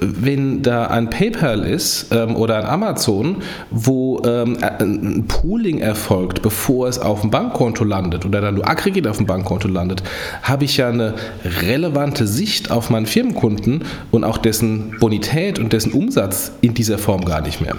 wenn 0.00 0.62
da 0.62 0.86
ein 0.86 1.10
PayPal 1.10 1.64
ist 1.64 2.06
ähm, 2.10 2.34
oder 2.36 2.56
ein 2.58 2.64
Amazon, 2.64 3.36
wo 3.70 4.22
ähm, 4.24 4.56
ein 4.62 5.26
Pooling 5.28 5.78
erfolgt, 5.78 6.42
bevor 6.42 6.88
es 6.88 6.98
auf 6.98 7.20
dem 7.20 7.30
Bankkonto 7.30 7.84
landet 7.84 8.24
oder 8.24 8.40
dann 8.40 8.54
nur 8.54 8.68
aggregiert 8.68 9.06
auf 9.06 9.18
dem 9.18 9.26
Bankkonto 9.26 9.68
landet, 9.68 10.02
habe 10.42 10.64
ich 10.64 10.78
ja 10.78 10.88
eine 10.88 11.14
relevante 11.62 12.26
Sicht 12.26 12.70
auf 12.70 12.90
meinen 12.90 13.06
Firmenkunden 13.06 13.84
und 14.10 14.24
auch 14.24 14.38
dessen 14.38 14.96
Bonität 15.00 15.58
und 15.58 15.72
dessen 15.72 15.92
Umsatz 15.92 16.52
in 16.62 16.72
dieser 16.74 16.98
Form 16.98 17.24
gar 17.24 17.42
nicht 17.42 17.60
mehr. 17.60 17.76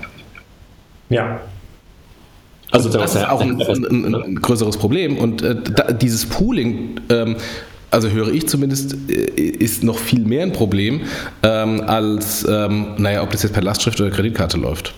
Ja. 1.09 1.39
Also 2.69 2.87
das 2.87 3.15
ist 3.15 3.27
auch 3.27 3.41
ein, 3.41 3.61
ein, 3.61 4.15
ein 4.15 4.35
größeres 4.35 4.77
Problem 4.77 5.17
und 5.17 5.41
äh, 5.41 5.55
da, 5.55 5.91
dieses 5.91 6.25
Pooling 6.27 7.01
ähm, 7.09 7.35
also 7.91 8.09
höre 8.09 8.29
ich 8.29 8.47
zumindest, 8.47 8.95
äh, 9.09 9.41
ist 9.41 9.83
noch 9.83 9.99
viel 9.99 10.25
mehr 10.25 10.43
ein 10.43 10.53
Problem, 10.53 11.01
ähm, 11.43 11.81
als, 11.81 12.45
ähm, 12.49 12.95
naja, 12.97 13.21
ob 13.21 13.31
das 13.31 13.43
jetzt 13.43 13.53
per 13.53 13.61
Lastschrift 13.61 13.99
oder 14.01 14.09
Kreditkarte 14.09 14.57
läuft. 14.57 14.93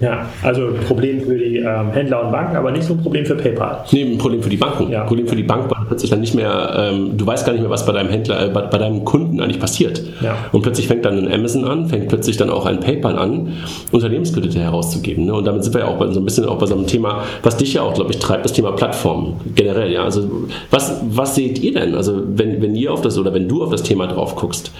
Ja, 0.00 0.30
also 0.42 0.68
ein 0.68 0.80
Problem 0.86 1.20
für 1.20 1.36
die 1.36 1.58
ähm, 1.58 1.92
Händler 1.92 2.24
und 2.24 2.32
Banken, 2.32 2.56
aber 2.56 2.70
nicht 2.70 2.84
so 2.84 2.94
ein 2.94 3.02
Problem 3.02 3.26
für 3.26 3.34
PayPal. 3.34 3.84
Nee, 3.92 4.02
ein 4.02 4.16
Problem 4.16 4.42
für 4.42 4.48
die 4.48 4.56
Banken. 4.56 4.90
Ja. 4.90 5.02
Ein 5.02 5.06
Problem 5.06 5.28
für 5.28 5.36
die 5.36 5.42
Bank, 5.42 5.70
weil 5.70 5.84
plötzlich 5.86 6.10
dann 6.10 6.20
nicht 6.20 6.34
mehr, 6.34 6.90
ähm, 6.92 7.18
du 7.18 7.26
weißt 7.26 7.44
gar 7.44 7.52
nicht 7.52 7.60
mehr, 7.60 7.70
was 7.70 7.84
bei 7.84 7.92
deinem 7.92 8.08
Händler, 8.08 8.46
äh, 8.46 8.48
bei, 8.48 8.62
bei, 8.62 8.78
deinem 8.78 9.04
Kunden 9.04 9.40
eigentlich 9.40 9.60
passiert. 9.60 10.02
Ja. 10.22 10.36
Und 10.52 10.62
plötzlich 10.62 10.88
fängt 10.88 11.04
dann 11.04 11.18
ein 11.18 11.32
Amazon 11.32 11.66
an, 11.66 11.86
fängt 11.86 12.08
plötzlich 12.08 12.38
dann 12.38 12.48
auch 12.48 12.64
ein 12.64 12.80
PayPal 12.80 13.18
an, 13.18 13.52
Unternehmenskredite 13.92 14.58
herauszugeben. 14.58 15.26
Ne? 15.26 15.34
Und 15.34 15.46
damit 15.46 15.64
sind 15.64 15.74
wir 15.74 15.82
ja 15.82 15.88
auch 15.88 15.98
bei, 15.98 16.10
so 16.10 16.20
ein 16.20 16.24
bisschen 16.24 16.46
auch 16.46 16.58
bei 16.58 16.66
so 16.66 16.74
einem 16.74 16.86
Thema, 16.86 17.24
was 17.42 17.58
dich 17.58 17.74
ja 17.74 17.82
auch, 17.82 17.92
glaube 17.92 18.10
ich, 18.10 18.18
treibt, 18.18 18.46
das 18.46 18.54
Thema 18.54 18.72
Plattform 18.72 19.36
generell. 19.54 19.92
Ja? 19.92 20.04
Also 20.04 20.46
was, 20.70 20.98
was 21.10 21.34
seht 21.34 21.58
ihr 21.58 21.74
denn? 21.74 21.94
Also 21.94 22.22
wenn, 22.26 22.62
wenn 22.62 22.74
ihr 22.74 22.90
auf 22.90 23.02
das 23.02 23.18
oder 23.18 23.34
wenn 23.34 23.48
du 23.48 23.62
auf 23.62 23.70
das 23.70 23.82
Thema 23.82 24.06
drauf 24.06 24.34
guckst, 24.34 24.72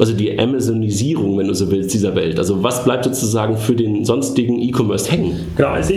also 0.00 0.14
die 0.14 0.38
Amazonisierung, 0.38 1.38
wenn 1.38 1.48
du 1.48 1.54
so 1.54 1.70
willst, 1.70 1.92
dieser 1.92 2.14
Welt. 2.14 2.38
Also 2.38 2.62
was 2.62 2.84
bleibt 2.84 3.04
sozusagen 3.04 3.56
für 3.56 3.74
den 3.74 4.04
sonstigen 4.04 4.58
E-Commerce 4.60 5.10
hängen? 5.10 5.36
Genau, 5.56 5.68
also 5.68 5.94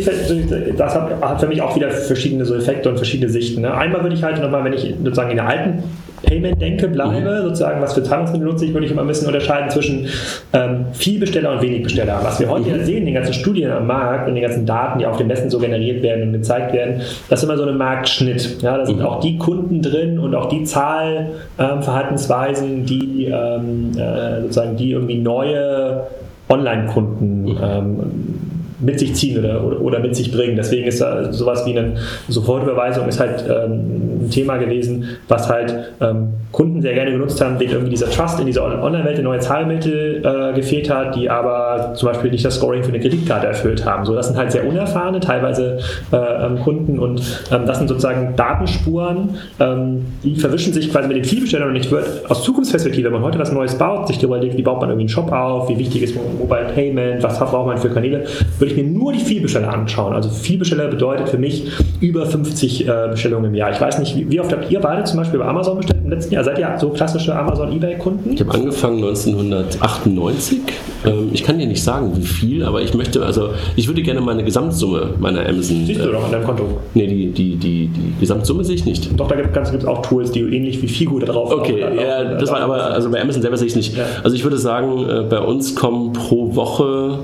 das 0.77 0.95
hat, 0.95 1.39
für 1.39 1.47
mich 1.47 1.61
auch 1.61 1.75
wieder 1.75 1.89
verschiedene 1.89 2.45
so 2.45 2.53
Effekte 2.55 2.89
und 2.89 2.97
verschiedene 2.97 3.31
Sichten. 3.31 3.61
Ne? 3.61 3.73
Einmal 3.73 4.03
würde 4.03 4.15
ich 4.15 4.23
halt 4.23 4.41
nochmal, 4.41 4.63
wenn 4.65 4.73
ich 4.73 4.93
sozusagen 5.03 5.31
in 5.31 5.37
der 5.37 5.47
alten 5.47 5.83
Payment 6.23 6.61
denke, 6.61 6.87
bleibe, 6.87 7.29
mhm. 7.29 7.41
sozusagen, 7.43 7.81
was 7.81 7.93
für 7.93 8.03
Zahlungsmittel 8.03 8.47
nutze 8.47 8.65
ich, 8.65 8.73
würde 8.73 8.85
ich 8.85 8.91
immer 8.91 9.01
ein 9.01 9.07
bisschen 9.07 9.27
unterscheiden 9.27 9.69
zwischen 9.69 10.07
ähm, 10.53 10.85
Vielbesteller 10.93 11.51
und 11.51 11.61
Wenigbesteller. 11.61 12.19
Was 12.23 12.39
wir 12.39 12.49
heute 12.49 12.69
mhm. 12.69 12.85
sehen, 12.85 13.05
den 13.05 13.13
ganzen 13.13 13.33
Studien 13.33 13.71
am 13.71 13.87
Markt 13.87 14.27
und 14.27 14.35
den 14.35 14.43
ganzen 14.43 14.65
Daten, 14.65 14.99
die 14.99 15.05
auf 15.05 15.17
dem 15.17 15.27
Messen 15.27 15.49
so 15.49 15.59
generiert 15.59 16.01
werden 16.01 16.23
und 16.23 16.31
gezeigt 16.33 16.73
werden, 16.73 17.01
das 17.29 17.41
ist 17.41 17.49
immer 17.49 17.57
so 17.57 17.65
ein 17.65 17.77
Marktschnitt. 17.77 18.61
Ja, 18.61 18.77
da 18.77 18.85
sind 18.85 18.99
mhm. 18.99 19.05
auch 19.05 19.19
die 19.19 19.37
Kunden 19.37 19.81
drin 19.81 20.19
und 20.19 20.33
auch 20.35 20.47
die 20.47 20.63
Zahlverhaltensweisen, 20.63 22.71
ähm, 22.71 22.85
die 22.85 23.25
ähm, 23.25 23.91
äh, 23.97 24.39
sozusagen 24.41 24.77
die 24.77 24.91
irgendwie 24.91 25.17
neue 25.17 26.03
Online-Kunden 26.49 27.43
mhm. 27.43 27.57
ähm, 27.61 27.99
mit 28.83 28.99
sich 28.99 29.13
ziehen 29.15 29.39
oder, 29.39 29.81
oder, 29.81 29.99
mit 29.99 30.15
sich 30.15 30.31
bringen. 30.31 30.55
Deswegen 30.55 30.87
ist 30.87 31.01
da 31.01 31.31
sowas 31.31 31.65
wie 31.65 31.77
eine 31.77 31.93
Sofortüberweisung 32.27 33.07
ist 33.07 33.19
halt 33.19 33.43
ähm, 33.47 34.25
ein 34.25 34.29
Thema 34.29 34.57
gewesen, 34.57 35.05
was 35.27 35.49
halt 35.49 35.93
ähm, 36.01 36.29
Kunden 36.51 36.81
sehr 36.81 36.93
gerne 36.93 37.11
genutzt 37.11 37.41
haben, 37.41 37.57
denen 37.57 37.71
irgendwie 37.71 37.91
dieser 37.91 38.09
Trust 38.09 38.39
in 38.39 38.45
dieser 38.45 38.63
Online-Welt, 38.63 39.23
neue 39.23 39.39
Zahlmittel 39.39 40.21
äh, 40.23 40.53
gefehlt 40.53 40.89
hat, 40.89 41.15
die 41.15 41.29
aber 41.29 41.93
zum 41.95 42.09
Beispiel 42.09 42.29
nicht 42.31 42.45
das 42.45 42.55
Scoring 42.55 42.83
für 42.83 42.89
eine 42.89 42.99
Kreditkarte 42.99 43.47
erfüllt 43.47 43.85
haben. 43.85 44.05
So, 44.05 44.13
das 44.13 44.27
sind 44.27 44.37
halt 44.37 44.51
sehr 44.51 44.67
unerfahrene, 44.67 45.19
teilweise 45.19 45.79
äh, 46.11 46.15
ähm, 46.17 46.59
Kunden 46.59 46.99
und 46.99 47.21
ähm, 47.51 47.65
das 47.65 47.79
sind 47.79 47.87
sozusagen 47.87 48.35
Datenspuren, 48.35 49.37
ähm, 49.59 50.05
die 50.23 50.35
verwischen 50.35 50.73
sich 50.73 50.91
quasi 50.91 51.07
mit 51.07 51.17
den 51.17 51.25
Vielbestellern 51.25 51.69
und 51.69 51.75
ich 51.75 51.89
würde 51.89 52.07
aus 52.29 52.43
Zukunftsperspektive, 52.43 53.05
wenn 53.05 53.13
man 53.13 53.23
heute 53.23 53.39
was 53.39 53.51
Neues 53.51 53.77
baut, 53.77 54.07
sich 54.07 54.21
überlegt, 54.21 54.57
wie 54.57 54.61
baut 54.61 54.79
man 54.79 54.89
irgendwie 54.89 55.03
einen 55.03 55.09
Shop 55.09 55.31
auf, 55.31 55.69
wie 55.69 55.77
wichtig 55.77 56.03
ist 56.03 56.15
Mobile 56.15 56.67
Payment, 56.73 57.23
was 57.23 57.39
braucht 57.39 57.67
man 57.67 57.77
für 57.77 57.89
Kanäle, 57.89 58.25
würde 58.59 58.72
mir 58.75 58.83
nur 58.83 59.13
die 59.13 59.19
Vielbesteller 59.19 59.73
anschauen. 59.73 60.13
Also 60.13 60.29
Vielbesteller 60.29 60.87
bedeutet 60.87 61.29
für 61.29 61.37
mich 61.37 61.71
über 61.99 62.25
50 62.25 62.87
äh, 62.87 63.07
Bestellungen 63.09 63.45
im 63.45 63.55
Jahr. 63.55 63.71
Ich 63.71 63.81
weiß 63.81 63.99
nicht, 63.99 64.15
wie, 64.15 64.29
wie 64.31 64.39
oft 64.39 64.51
habt 64.51 64.69
ihr 64.71 64.79
beide 64.79 65.03
zum 65.03 65.17
Beispiel 65.17 65.39
bei 65.39 65.45
Amazon 65.45 65.77
bestellt 65.77 66.01
im 66.03 66.09
letzten 66.09 66.33
Jahr? 66.33 66.43
seid 66.43 66.59
ihr 66.59 66.75
so 66.79 66.89
klassische 66.89 67.35
Amazon-Ebay-Kunden? 67.35 68.33
Ich 68.33 68.41
habe 68.41 68.53
angefangen 68.53 68.97
1998. 68.97 70.59
Ähm, 71.05 71.29
ich 71.33 71.43
kann 71.43 71.57
dir 71.57 71.67
nicht 71.67 71.83
sagen, 71.83 72.11
wie 72.15 72.25
viel, 72.25 72.63
aber 72.63 72.81
ich 72.81 72.93
möchte, 72.93 73.25
also 73.25 73.49
ich 73.75 73.87
würde 73.87 74.01
gerne 74.01 74.21
meine 74.21 74.43
Gesamtsumme 74.43 75.15
meiner 75.19 75.41
Amazon. 75.41 75.85
Siehst 75.85 76.01
du 76.01 76.11
doch 76.11 76.25
an 76.25 76.31
deinem 76.31 76.43
Konto? 76.43 76.79
Nee, 76.93 77.07
die, 77.07 77.31
die, 77.31 77.55
die, 77.55 77.87
die 77.87 78.13
Gesamtsumme 78.19 78.63
sehe 78.63 78.75
ich 78.75 78.85
nicht. 78.85 79.19
Doch, 79.19 79.27
da 79.27 79.35
gibt 79.35 79.55
es 79.55 79.85
auch 79.85 80.01
Tools, 80.01 80.31
die 80.31 80.41
ähnlich 80.41 80.81
wie 80.81 80.87
Figo 80.87 81.19
da 81.19 81.27
drauf 81.27 81.51
Okay, 81.51 81.81
laufen, 81.81 81.97
ja, 81.97 82.35
das 82.35 82.51
war 82.51 82.59
aber, 82.61 82.85
also 82.85 83.09
bei 83.09 83.21
Amazon 83.21 83.41
selber 83.41 83.57
sehe 83.57 83.67
ich 83.67 83.75
nicht. 83.75 83.97
Ja. 83.97 84.05
Also 84.23 84.35
ich 84.35 84.43
würde 84.43 84.57
sagen, 84.57 85.07
äh, 85.09 85.23
bei 85.23 85.39
uns 85.39 85.75
kommen 85.75 86.13
pro 86.13 86.55
Woche 86.55 87.19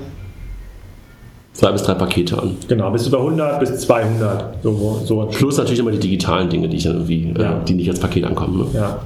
zwei 1.59 1.73
bis 1.73 1.83
drei 1.83 1.93
Pakete 1.93 2.41
an. 2.41 2.55
Genau, 2.69 2.89
bis 2.89 3.05
über 3.07 3.17
100 3.17 3.59
bis 3.59 3.79
200. 3.81 4.63
So, 4.63 5.01
so. 5.03 5.25
Plus 5.25 5.57
natürlich 5.57 5.79
immer 5.79 5.91
die 5.91 5.99
digitalen 5.99 6.49
Dinge, 6.49 6.69
die, 6.69 6.77
ich 6.77 6.85
irgendwie, 6.85 7.33
äh, 7.37 7.41
ja. 7.41 7.51
äh, 7.51 7.65
die 7.67 7.73
nicht 7.73 7.89
als 7.89 7.99
Paket 7.99 8.23
ankommen. 8.23 8.59
Ne? 8.59 8.79
Ja, 8.79 8.99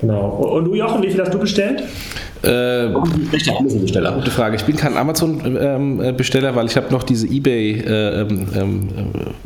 genau. 0.00 0.28
Und 0.28 0.66
du, 0.66 0.74
Jochen, 0.74 1.02
wie 1.02 1.10
viel 1.10 1.20
hast 1.20 1.34
du 1.34 1.38
bestellt? 1.38 1.82
Äh, 2.42 2.88
Amazon-Besteller. 3.58 4.12
Gute 4.12 4.30
Frage. 4.30 4.56
Ich 4.56 4.64
bin 4.64 4.76
kein 4.76 4.96
Amazon-Besteller, 4.96 6.54
weil 6.54 6.66
ich 6.66 6.76
habe 6.76 6.92
noch 6.92 7.02
diese 7.02 7.26
eBay 7.26 7.80
äh, 7.80 8.20
ähm, 8.20 8.48
ähm 8.54 8.88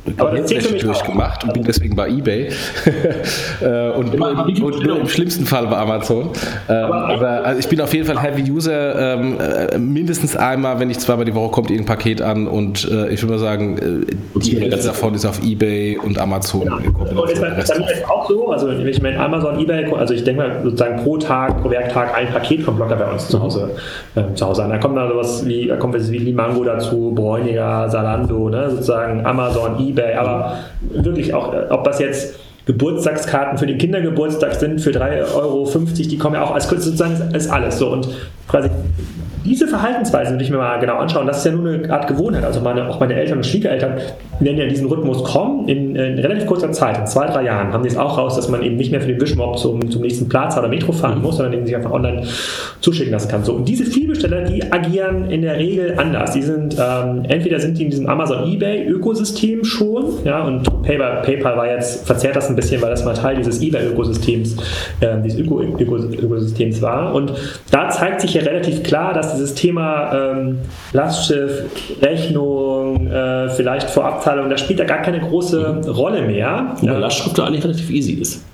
durchgemacht 0.06 1.44
und 1.44 1.54
bin 1.54 1.64
deswegen 1.64 1.96
bei 1.96 2.08
eBay 2.08 2.48
äh, 3.60 3.90
und, 3.90 4.14
nur, 4.14 4.28
und, 4.30 4.84
nur, 4.84 5.00
im 5.00 5.08
schlimmsten 5.08 5.46
Fall 5.46 5.66
bei 5.68 5.76
Amazon. 5.76 6.30
Ähm, 6.68 6.92
aber 6.92 7.44
also 7.44 7.60
ich 7.60 7.68
bin 7.68 7.80
auf 7.80 7.92
jeden 7.94 8.06
Fall 8.06 8.20
Heavy 8.20 8.50
User. 8.50 9.14
Ähm, 9.14 9.38
äh, 9.40 9.78
mindestens 9.78 10.36
einmal, 10.36 10.80
wenn 10.80 10.90
ich 10.90 10.98
zweimal 10.98 11.24
die 11.24 11.34
Woche 11.34 11.50
kommt 11.50 11.70
irgendein 11.70 11.96
Paket 11.96 12.20
an 12.20 12.46
und 12.46 12.88
äh, 12.90 13.08
ich 13.08 13.22
würde 13.22 13.34
mal 13.34 13.38
sagen, 13.38 13.78
äh, 13.78 14.40
die 14.40 14.60
Hälfte 14.60 14.88
davon 14.88 15.14
ist 15.14 15.24
auf 15.24 15.42
eBay 15.42 15.98
und 15.98 16.18
Amazon. 16.18 16.66
Ja. 16.66 16.74
Und 16.76 17.30
ist 17.30 17.40
bei 17.40 17.50
mir 17.50 18.10
auch 18.10 18.28
so, 18.28 18.50
also 18.50 18.68
wenn 18.68 18.86
ich 18.86 19.00
mir 19.00 19.18
Amazon, 19.18 19.58
eBay, 19.58 19.92
also 19.94 20.14
ich 20.14 20.24
denke 20.24 20.42
mal 20.42 20.60
sozusagen 20.62 21.02
pro 21.02 21.16
Tag, 21.16 21.62
pro 21.62 21.70
Werktag 21.70 22.14
ein 22.14 22.28
Paket 22.28 22.64
kommt 22.64 22.81
locker 22.82 22.96
bei 22.96 23.10
uns 23.10 23.28
zu 23.28 23.40
Hause, 23.40 23.70
äh, 24.14 24.34
zu 24.34 24.46
Hause 24.46 24.64
an. 24.64 24.70
Da 24.70 24.78
kommt 24.78 24.96
dann 24.96 25.08
sowas 25.08 25.46
wie, 25.46 25.68
da 25.68 25.76
kommt 25.76 25.94
wie 25.94 26.18
Limango 26.18 26.64
dazu, 26.64 27.12
Bräuniger, 27.14 27.88
Salando, 27.88 28.48
ne, 28.48 28.70
sozusagen 28.70 29.24
Amazon, 29.24 29.78
Ebay, 29.78 30.14
aber 30.14 30.58
wirklich 30.80 31.32
auch, 31.34 31.52
äh, 31.52 31.66
ob 31.70 31.84
das 31.84 31.98
jetzt 31.98 32.38
Geburtstagskarten 32.66 33.58
für 33.58 33.66
den 33.66 33.78
Kindergeburtstag 33.78 34.54
sind 34.54 34.80
für 34.80 34.90
3,50 34.90 35.34
Euro, 35.34 35.68
die 35.94 36.18
kommen 36.18 36.36
ja 36.36 36.44
auch 36.44 36.52
als 36.52 36.68
sozusagen 36.68 37.34
ist 37.34 37.50
alles 37.50 37.78
so 37.78 37.90
und 37.90 38.08
quasi 38.48 38.70
diese 39.44 39.66
Verhaltensweisen 39.66 40.34
würde 40.34 40.44
ich 40.44 40.50
mir 40.50 40.58
mal 40.58 40.78
genau 40.78 40.96
anschauen. 40.96 41.26
Das 41.26 41.38
ist 41.38 41.46
ja 41.46 41.52
nur 41.52 41.72
eine 41.72 41.90
Art 41.90 42.06
Gewohnheit. 42.06 42.44
Also 42.44 42.60
meine, 42.60 42.88
auch 42.88 43.00
meine 43.00 43.14
Eltern 43.14 43.38
und 43.38 43.46
Schwiegereltern 43.46 43.94
werden 44.40 44.56
ja 44.56 44.64
in 44.64 44.70
diesen 44.70 44.86
Rhythmus 44.88 45.24
kommen. 45.24 45.68
In, 45.68 45.96
in, 45.96 46.18
relativ 46.18 46.46
kurzer 46.46 46.72
Zeit, 46.72 46.98
in 46.98 47.06
zwei, 47.06 47.26
drei 47.26 47.44
Jahren, 47.44 47.72
haben 47.72 47.82
die 47.82 47.88
es 47.88 47.96
auch 47.96 48.18
raus, 48.18 48.36
dass 48.36 48.48
man 48.48 48.62
eben 48.62 48.76
nicht 48.76 48.90
mehr 48.90 49.00
für 49.00 49.08
den 49.08 49.20
Wischmob 49.20 49.58
zum, 49.58 49.90
zum 49.90 50.02
nächsten 50.02 50.28
Platz 50.28 50.56
oder 50.56 50.68
Metro 50.68 50.92
fahren 50.92 51.20
muss, 51.22 51.36
sondern 51.36 51.52
den 51.52 51.66
sich 51.66 51.74
einfach 51.74 51.90
online 51.90 52.22
zuschicken 52.80 53.12
lassen 53.12 53.28
kann. 53.28 53.44
So, 53.44 53.54
und 53.54 53.68
diese 53.68 53.84
Vielbesteller, 53.84 54.42
die 54.42 54.70
agieren 54.72 55.30
in 55.30 55.42
der 55.42 55.58
Regel 55.58 55.94
anders. 55.98 56.32
Die 56.32 56.42
sind, 56.42 56.76
ähm, 56.78 57.24
entweder 57.28 57.58
sind 57.58 57.78
die 57.78 57.84
in 57.84 57.90
diesem 57.90 58.08
Amazon-Ebay-Ökosystem 58.08 59.64
schon, 59.64 60.04
ja, 60.24 60.44
und 60.44 60.62
PayPal, 60.82 61.22
PayPal 61.22 61.56
war 61.56 61.66
jetzt, 61.68 62.06
verzerrt 62.06 62.36
das 62.36 62.48
ein 62.48 62.56
bisschen, 62.56 62.80
weil 62.82 62.90
das 62.90 63.04
mal 63.04 63.14
Teil 63.14 63.36
dieses 63.36 63.60
Ebay-Ökosystems, 63.60 64.56
äh, 65.00 65.20
dieses 65.24 65.40
Ökosystems 65.40 66.82
war. 66.82 67.14
Und 67.14 67.32
da 67.70 67.88
zeigt 67.88 68.20
sich 68.20 68.34
ja 68.34 68.42
relativ 68.42 68.82
klar, 68.82 69.14
dass 69.14 69.31
dieses 69.34 69.54
Thema 69.54 70.12
ähm, 70.12 70.58
Lastschiff, 70.92 71.64
Rechnung, 72.00 73.06
äh, 73.08 73.48
vielleicht 73.50 73.90
Vorabzahlung, 73.90 74.50
das 74.50 74.60
spielt 74.60 74.80
da 74.80 74.84
gar 74.84 75.02
keine 75.02 75.20
große 75.20 75.82
Rolle 75.88 76.22
mehr. 76.22 76.76
Wobei 76.80 76.98
Lastschrift 76.98 77.38
da 77.38 77.46
eigentlich 77.46 77.64
relativ 77.64 77.90
easy 77.90 78.12
ist. 78.12 78.44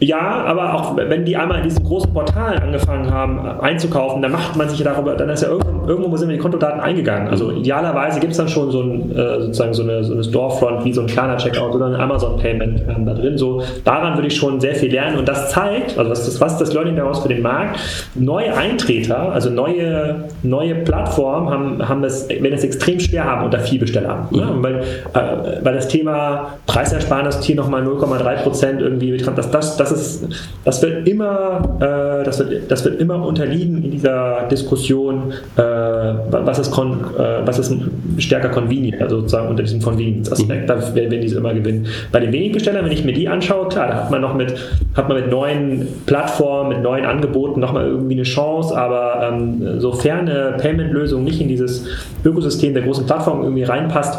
Ja, 0.00 0.44
aber 0.44 0.74
auch 0.74 0.96
wenn 0.96 1.24
die 1.24 1.36
einmal 1.36 1.58
in 1.58 1.64
diesen 1.64 1.84
großen 1.84 2.12
Portalen 2.12 2.60
angefangen 2.60 3.12
haben 3.12 3.38
einzukaufen, 3.60 4.20
dann 4.22 4.32
macht 4.32 4.56
man 4.56 4.68
sich 4.68 4.80
ja 4.80 4.92
darüber, 4.92 5.14
dann 5.14 5.28
ist 5.28 5.42
ja 5.42 5.48
irgendwo, 5.48 5.88
irgendwo 5.88 6.16
sind 6.16 6.30
die 6.30 6.38
Kontodaten 6.38 6.80
eingegangen. 6.80 7.28
Also 7.28 7.52
idealerweise 7.52 8.18
gibt 8.18 8.32
es 8.32 8.38
dann 8.38 8.48
schon 8.48 8.70
so 8.70 8.82
ein, 8.82 9.12
äh, 9.12 9.40
sozusagen 9.40 9.72
so 9.72 9.82
eine, 9.82 10.02
so 10.02 10.14
eine 10.14 10.24
Storefront 10.24 10.84
wie 10.84 10.92
so 10.92 11.02
ein 11.02 11.06
kleiner 11.06 11.36
Checkout 11.36 11.74
oder 11.74 11.86
ein 11.86 11.94
Amazon-Payment 11.94 12.82
ähm, 12.88 13.06
da 13.06 13.14
drin. 13.14 13.38
So, 13.38 13.62
daran 13.84 14.16
würde 14.16 14.26
ich 14.26 14.36
schon 14.36 14.60
sehr 14.60 14.74
viel 14.74 14.90
lernen 14.90 15.16
und 15.16 15.28
das 15.28 15.50
zeigt, 15.50 15.96
also 15.96 16.10
was 16.10 16.24
das, 16.24 16.40
was 16.40 16.58
das 16.58 16.72
Learning 16.72 16.96
daraus 16.96 17.22
für 17.22 17.28
den 17.28 17.42
Markt? 17.42 17.78
Neue 18.14 18.56
Eintreter, 18.56 19.32
also 19.32 19.48
neue, 19.50 20.24
neue 20.42 20.74
Plattformen 20.76 21.50
haben, 21.50 21.88
haben 21.88 22.04
es, 22.04 22.28
wenn 22.28 22.52
es 22.52 22.64
extrem 22.64 22.98
schwer 22.98 23.24
haben 23.24 23.44
unter 23.44 23.60
Vielbesteller. 23.60 24.28
Mhm. 24.30 24.38
Ne? 24.38 24.48
Weil, 24.58 24.74
äh, 24.80 25.64
weil 25.64 25.74
das 25.74 25.86
Thema 25.86 26.54
Preisersparnis 26.66 27.42
hier 27.42 27.56
nochmal 27.56 27.82
0,3 27.82 28.42
Prozent 28.42 28.80
irgendwie, 28.80 29.16
das, 29.16 29.50
das, 29.50 29.76
das 29.76 29.83
ist, 29.92 30.28
das 30.64 30.82
wird 30.82 31.08
immer, 31.08 31.76
äh, 31.80 32.24
das, 32.24 32.38
wird, 32.38 32.70
das 32.70 32.84
wird 32.84 33.00
immer 33.00 33.24
unterliegen 33.24 33.82
in 33.82 33.90
dieser 33.90 34.46
Diskussion, 34.50 35.32
äh, 35.56 35.62
was, 35.62 36.58
ist 36.58 36.70
kon, 36.70 37.00
äh, 37.18 37.46
was 37.46 37.58
ist 37.58 37.74
stärker 38.18 38.48
convenient, 38.48 39.00
also 39.00 39.20
sozusagen 39.20 39.48
unter 39.48 39.62
diesem 39.62 39.80
Convenience-Aspekt, 39.82 40.68
da 40.68 40.94
werden 40.94 41.20
diese 41.20 41.38
immer 41.38 41.54
gewinnen. 41.54 41.86
Bei 42.12 42.20
den 42.20 42.32
wenigen 42.32 42.54
Bestellern, 42.54 42.84
wenn 42.84 42.92
ich 42.92 43.04
mir 43.04 43.12
die 43.12 43.28
anschaue, 43.28 43.68
klar, 43.68 43.88
da 43.88 43.94
hat 43.94 44.10
man 44.10 44.20
noch 44.20 44.34
mit, 44.34 44.54
hat 44.94 45.08
man 45.08 45.18
mit 45.18 45.30
neuen 45.30 45.88
Plattformen, 46.06 46.70
mit 46.70 46.82
neuen 46.82 47.04
Angeboten 47.04 47.60
nochmal 47.60 47.86
irgendwie 47.86 48.14
eine 48.14 48.22
Chance, 48.22 48.76
aber 48.76 49.28
ähm, 49.28 49.80
sofern 49.80 50.28
eine 50.28 50.56
Payment-Lösung 50.58 51.24
nicht 51.24 51.40
in 51.40 51.48
dieses 51.48 51.86
Ökosystem 52.24 52.74
der 52.74 52.82
großen 52.82 53.06
Plattformen 53.06 53.42
irgendwie 53.42 53.64
reinpasst, 53.64 54.18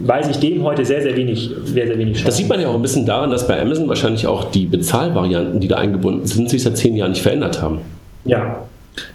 weiß 0.00 0.28
ich 0.28 0.38
dem 0.38 0.62
heute 0.64 0.84
sehr, 0.84 1.02
sehr 1.02 1.16
wenig, 1.16 1.50
sehr, 1.64 1.86
sehr 1.86 1.98
wenig 1.98 2.14
Chance. 2.14 2.26
Das 2.26 2.36
sieht 2.36 2.48
man 2.48 2.60
ja 2.60 2.68
auch 2.68 2.74
ein 2.74 2.82
bisschen 2.82 3.06
daran, 3.06 3.30
dass 3.30 3.46
bei 3.46 3.60
Amazon 3.60 3.88
wahrscheinlich 3.88 4.26
auch 4.26 4.50
die 4.50 4.66
Bezahlung 4.66 4.97
Bezahlvarianten, 4.98 5.60
die 5.60 5.68
da 5.68 5.76
eingebunden 5.76 6.26
sind, 6.26 6.50
sich 6.50 6.62
seit 6.62 6.76
zehn 6.76 6.96
Jahren 6.96 7.12
nicht 7.12 7.22
verändert 7.22 7.62
haben. 7.62 7.80
Ja, 8.24 8.62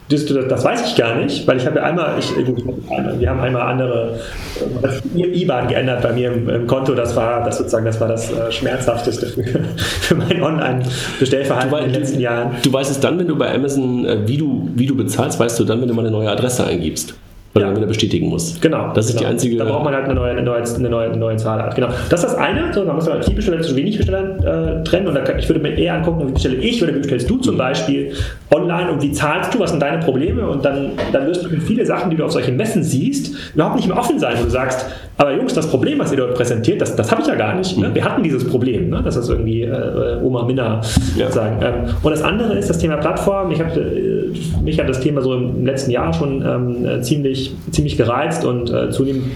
das, 0.10 0.26
das, 0.26 0.64
weiß 0.64 0.90
ich 0.90 0.96
gar 0.96 1.16
nicht, 1.16 1.48
weil 1.48 1.58
ich 1.58 1.66
habe 1.66 1.80
ja 1.80 1.84
einmal, 1.84 2.18
ich, 2.20 2.32
wir 2.36 3.30
haben 3.30 3.40
einmal 3.40 3.62
andere 3.64 4.20
IBAN 5.16 5.68
geändert 5.68 6.02
bei 6.02 6.14
mir 6.14 6.32
im, 6.32 6.48
im, 6.50 6.68
Konto. 6.68 6.94
Das 6.94 7.16
war 7.16 7.44
das 7.44 7.58
sozusagen, 7.58 7.86
das 7.86 8.00
war 8.00 8.08
das 8.08 8.32
äh, 8.32 8.52
schmerzhafteste 8.52 9.28
für, 9.28 9.44
für 9.78 10.16
mein 10.16 10.42
Online-Bestellverhalten 10.42 11.78
in 11.80 11.84
den 11.86 11.94
letzten 11.94 12.20
Jahren. 12.20 12.56
Du 12.64 12.72
weißt 12.72 12.92
es 12.92 13.00
dann, 13.00 13.20
wenn 13.20 13.28
du 13.28 13.36
bei 13.36 13.54
Amazon, 13.54 14.06
äh, 14.06 14.28
wie 14.28 14.38
du, 14.38 14.70
wie 14.76 14.86
du 14.86 14.96
bezahlst, 14.96 15.40
weißt 15.40 15.60
du 15.60 15.64
dann, 15.64 15.82
wenn 15.82 15.88
du 15.88 15.94
mal 15.94 16.06
eine 16.06 16.12
neue 16.12 16.30
Adresse 16.30 16.66
eingibst. 16.66 17.16
Weil 17.54 17.62
ja. 17.62 17.68
man 17.68 17.78
wieder 17.78 17.88
bestätigen 17.88 18.30
muss. 18.30 18.60
Genau. 18.60 18.94
Das 18.94 19.06
ist 19.06 19.12
genau. 19.12 19.28
die 19.28 19.34
einzige. 19.34 19.58
Da 19.58 19.66
braucht 19.66 19.84
man 19.84 19.94
halt 19.94 20.06
eine 20.06 20.16
neue, 20.16 20.32
eine 20.32 20.42
neue, 20.42 20.64
eine 20.64 20.90
neue, 20.90 21.10
eine 21.10 21.18
neue 21.18 21.38
Zahl. 21.38 21.70
Genau. 21.76 21.88
Das 22.10 22.24
ist 22.24 22.32
das 22.32 22.36
eine. 22.36 22.74
So, 22.74 22.84
da 22.84 22.94
muss 22.94 23.06
man 23.06 23.16
halt 23.16 23.26
viel 23.26 23.36
Besteller 23.36 23.62
zu 23.62 23.76
wenig 23.76 23.98
Besteller 23.98 24.80
äh, 24.80 24.84
trennen. 24.84 25.08
Und 25.08 25.14
da, 25.14 25.24
ich 25.38 25.48
würde 25.48 25.62
mir 25.62 25.78
eher 25.78 25.94
angucken, 25.94 26.28
wie 26.28 26.32
bestelle 26.32 26.56
ich 26.56 26.82
oder 26.82 26.96
wie 26.96 27.00
bestellst 27.00 27.30
du 27.30 27.38
zum 27.38 27.58
Beispiel 27.58 28.14
online 28.52 28.92
und 28.92 29.04
wie 29.04 29.12
zahlst 29.12 29.54
du, 29.54 29.60
was 29.60 29.70
sind 29.70 29.82
deine 29.82 30.00
Probleme? 30.00 30.48
Und 30.48 30.66
dann, 30.66 30.92
dann 31.12 31.28
wirst 31.28 31.46
du 31.46 31.50
viele 31.60 31.86
Sachen, 31.86 32.10
die 32.10 32.16
du 32.16 32.26
auf 32.26 32.32
solchen 32.32 32.58
Messen 32.58 32.84
siehst, 32.84 33.36
überhaupt 33.54 33.76
nicht 33.76 33.88
mehr 33.88 33.98
offen 33.98 34.18
sein, 34.18 34.36
wo 34.40 34.46
du 34.46 34.50
sagst, 34.50 34.88
aber 35.18 35.36
Jungs, 35.36 35.54
das 35.54 35.68
Problem, 35.68 36.00
was 36.00 36.12
ihr 36.12 36.18
dort 36.18 36.34
präsentiert, 36.34 36.82
das, 36.82 36.96
das 36.96 37.12
habe 37.12 37.22
ich 37.22 37.28
ja 37.28 37.36
gar 37.36 37.56
nicht. 37.56 37.78
Ne? 37.78 37.90
Mhm. 37.90 37.96
Wir 37.96 38.04
hatten 38.04 38.24
dieses 38.24 38.48
Problem, 38.48 38.90
ne? 38.90 39.02
das 39.04 39.16
ist 39.16 39.30
irgendwie 39.30 39.62
äh, 39.62 40.20
Oma 40.24 40.44
Minna 40.44 40.82
ja. 41.16 41.32
sagen. 41.32 41.58
Ähm, 41.62 41.94
und 42.02 42.12
das 42.12 42.24
andere 42.24 42.54
ist 42.54 42.70
das 42.70 42.80
Thema 42.80 42.98
Plattform. 42.98 43.52
Ich 43.52 43.60
hab, 43.60 43.76
äh, 43.78 44.30
mich 44.64 44.80
hat 44.80 44.90
das 44.90 45.00
Thema 45.02 45.22
so 45.22 45.36
im 45.36 45.66
letzten 45.66 45.92
Jahr 45.92 46.12
schon 46.14 46.42
ähm, 46.42 47.04
ziemlich, 47.04 47.43
ziemlich 47.72 47.98
gereizt 47.98 48.46
und 48.46 48.72
äh, 48.72 48.90
zunehmend 48.92 49.32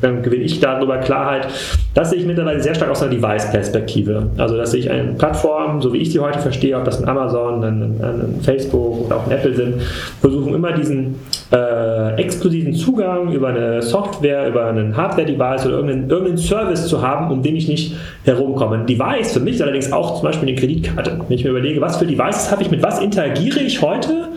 dann 0.00 0.22
gewinne 0.22 0.44
ich 0.44 0.60
darüber 0.60 0.98
Klarheit. 0.98 1.48
Das 1.94 2.10
sehe 2.10 2.18
ich 2.18 2.26
mittlerweile 2.26 2.60
sehr 2.60 2.74
stark 2.74 2.90
aus 2.90 3.02
einer 3.02 3.12
Device-Perspektive. 3.12 4.28
Also, 4.36 4.56
dass 4.56 4.74
ich 4.74 4.90
eine 4.90 5.14
Plattform, 5.14 5.80
so 5.80 5.92
wie 5.92 5.98
ich 5.98 6.12
sie 6.12 6.20
heute 6.20 6.38
verstehe, 6.38 6.76
ob 6.76 6.84
das 6.84 7.02
ein 7.02 7.08
Amazon, 7.08 7.64
ein, 7.64 8.00
ein 8.02 8.40
Facebook 8.42 9.06
oder 9.06 9.16
auch 9.16 9.26
ein 9.26 9.32
Apple 9.32 9.54
sind, 9.54 9.80
versuchen 10.20 10.54
immer 10.54 10.72
diesen 10.72 11.16
äh, 11.52 12.14
exklusiven 12.20 12.74
Zugang 12.74 13.32
über 13.32 13.48
eine 13.48 13.80
Software, 13.80 14.48
über 14.48 14.66
einen 14.66 14.96
Hardware-Device 14.96 15.66
oder 15.66 15.76
irgendeinen, 15.76 16.10
irgendeinen 16.10 16.38
Service 16.38 16.86
zu 16.86 17.00
haben, 17.00 17.30
um 17.30 17.42
den 17.42 17.56
ich 17.56 17.68
nicht 17.68 17.94
herumkomme. 18.24 18.76
Ein 18.76 18.86
Device 18.86 19.32
für 19.32 19.40
mich 19.40 19.54
ist 19.54 19.62
allerdings 19.62 19.92
auch 19.92 20.16
zum 20.16 20.24
Beispiel 20.24 20.48
eine 20.48 20.58
Kreditkarte. 20.58 21.18
Wenn 21.26 21.36
ich 21.36 21.44
mir 21.44 21.50
überlege, 21.50 21.80
was 21.80 21.96
für 21.96 22.06
Devices 22.06 22.50
habe 22.50 22.62
ich, 22.62 22.70
mit 22.70 22.82
was 22.82 23.00
interagiere 23.00 23.60
ich 23.60 23.80
heute, 23.80 24.28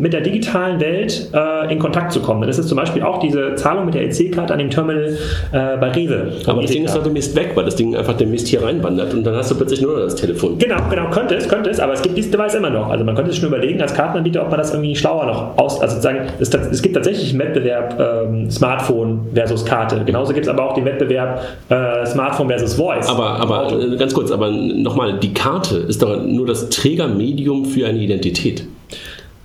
mit 0.00 0.12
der 0.12 0.20
digitalen 0.20 0.80
Welt 0.80 1.28
äh, 1.32 1.72
in 1.72 1.78
Kontakt 1.78 2.12
zu 2.12 2.20
kommen. 2.20 2.46
Das 2.46 2.58
ist 2.58 2.68
zum 2.68 2.76
Beispiel 2.76 3.02
auch 3.02 3.20
diese 3.20 3.54
Zahlung 3.54 3.84
mit 3.84 3.94
der 3.94 4.02
EC-Karte 4.02 4.52
an 4.52 4.58
dem 4.58 4.70
Terminal 4.70 5.16
äh, 5.52 5.76
bei 5.76 5.90
Rewe. 5.90 6.32
Aber 6.46 6.62
das 6.62 6.70
Ding 6.70 6.84
ist 6.84 6.96
doch 6.96 7.02
demnächst 7.02 7.36
weg, 7.36 7.52
weil 7.54 7.64
das 7.64 7.76
Ding 7.76 7.94
einfach 7.94 8.16
demnächst 8.16 8.48
hier 8.48 8.62
reinwandert 8.62 9.12
und 9.14 9.24
dann 9.24 9.36
hast 9.36 9.50
du 9.50 9.54
plötzlich 9.54 9.80
nur 9.82 9.94
noch 9.94 10.04
das 10.04 10.16
Telefon. 10.16 10.58
Genau, 10.58 10.76
genau, 10.88 11.10
könnte 11.10 11.34
es, 11.34 11.48
könnte 11.48 11.70
es, 11.70 11.78
aber 11.78 11.92
es 11.92 12.02
gibt 12.02 12.16
dieses 12.16 12.30
Device 12.30 12.54
immer 12.54 12.70
noch. 12.70 12.88
Also 12.88 13.04
man 13.04 13.14
könnte 13.14 13.30
sich 13.30 13.40
schon 13.40 13.48
überlegen 13.48 13.80
als 13.80 13.94
Kartenanbieter, 13.94 14.42
ob 14.42 14.50
man 14.50 14.58
das 14.58 14.72
irgendwie 14.72 14.96
schlauer 14.96 15.26
noch 15.26 15.58
aus, 15.58 15.80
also 15.80 15.96
sozusagen, 15.96 16.28
es, 16.38 16.52
es 16.52 16.82
gibt 16.82 16.94
tatsächlich 16.94 17.30
einen 17.30 17.40
Wettbewerb 17.40 17.98
ähm, 18.00 18.50
Smartphone 18.50 19.28
versus 19.34 19.64
Karte. 19.64 20.02
Genauso 20.04 20.32
gibt 20.32 20.46
es 20.46 20.52
aber 20.52 20.64
auch 20.64 20.74
den 20.74 20.84
Wettbewerb 20.84 21.42
äh, 21.68 22.06
Smartphone 22.06 22.48
versus 22.48 22.74
Voice. 22.74 23.08
Aber, 23.08 23.40
aber 23.40 23.72
äh, 23.72 23.96
ganz 23.96 24.14
kurz, 24.14 24.30
aber 24.30 24.50
nochmal, 24.50 25.18
die 25.18 25.34
Karte 25.34 25.76
ist 25.76 26.02
doch 26.02 26.20
nur 26.22 26.46
das 26.46 26.68
Trägermedium 26.70 27.64
für 27.64 27.86
eine 27.86 27.98
Identität. 27.98 28.64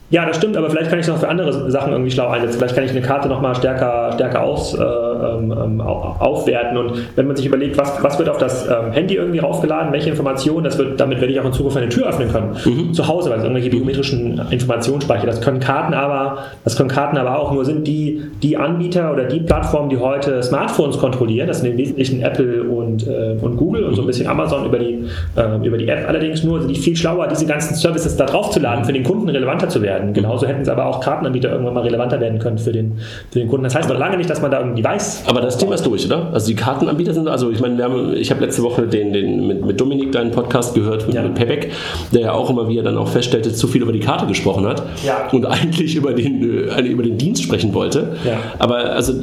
Ja, 0.10 0.26
das 0.26 0.38
stimmt, 0.38 0.56
aber 0.56 0.70
vielleicht 0.70 0.90
kann 0.90 1.00
ich 1.00 1.06
es 1.06 1.12
noch 1.12 1.20
für 1.20 1.28
andere 1.28 1.72
Sachen 1.72 1.92
irgendwie 1.92 2.12
schlau 2.12 2.30
einsetzen. 2.30 2.58
Vielleicht 2.58 2.76
kann 2.76 2.84
ich 2.84 2.92
eine 2.92 3.02
Karte 3.02 3.28
nochmal 3.28 3.56
stärker, 3.56 4.12
stärker 4.14 4.44
aus, 4.44 4.74
äh, 4.76 4.84
ähm, 5.26 5.52
ähm 5.52 5.82
aufwerten. 5.82 6.78
Und 6.78 6.94
wenn 7.16 7.28
man 7.28 7.36
sich 7.36 7.46
überlegt, 7.46 7.78
was, 7.78 8.04
was 8.04 8.20
wird 8.20 8.30
auf 8.30 8.38
das 8.38 8.68
ähm, 8.68 8.92
Handy 8.92 9.16
irgendwie 9.16 9.40
raufgeladen, 9.40 9.92
welche 9.92 10.10
Informationen, 10.10 10.64
das 10.64 10.78
wird, 10.78 11.00
damit 11.00 11.22
werde 11.22 11.34
ich 11.34 11.40
auch 11.40 11.46
in 11.46 11.54
Zukunft 11.54 11.78
eine 11.78 11.90
Tür 11.90 12.08
öffnen 12.08 12.32
können. 12.32 12.56
Mhm. 12.66 12.94
Zu 12.94 13.08
Hause, 13.08 13.30
weil 13.30 13.38
es 13.38 13.44
irgendwelche 13.44 13.70
biometrischen 13.70 14.42
Informationen 14.52 15.02
speichert. 15.02 15.28
Das 15.28 15.42
können 15.42 15.60
Karten 15.60 15.94
aber, 15.94 16.38
das 16.64 16.76
können 16.76 16.90
Karten 16.90 17.18
aber 17.18 17.40
auch. 17.40 17.52
Nur 17.52 17.66
sind 17.66 17.88
die, 17.88 18.22
die 18.44 18.58
Anbieter 18.58 19.12
oder 19.12 19.26
die 19.26 19.40
Plattformen, 19.40 19.90
die 19.90 19.98
heute 19.98 20.44
Smartphones 20.44 20.98
kontrollieren, 20.98 21.48
das 21.48 21.62
sind 21.62 21.72
im 21.72 21.78
Wesentlichen 21.78 22.22
Apple 22.22 22.64
und, 22.64 23.08
äh, 23.08 23.38
und 23.42 23.58
Google 23.58 23.86
und 23.86 23.96
so 23.96 24.02
ein 24.02 24.08
bisschen 24.08 24.28
Amazon 24.28 24.66
über 24.66 24.80
die, 24.80 25.06
äh, 25.36 25.66
über 25.66 25.78
die 25.78 25.88
App 25.88 26.08
allerdings 26.08 26.44
nur, 26.44 26.60
sind 26.60 26.70
die 26.70 26.76
viel 26.76 26.96
schlauer, 26.96 27.28
diese 27.28 27.46
ganzen 27.46 27.76
Services 27.76 28.16
da 28.18 28.26
drauf 28.26 28.52
zu 28.52 28.60
laden, 28.60 28.86
für 28.86 28.94
den 28.94 29.04
Kunden 29.04 29.30
relevanter 29.30 29.70
zu 29.70 29.82
werden 29.82 29.96
werden. 29.96 30.14
Genauso 30.14 30.48
hätten 30.48 30.62
es 30.62 30.70
aber 30.70 30.86
auch 30.86 31.00
Kartenanbieter 31.00 31.52
irgendwann 31.52 31.74
mal 31.74 31.84
relevanter 31.84 32.20
werden 32.20 32.40
können 32.40 32.58
für 32.58 32.72
den, 32.72 33.00
für 33.32 33.40
den 33.40 33.48
Kunden. 33.48 33.64
Das 33.64 33.76
heißt 33.76 33.90
noch 33.90 33.98
lange 33.98 34.18
nicht, 34.18 34.30
dass 34.30 34.42
man 34.42 34.52
da 34.52 34.60
irgendwie 34.60 34.84
Aber 35.26 35.42
das 35.42 35.58
Thema 35.58 35.76
ist 35.76 35.86
durch, 35.86 36.06
oder? 36.06 36.30
Also 36.34 36.48
die 36.48 36.56
Kartenanbieter 36.56 37.14
sind, 37.14 37.28
also 37.28 37.50
ich 37.50 37.60
meine, 37.60 37.78
wir 37.78 37.86
haben, 37.86 38.16
ich 38.16 38.32
habe 38.32 38.44
letzte 38.44 38.64
Woche 38.64 38.88
den, 38.88 39.14
den 39.14 39.48
mit, 39.48 39.66
mit 39.66 39.80
Dominik 39.80 40.12
deinen 40.12 40.32
Podcast 40.32 40.76
gehört, 40.76 41.08
mit, 41.08 41.16
ja. 41.16 41.24
mit 41.24 41.36
Payback, 41.36 41.72
der 42.14 42.22
ja 42.22 42.32
auch 42.34 42.50
immer, 42.50 42.68
wie 42.68 42.78
er 42.78 42.84
dann 42.84 42.98
auch 42.98 43.08
feststellte, 43.08 43.54
zu 43.54 43.68
viel 43.68 43.82
über 43.82 43.92
die 43.92 44.00
Karte 44.00 44.26
gesprochen 44.28 44.66
hat 44.66 44.84
ja. 45.06 45.28
und 45.32 45.46
eigentlich 45.46 45.96
über 45.96 46.14
den, 46.14 46.70
äh, 46.70 46.82
über 46.82 47.04
den 47.04 47.18
Dienst 47.18 47.44
sprechen 47.44 47.74
wollte. 47.74 48.16
Ja. 48.24 48.40
Aber 48.60 48.78
also 48.92 49.14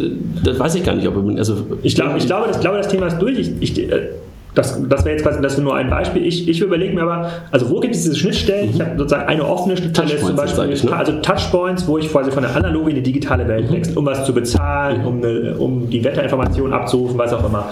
das 0.43 0.59
weiß 0.59 0.75
ich 0.77 0.85
gar 0.85 0.95
nicht, 0.95 1.07
ob 1.09 1.17
also 1.39 1.57
ich, 1.83 1.95
glaub, 1.95 2.17
ich 2.17 2.27
glaube, 2.27 2.49
das, 2.49 2.61
glaube, 2.61 2.79
das 2.79 2.89
Thema 2.89 3.07
ist 3.07 3.19
durch. 3.19 3.39
Ich, 3.39 3.51
ich, 3.61 3.79
äh, 3.91 4.09
das, 4.55 4.79
das 4.89 5.05
wäre 5.05 5.17
jetzt 5.17 5.25
quasi 5.25 5.41
das 5.41 5.57
nur 5.59 5.75
ein 5.75 5.89
Beispiel. 5.89 6.27
Ich, 6.27 6.47
ich 6.49 6.61
überlege 6.61 6.95
mir 6.95 7.03
aber, 7.03 7.31
also 7.51 7.71
wo 7.71 7.81
gibt 7.81 7.95
es 7.95 8.03
diese 8.03 8.17
Schnittstellen? 8.17 8.69
Mhm. 8.69 8.75
Ich 8.75 8.81
habe 8.81 8.99
sozusagen 8.99 9.27
eine 9.29 9.47
offene 9.47 9.77
Schnittstelle 9.77 10.19
zum 10.19 10.37
Beispiel, 10.37 10.71
ich, 10.71 10.85
ne? 10.85 10.95
also 10.95 11.13
Touchpoints, 11.21 11.87
wo 11.89 11.99
ich 11.99 12.11
quasi 12.11 12.31
von 12.31 12.43
der 12.43 12.55
analogen 12.55 12.91
in 12.91 12.97
die 12.97 13.03
digitale 13.03 13.49
Welt 13.49 13.71
mhm. 13.71 13.75
wechsle, 13.75 13.99
um 13.99 14.05
was 14.05 14.25
zu 14.27 14.35
bezahlen, 14.35 15.01
mhm. 15.01 15.07
um, 15.07 15.17
eine, 15.23 15.57
um 15.57 15.91
die 15.91 16.05
Wetterinformationen 16.05 16.73
abzurufen, 16.73 17.17
was 17.17 17.33
auch 17.33 17.45
immer. 17.47 17.71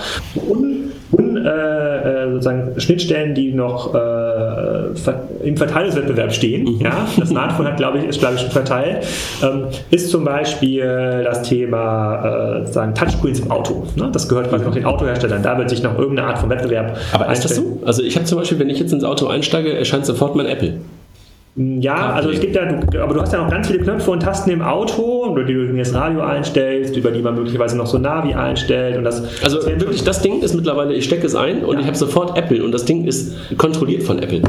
Und, 0.48 0.79
und 1.12 1.36
äh, 1.36 2.24
äh, 2.24 2.30
sozusagen 2.32 2.80
Schnittstellen, 2.80 3.34
die 3.34 3.52
noch 3.52 3.94
äh, 3.94 5.46
im 5.46 5.56
Verteilungswettbewerb 5.56 6.32
stehen. 6.32 6.64
Mhm. 6.64 6.80
Ja? 6.80 7.06
Das 7.18 7.28
Smartphone 7.28 7.66
hat, 7.66 7.76
glaube 7.76 7.98
ich, 7.98 8.04
ist 8.04 8.20
glaube 8.20 8.36
ich 8.36 8.42
verteilt. 8.44 9.06
Ähm, 9.42 9.64
ist 9.90 10.10
zum 10.10 10.24
Beispiel 10.24 11.22
das 11.24 11.42
Thema 11.42 12.24
äh, 12.24 12.60
sozusagen 12.60 12.94
Touchscreens 12.94 13.40
im 13.40 13.50
Auto. 13.50 13.84
Ne? 13.96 14.10
Das 14.12 14.28
gehört 14.28 14.48
quasi 14.48 14.64
noch 14.64 14.74
den 14.74 14.84
Autoherstellern. 14.84 15.42
Da 15.42 15.58
wird 15.58 15.70
sich 15.70 15.82
noch 15.82 15.98
irgendeine 15.98 16.28
Art 16.28 16.38
von 16.38 16.50
Wettbewerb 16.50 16.96
aber 17.12 17.30
ist 17.32 17.44
das 17.44 17.56
so? 17.56 17.80
Also 17.84 18.02
ich 18.02 18.16
habe 18.16 18.26
zum 18.26 18.38
Beispiel, 18.38 18.58
wenn 18.58 18.70
ich 18.70 18.78
jetzt 18.78 18.92
ins 18.92 19.04
Auto 19.04 19.26
einsteige, 19.26 19.76
erscheint 19.76 20.06
sofort 20.06 20.36
mein 20.36 20.46
Apple. 20.46 20.74
Ja, 21.56 22.12
also 22.12 22.30
es 22.30 22.40
gibt 22.40 22.54
ja, 22.54 22.62
aber 22.62 23.14
du 23.14 23.20
hast 23.20 23.32
ja 23.32 23.42
noch 23.42 23.50
ganz 23.50 23.66
viele 23.66 23.80
Knöpfe 23.80 24.12
und 24.12 24.22
Tasten 24.22 24.50
im 24.50 24.62
Auto, 24.62 25.26
über 25.30 25.42
die 25.42 25.54
du 25.54 25.76
das 25.76 25.92
Radio 25.92 26.20
einstellst, 26.20 26.96
über 26.96 27.10
die 27.10 27.22
man 27.22 27.34
möglicherweise 27.34 27.76
noch 27.76 27.88
so 27.88 27.98
Navi 27.98 28.34
einstellt 28.34 28.96
und 28.96 29.02
das. 29.02 29.42
Also 29.42 29.66
wirklich, 29.66 30.04
das 30.04 30.22
Ding 30.22 30.42
ist 30.42 30.54
mittlerweile, 30.54 30.94
ich 30.94 31.04
stecke 31.04 31.26
es 31.26 31.34
ein 31.34 31.64
und 31.64 31.74
ja. 31.74 31.80
ich 31.80 31.86
habe 31.86 31.96
sofort 31.96 32.38
Apple 32.38 32.64
und 32.64 32.70
das 32.72 32.84
Ding 32.84 33.04
ist 33.04 33.34
kontrolliert 33.58 34.04
von 34.04 34.20
Apple. 34.20 34.42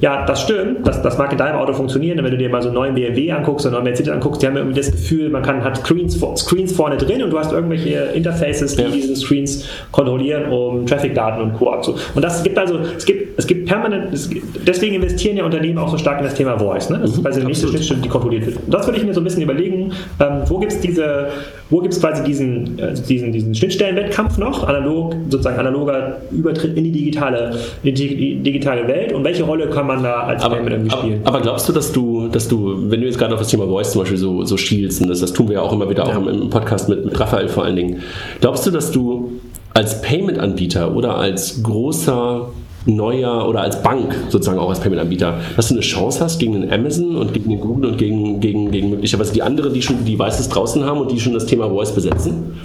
Ja, 0.00 0.24
das 0.24 0.42
stimmt. 0.42 0.86
Das, 0.86 1.02
das 1.02 1.18
mag 1.18 1.32
in 1.32 1.38
deinem 1.38 1.56
Auto 1.56 1.72
funktionieren. 1.72 2.22
Wenn 2.22 2.30
du 2.30 2.38
dir 2.38 2.48
mal 2.48 2.62
so 2.62 2.68
einen 2.68 2.74
neuen 2.74 2.94
BMW 2.94 3.32
anguckst 3.32 3.66
oder 3.66 3.76
einen 3.76 3.84
neuen 3.84 3.90
Mercedes 3.92 4.12
anguckst, 4.12 4.42
die 4.42 4.46
haben 4.46 4.56
irgendwie 4.56 4.76
das 4.76 4.90
Gefühl, 4.90 5.28
man 5.28 5.42
kann, 5.42 5.62
hat 5.64 5.78
Screens, 5.78 6.18
Screens 6.36 6.72
vorne 6.72 6.96
drin 6.96 7.22
und 7.22 7.30
du 7.30 7.38
hast 7.38 7.52
irgendwelche 7.52 8.10
Interfaces, 8.14 8.76
die 8.76 8.82
ja. 8.82 8.88
diese 8.88 9.16
Screens 9.16 9.68
kontrollieren, 9.90 10.50
um 10.50 10.86
Traffic-Daten 10.86 11.42
und 11.42 11.54
Co. 11.54 11.70
abzu. 11.70 11.96
Und 12.14 12.22
das 12.22 12.42
gibt 12.42 12.58
also, 12.58 12.78
es 12.96 13.04
gibt, 13.04 13.38
es 13.38 13.46
gibt 13.46 13.66
permanent, 13.66 14.12
es, 14.12 14.30
deswegen 14.66 14.94
investieren 14.96 15.36
ja 15.36 15.44
Unternehmen 15.44 15.78
auch 15.78 15.88
so 15.88 15.98
stark 15.98 16.18
in 16.18 16.24
das 16.24 16.34
Thema 16.34 16.58
Voice. 16.58 16.90
Ne? 16.90 16.98
Das 17.00 17.12
ist 17.12 17.22
quasi 17.22 17.40
die 17.40 17.46
nächste 17.46 17.68
Schnittstelle, 17.68 18.00
die 18.00 18.08
kontrolliert 18.08 18.46
wird. 18.46 18.56
Und 18.64 18.72
das 18.72 18.86
würde 18.86 18.98
ich 18.98 19.04
mir 19.04 19.14
so 19.14 19.20
ein 19.20 19.24
bisschen 19.24 19.42
überlegen, 19.42 19.92
ähm, 20.20 20.42
wo 20.46 20.58
gibt 20.58 20.72
es 20.72 20.80
diese, 20.80 21.28
wo 21.70 21.80
gibt 21.80 21.94
es 21.94 22.00
quasi 22.00 22.22
diesen, 22.22 22.78
äh, 22.78 22.94
diesen, 22.94 23.32
diesen 23.32 23.54
Schnittstellenwettkampf 23.54 24.38
noch, 24.38 24.66
analog, 24.68 25.14
sozusagen 25.28 25.58
analoger 25.58 26.18
Übertritt 26.30 26.76
in 26.76 26.84
die 26.84 26.92
digitale, 26.92 27.56
in 27.82 27.94
die 27.94 28.36
digitale 28.36 28.86
Welt 28.86 29.12
und 29.12 29.24
welche 29.24 29.42
Rolle 29.42 29.68
kann 29.68 29.87
man 29.88 30.02
da 30.02 30.20
als 30.20 30.42
aber, 30.42 30.56
Payment 30.56 30.72
irgendwie 30.74 30.90
spielen? 30.90 31.20
Aber, 31.24 31.36
aber, 31.36 31.40
glaubst 31.40 31.68
du, 31.68 31.72
dass 31.72 31.92
du, 31.92 32.28
dass 32.28 32.46
du, 32.46 32.90
wenn 32.90 33.00
du 33.00 33.06
jetzt 33.06 33.18
gerade 33.18 33.34
auf 33.34 33.40
das 33.40 33.48
Thema 33.48 33.66
Voice 33.66 33.90
zum 33.90 34.02
Beispiel 34.02 34.18
so, 34.18 34.44
so 34.44 34.56
schielst, 34.56 35.02
und 35.02 35.08
das, 35.08 35.20
das 35.20 35.32
tun 35.32 35.48
wir 35.48 35.54
ja 35.54 35.62
auch 35.62 35.72
immer 35.72 35.90
wieder, 35.90 36.06
ja. 36.06 36.12
auch 36.12 36.16
im, 36.16 36.28
im 36.28 36.50
Podcast 36.50 36.88
mit, 36.88 37.04
mit 37.04 37.18
Raphael 37.18 37.48
vor 37.48 37.64
allen 37.64 37.76
Dingen, 37.76 38.02
glaubst 38.40 38.66
du, 38.66 38.70
dass 38.70 38.92
du 38.92 39.32
als 39.74 40.00
Payment-Anbieter 40.02 40.94
oder 40.94 41.16
als 41.16 41.62
großer 41.62 42.48
neuer 42.86 43.46
oder 43.48 43.60
als 43.60 43.82
Bank 43.82 44.14
sozusagen 44.28 44.58
auch 44.58 44.68
als 44.68 44.80
Payment-Anbieter, 44.80 45.38
dass 45.56 45.68
du 45.68 45.74
eine 45.74 45.82
Chance 45.82 46.22
hast 46.22 46.38
gegen 46.38 46.60
den 46.60 46.72
Amazon 46.72 47.16
und 47.16 47.32
gegen 47.34 47.50
den 47.50 47.60
Google 47.60 47.90
und 47.90 47.98
gegen, 47.98 48.40
gegen, 48.40 48.70
gegen 48.70 48.90
möglicherweise 48.90 49.32
die 49.32 49.42
anderen, 49.42 49.72
die 49.72 49.82
schon 49.82 50.04
die 50.04 50.16
Devices 50.16 50.48
draußen 50.48 50.84
haben 50.84 51.00
und 51.00 51.10
die 51.10 51.20
schon 51.20 51.34
das 51.34 51.46
Thema 51.46 51.68
Voice 51.68 51.92
besetzen? 51.92 52.58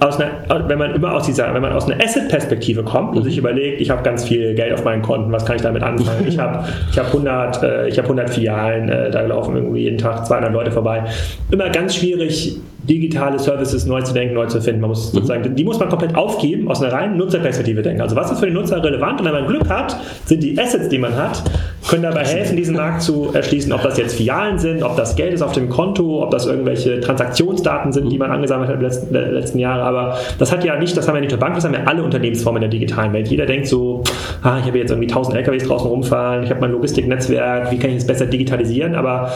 Einer, 0.00 0.68
wenn 0.68 0.78
man 0.78 0.94
immer 0.94 1.14
aus 1.14 1.26
dieser, 1.26 1.52
wenn 1.54 1.62
man 1.62 1.72
aus 1.72 1.88
einer 1.88 2.02
Asset-Perspektive 2.02 2.82
kommt 2.82 3.16
und 3.16 3.24
sich 3.24 3.38
überlegt, 3.38 3.80
ich 3.80 3.90
habe 3.90 4.02
ganz 4.02 4.24
viel 4.24 4.54
Geld 4.54 4.72
auf 4.72 4.84
meinen 4.84 5.02
Konten, 5.02 5.30
was 5.32 5.44
kann 5.44 5.56
ich 5.56 5.62
damit 5.62 5.82
anfangen? 5.82 6.26
Ich 6.26 6.38
habe 6.38 6.66
ich 6.90 6.98
hab 6.98 7.06
100, 7.06 7.62
äh, 7.62 7.88
ich 7.88 7.98
hab 7.98 8.04
100 8.04 8.30
Filialen, 8.30 8.88
äh, 8.88 9.10
da 9.10 9.22
laufen 9.22 9.56
irgendwie 9.56 9.82
jeden 9.82 9.98
Tag 9.98 10.26
200 10.26 10.52
Leute 10.52 10.70
vorbei. 10.70 11.04
Immer 11.50 11.70
ganz 11.70 11.96
schwierig, 11.96 12.58
digitale 12.88 13.38
Services 13.38 13.86
neu 13.86 14.02
zu 14.02 14.12
denken, 14.12 14.34
neu 14.34 14.46
zu 14.46 14.60
finden. 14.60 14.80
Man 14.80 14.90
muss 14.90 15.12
mhm. 15.12 15.18
sozusagen, 15.18 15.54
die 15.54 15.64
muss 15.64 15.78
man 15.78 15.88
komplett 15.88 16.14
aufgeben, 16.14 16.68
aus 16.68 16.82
einer 16.82 16.92
reinen 16.92 17.16
Nutzerperspektive 17.16 17.82
denken. 17.82 18.00
Also 18.00 18.16
was 18.16 18.30
ist 18.30 18.40
für 18.40 18.46
den 18.46 18.54
Nutzer 18.54 18.82
relevant? 18.82 19.20
Und 19.20 19.26
wenn 19.26 19.34
man 19.34 19.46
Glück 19.46 19.68
hat, 19.68 19.96
sind 20.24 20.42
die 20.42 20.58
Assets, 20.58 20.88
die 20.88 20.98
man 20.98 21.14
hat, 21.14 21.42
können 21.90 22.04
dabei 22.04 22.24
helfen, 22.24 22.56
diesen 22.56 22.76
Markt 22.76 23.02
zu 23.02 23.30
erschließen, 23.34 23.72
ob 23.72 23.82
das 23.82 23.98
jetzt 23.98 24.14
Filialen 24.14 24.60
sind, 24.60 24.84
ob 24.84 24.96
das 24.96 25.16
Geld 25.16 25.34
ist 25.34 25.42
auf 25.42 25.50
dem 25.50 25.68
Konto, 25.68 26.22
ob 26.22 26.30
das 26.30 26.46
irgendwelche 26.46 27.00
Transaktionsdaten 27.00 27.92
sind, 27.92 28.10
die 28.10 28.16
man 28.16 28.30
angesammelt 28.30 28.68
hat 28.68 28.76
in 28.76 28.80
den 28.80 28.88
letzten, 28.88 29.14
äh, 29.14 29.30
letzten 29.30 29.58
Jahren. 29.58 29.80
Aber 29.80 30.16
das 30.38 30.52
hat 30.52 30.64
ja 30.64 30.78
nicht, 30.78 30.96
das 30.96 31.08
haben 31.08 31.16
ja 31.16 31.20
nicht 31.20 31.32
nur 31.32 31.40
Banken, 31.40 31.56
das 31.56 31.64
haben 31.64 31.74
ja 31.74 31.82
alle 31.86 32.04
Unternehmensformen 32.04 32.62
in 32.62 32.70
der 32.70 32.78
digitalen 32.78 33.12
Welt. 33.12 33.26
Jeder 33.26 33.44
denkt 33.44 33.66
so, 33.66 34.04
ah, 34.42 34.58
ich 34.60 34.66
habe 34.66 34.78
jetzt 34.78 34.90
irgendwie 34.90 35.08
1000 35.08 35.36
LKWs 35.36 35.64
draußen 35.64 35.90
rumfahren, 35.90 36.44
ich 36.44 36.50
habe 36.50 36.60
mein 36.60 36.70
Logistiknetzwerk, 36.70 37.72
wie 37.72 37.78
kann 37.78 37.90
ich 37.90 37.96
das 37.96 38.06
besser 38.06 38.26
digitalisieren? 38.26 38.94
Aber 38.94 39.32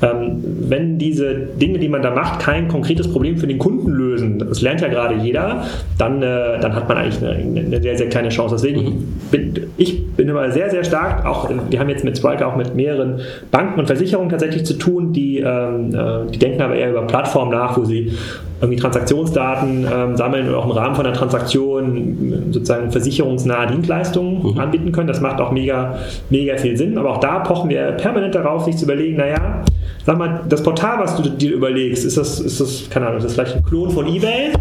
ähm, 0.00 0.42
wenn 0.60 0.96
diese 0.96 1.34
Dinge, 1.34 1.78
die 1.78 1.90
man 1.90 2.00
da 2.00 2.10
macht, 2.10 2.40
kein 2.40 2.68
konkretes 2.68 3.12
Problem 3.12 3.36
für 3.36 3.46
den 3.46 3.58
Kunden 3.58 3.90
lösen, 3.90 4.07
das 4.18 4.60
lernt 4.62 4.80
ja 4.80 4.88
gerade 4.88 5.14
jeder, 5.16 5.64
dann, 5.98 6.22
äh, 6.22 6.58
dann 6.60 6.74
hat 6.74 6.88
man 6.88 6.98
eigentlich 6.98 7.22
eine, 7.22 7.60
eine, 7.60 7.82
sehr, 7.82 7.96
sehr 7.96 8.08
kleine 8.08 8.28
Chance. 8.28 8.56
Deswegen 8.56 8.82
mhm. 8.82 9.16
bin 9.30 9.54
ich 9.76 10.06
bin 10.12 10.28
immer 10.28 10.50
sehr, 10.50 10.70
sehr 10.70 10.84
stark, 10.84 11.24
auch 11.24 11.48
wir 11.70 11.78
haben 11.78 11.88
jetzt 11.88 12.04
mit 12.04 12.18
Spriker 12.18 12.48
auch 12.48 12.56
mit 12.56 12.74
mehreren 12.74 13.20
Banken 13.50 13.80
und 13.80 13.86
Versicherungen 13.86 14.30
tatsächlich 14.30 14.64
zu 14.64 14.74
tun, 14.74 15.12
die, 15.12 15.38
ähm, 15.38 15.94
äh, 15.94 16.30
die 16.30 16.38
denken 16.38 16.62
aber 16.62 16.74
eher 16.74 16.90
über 16.90 17.02
Plattformen 17.02 17.52
nach, 17.52 17.76
wo 17.76 17.84
sie 17.84 18.12
irgendwie 18.60 18.80
Transaktionsdaten 18.80 19.86
ähm, 19.92 20.16
sammeln 20.16 20.48
und 20.48 20.54
auch 20.54 20.64
im 20.64 20.72
Rahmen 20.72 20.94
von 20.94 21.06
einer 21.06 21.14
Transaktion 21.14 22.48
sozusagen 22.50 22.90
versicherungsnahe 22.90 23.68
Dienstleistungen 23.68 24.52
mhm. 24.52 24.58
anbieten 24.58 24.92
können. 24.92 25.08
Das 25.08 25.20
macht 25.20 25.40
auch 25.40 25.52
mega, 25.52 25.98
mega 26.30 26.56
viel 26.56 26.76
Sinn. 26.76 26.98
Aber 26.98 27.10
auch 27.10 27.20
da 27.20 27.40
pochen 27.40 27.70
wir 27.70 27.92
permanent 27.92 28.34
darauf, 28.34 28.64
sich 28.64 28.76
zu 28.76 28.84
überlegen, 28.84 29.16
naja, 29.16 29.62
sag 30.04 30.18
mal, 30.18 30.40
das 30.48 30.62
Portal, 30.62 30.98
was 30.98 31.16
du 31.16 31.28
dir 31.28 31.52
überlegst, 31.52 32.04
ist 32.04 32.16
das, 32.16 32.40
ist 32.40 32.60
das, 32.60 32.88
keine 32.90 33.06
Ahnung, 33.06 33.18
ist 33.18 33.24
das 33.24 33.34
vielleicht 33.34 33.56
ein 33.56 33.64
Klon 33.64 33.90
von 33.90 34.06
eBay? 34.06 34.52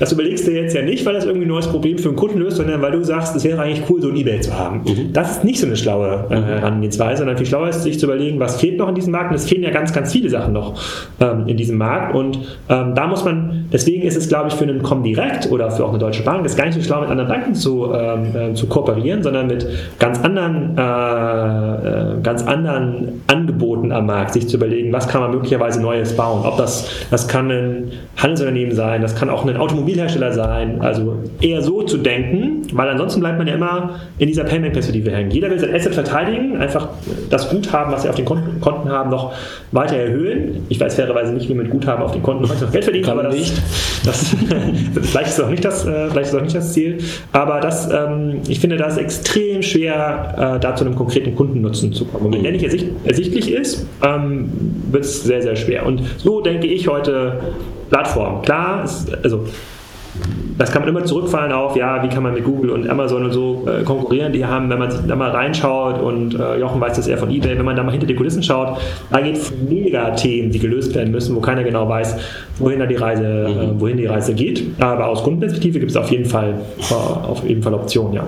Das 0.00 0.12
überlegst 0.12 0.46
du 0.46 0.52
jetzt 0.52 0.74
ja 0.74 0.80
nicht, 0.80 1.04
weil 1.04 1.12
das 1.12 1.26
irgendwie 1.26 1.44
ein 1.44 1.50
neues 1.50 1.68
Problem 1.68 1.98
für 1.98 2.08
einen 2.08 2.16
Kunden 2.16 2.38
löst, 2.38 2.56
sondern 2.56 2.80
weil 2.80 2.92
du 2.92 3.04
sagst, 3.04 3.36
es 3.36 3.44
wäre 3.44 3.60
eigentlich 3.60 3.82
cool, 3.90 4.00
so 4.00 4.08
ein 4.08 4.16
Ebay 4.16 4.40
zu 4.40 4.58
haben. 4.58 4.82
Mhm. 4.82 5.12
Das 5.12 5.32
ist 5.32 5.44
nicht 5.44 5.60
so 5.60 5.66
eine 5.66 5.76
schlaue 5.76 6.26
äh, 6.30 6.40
mhm. 6.40 6.44
Herangehensweise, 6.44 7.18
sondern 7.18 7.36
viel 7.36 7.46
schlauer 7.46 7.68
ist, 7.68 7.82
sich 7.82 7.98
zu 7.98 8.06
überlegen, 8.06 8.40
was 8.40 8.58
fehlt 8.58 8.78
noch 8.78 8.88
in 8.88 8.94
diesem 8.94 9.12
Markt. 9.12 9.30
Und 9.30 9.36
es 9.36 9.46
fehlen 9.46 9.62
ja 9.62 9.70
ganz, 9.70 9.92
ganz 9.92 10.10
viele 10.10 10.30
Sachen 10.30 10.54
noch 10.54 10.80
ähm, 11.20 11.46
in 11.46 11.58
diesem 11.58 11.76
Markt. 11.76 12.14
Und 12.14 12.38
ähm, 12.70 12.94
da 12.94 13.06
muss 13.06 13.26
man, 13.26 13.39
deswegen 13.72 14.06
ist 14.06 14.16
es, 14.16 14.28
glaube 14.28 14.48
ich, 14.48 14.54
für 14.54 14.64
einen 14.64 14.82
Comdirect 14.82 15.50
oder 15.50 15.70
für 15.70 15.84
auch 15.84 15.90
eine 15.90 15.98
Deutsche 15.98 16.22
Bank, 16.22 16.44
ist 16.46 16.56
gar 16.56 16.66
nicht 16.66 16.74
so 16.74 16.82
schlau, 16.82 17.00
mit 17.00 17.10
anderen 17.10 17.28
Banken 17.28 17.54
zu, 17.54 17.92
ähm, 17.92 18.34
äh, 18.34 18.54
zu 18.54 18.66
kooperieren, 18.66 19.22
sondern 19.22 19.46
mit 19.48 19.66
ganz 19.98 20.20
anderen, 20.20 20.76
äh, 20.78 20.82
äh, 20.82 22.20
ganz 22.22 22.46
anderen 22.46 23.22
Angeboten 23.26 23.92
am 23.92 24.06
Markt, 24.06 24.32
sich 24.32 24.48
zu 24.48 24.56
überlegen, 24.56 24.92
was 24.92 25.08
kann 25.08 25.20
man 25.20 25.30
möglicherweise 25.30 25.80
Neues 25.80 26.16
bauen. 26.16 26.46
Ob 26.46 26.56
das, 26.56 26.88
das 27.10 27.28
kann 27.28 27.50
ein 27.50 27.92
Handelsunternehmen 28.16 28.74
sein, 28.74 29.02
das 29.02 29.14
kann 29.14 29.28
auch 29.28 29.44
ein 29.44 29.56
Automobil 29.56 29.90
Automobilhersteller 29.90 30.32
sein. 30.32 30.80
Also 30.80 31.18
eher 31.40 31.62
so 31.62 31.82
zu 31.82 31.98
denken, 31.98 32.62
weil 32.72 32.88
ansonsten 32.88 33.20
bleibt 33.20 33.38
man 33.38 33.46
ja 33.46 33.54
immer 33.54 34.00
in 34.18 34.26
dieser 34.26 34.44
Payment-Perspektive 34.44 35.10
hängen. 35.10 35.30
Jeder 35.30 35.50
will 35.50 35.58
sein 35.58 35.74
Asset 35.74 35.94
verteidigen, 35.94 36.56
einfach 36.56 36.88
das 37.30 37.50
Guthaben, 37.50 37.92
was 37.92 38.02
sie 38.02 38.08
auf 38.08 38.14
den 38.14 38.24
Konten, 38.24 38.90
haben, 38.90 39.10
noch 39.10 39.32
weiter 39.72 39.96
erhöhen. 39.96 40.66
Ich 40.68 40.80
weiß 40.80 40.94
fairerweise 40.94 41.32
nicht, 41.32 41.48
wie 41.48 41.54
mit 41.54 41.70
Guthaben 41.70 42.02
auf 42.02 42.12
den 42.12 42.22
Konten 42.22 42.48
heute 42.48 42.64
noch 42.64 42.72
Geld 42.72 42.84
verdienen, 42.84 43.08
aber 43.08 43.22
das, 43.30 43.38
nicht. 43.38 43.62
Das, 44.04 44.36
vielleicht, 45.02 45.30
ist 45.30 45.40
auch 45.40 45.48
nicht 45.48 45.64
das, 45.64 45.86
äh, 45.86 46.10
vielleicht 46.10 46.28
ist 46.28 46.34
auch 46.34 46.42
nicht 46.42 46.54
das 46.54 46.72
Ziel. 46.72 46.98
Aber 47.32 47.60
das, 47.60 47.88
ähm, 47.90 48.40
ich 48.48 48.60
finde, 48.60 48.76
das 48.76 48.94
ist 48.94 48.98
extrem 48.98 49.62
schwer, 49.62 50.56
äh, 50.56 50.60
da 50.60 50.74
zu 50.74 50.84
einem 50.84 50.94
konkreten 50.94 51.34
Kundennutzen 51.34 51.92
zu 51.92 52.04
kommen. 52.04 52.26
Und 52.26 52.34
wenn 52.34 52.42
der 52.42 52.52
nicht 52.52 52.64
ersicht, 52.64 52.86
ersichtlich 53.04 53.50
ist, 53.50 53.86
ähm, 54.04 54.50
wird 54.90 55.04
es 55.04 55.24
sehr, 55.24 55.42
sehr 55.42 55.56
schwer. 55.56 55.86
Und 55.86 56.02
so 56.18 56.40
denke 56.40 56.66
ich 56.66 56.88
heute 56.88 57.40
Plattform. 57.90 58.42
Klar, 58.42 58.88
also 59.22 59.46
das 60.60 60.70
kann 60.72 60.82
man 60.82 60.90
immer 60.90 61.04
zurückfallen 61.04 61.52
auf, 61.52 61.74
ja, 61.74 62.02
wie 62.02 62.08
kann 62.08 62.22
man 62.22 62.34
mit 62.34 62.44
Google 62.44 62.70
und 62.70 62.86
Amazon 62.86 63.24
und 63.24 63.32
so 63.32 63.66
äh, 63.66 63.82
konkurrieren. 63.82 64.30
Die 64.34 64.44
haben, 64.44 64.68
wenn 64.68 64.78
man 64.78 64.90
da 65.08 65.16
mal 65.16 65.30
reinschaut 65.30 65.98
und 65.98 66.38
äh, 66.38 66.58
Jochen 66.58 66.78
weiß 66.78 66.96
das 66.96 67.08
eher 67.08 67.16
von 67.16 67.30
eBay, 67.30 67.56
wenn 67.56 67.64
man 67.64 67.76
da 67.76 67.82
mal 67.82 67.92
hinter 67.92 68.06
die 68.06 68.14
Kulissen 68.14 68.42
schaut, 68.42 68.78
da 69.10 69.20
geht 69.22 69.36
es 69.36 69.50
mega 69.66 70.10
Themen, 70.10 70.50
die 70.50 70.58
gelöst 70.58 70.94
werden 70.94 71.12
müssen, 71.12 71.34
wo 71.34 71.40
keiner 71.40 71.64
genau 71.64 71.88
weiß, 71.88 72.16
wohin 72.58 72.78
da 72.78 72.84
die 72.84 72.96
Reise, 72.96 73.24
äh, 73.24 73.66
mhm. 73.68 73.80
wohin 73.80 73.96
die 73.96 74.04
Reise 74.04 74.34
geht. 74.34 74.62
Aber 74.80 75.08
aus 75.08 75.22
Kundenperspektive 75.22 75.78
gibt 75.78 75.92
es 75.92 75.96
auf 75.96 76.10
jeden 76.10 76.26
Fall 76.26 76.54
äh, 76.90 76.94
auf 76.94 77.42
jeden 77.48 77.62
Fall 77.62 77.72
Optionen, 77.72 78.12
ja. 78.12 78.24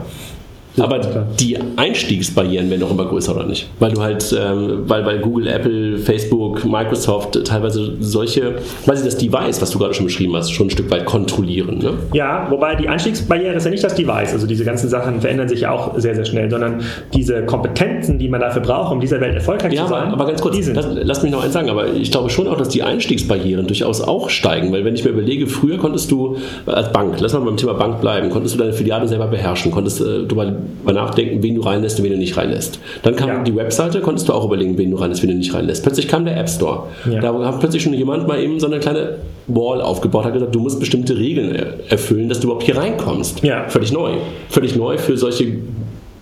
Aber 0.78 0.98
die 1.38 1.58
Einstiegsbarrieren 1.76 2.70
werden 2.70 2.80
doch 2.80 2.90
immer 2.90 3.04
größer, 3.04 3.34
oder 3.34 3.46
nicht? 3.46 3.68
Weil 3.78 3.92
du 3.92 4.00
halt, 4.00 4.34
ähm, 4.38 4.84
weil, 4.86 5.04
weil 5.04 5.18
Google, 5.20 5.48
Apple, 5.48 5.98
Facebook, 5.98 6.64
Microsoft 6.64 7.44
teilweise 7.44 7.92
solche, 8.00 8.56
weil 8.86 8.96
sie 8.96 9.04
das 9.04 9.18
Device, 9.18 9.60
was 9.60 9.70
du 9.70 9.78
gerade 9.78 9.94
schon 9.94 10.06
beschrieben 10.06 10.34
hast, 10.34 10.50
schon 10.50 10.68
ein 10.68 10.70
Stück 10.70 10.90
weit 10.90 11.04
kontrollieren. 11.04 11.78
Ne? 11.78 11.92
Ja, 12.14 12.46
wobei 12.50 12.74
die 12.74 12.88
Einstiegsbarriere 12.88 13.54
ist 13.54 13.64
ja 13.64 13.70
nicht 13.70 13.84
das 13.84 13.94
Device. 13.94 14.32
Also 14.32 14.46
diese 14.46 14.64
ganzen 14.64 14.88
Sachen 14.88 15.20
verändern 15.20 15.48
sich 15.48 15.60
ja 15.60 15.72
auch 15.72 15.98
sehr, 15.98 16.14
sehr 16.14 16.24
schnell, 16.24 16.50
sondern 16.50 16.82
diese 17.12 17.44
Kompetenzen, 17.44 18.18
die 18.18 18.28
man 18.28 18.40
dafür 18.40 18.62
braucht, 18.62 18.92
um 18.92 19.00
dieser 19.00 19.20
Welt 19.20 19.34
erfolgreich 19.34 19.74
ja, 19.74 19.84
zu 19.84 19.90
sein. 19.90 20.04
Aber, 20.04 20.14
aber 20.14 20.26
ganz 20.26 20.40
kurz, 20.40 20.56
lass, 20.68 20.86
lass, 20.90 21.22
mich 21.22 21.32
noch 21.32 21.44
eins 21.44 21.52
sagen, 21.52 21.68
aber 21.68 21.92
ich 21.92 22.10
glaube 22.10 22.30
schon 22.30 22.48
auch, 22.48 22.56
dass 22.56 22.68
die 22.68 22.82
Einstiegsbarrieren 22.82 23.66
durchaus 23.66 24.00
auch 24.00 24.30
steigen, 24.30 24.72
weil 24.72 24.84
wenn 24.84 24.94
ich 24.94 25.04
mir 25.04 25.10
überlege, 25.10 25.46
früher 25.46 25.76
konntest 25.76 26.10
du 26.10 26.38
als 26.66 26.92
Bank, 26.92 27.20
lass 27.20 27.34
mal 27.34 27.40
beim 27.40 27.56
Thema 27.56 27.74
Bank 27.74 28.00
bleiben, 28.00 28.30
konntest 28.30 28.54
du 28.54 28.58
deine 28.58 28.72
Filiale 28.72 29.06
selber 29.06 29.26
beherrschen, 29.26 29.70
konntest 29.70 30.00
äh, 30.00 30.24
du 30.24 30.34
mal 30.34 30.61
mal 30.84 30.92
nachdenken, 30.92 31.42
wen 31.42 31.54
du 31.54 31.62
reinlässt 31.62 31.98
und 31.98 32.04
wen 32.04 32.12
du 32.12 32.18
nicht 32.18 32.36
reinlässt. 32.36 32.78
Dann 33.02 33.16
kam 33.16 33.28
ja. 33.28 33.42
die 33.42 33.54
Webseite, 33.54 34.00
konntest 34.00 34.28
du 34.28 34.32
auch 34.32 34.44
überlegen, 34.44 34.78
wen 34.78 34.90
du 34.90 34.96
reinlässt, 34.96 35.22
wen 35.22 35.30
du 35.30 35.36
nicht 35.36 35.54
reinlässt. 35.54 35.82
Plötzlich 35.82 36.08
kam 36.08 36.24
der 36.24 36.38
App 36.38 36.48
Store. 36.48 36.84
Ja. 37.10 37.20
Da 37.20 37.32
hat 37.46 37.60
plötzlich 37.60 37.82
schon 37.82 37.94
jemand 37.94 38.26
mal 38.28 38.40
eben 38.40 38.58
so 38.60 38.66
eine 38.66 38.80
kleine 38.80 39.18
Wall 39.46 39.80
aufgebaut, 39.80 40.24
hat 40.24 40.32
gesagt, 40.32 40.54
du 40.54 40.60
musst 40.60 40.80
bestimmte 40.80 41.16
Regeln 41.16 41.54
erfüllen, 41.88 42.28
dass 42.28 42.40
du 42.40 42.48
überhaupt 42.48 42.64
hier 42.64 42.76
reinkommst. 42.76 43.42
Ja. 43.42 43.68
Völlig 43.68 43.92
neu. 43.92 44.12
Völlig 44.48 44.76
neu 44.76 44.98
für 44.98 45.16
solche 45.16 45.56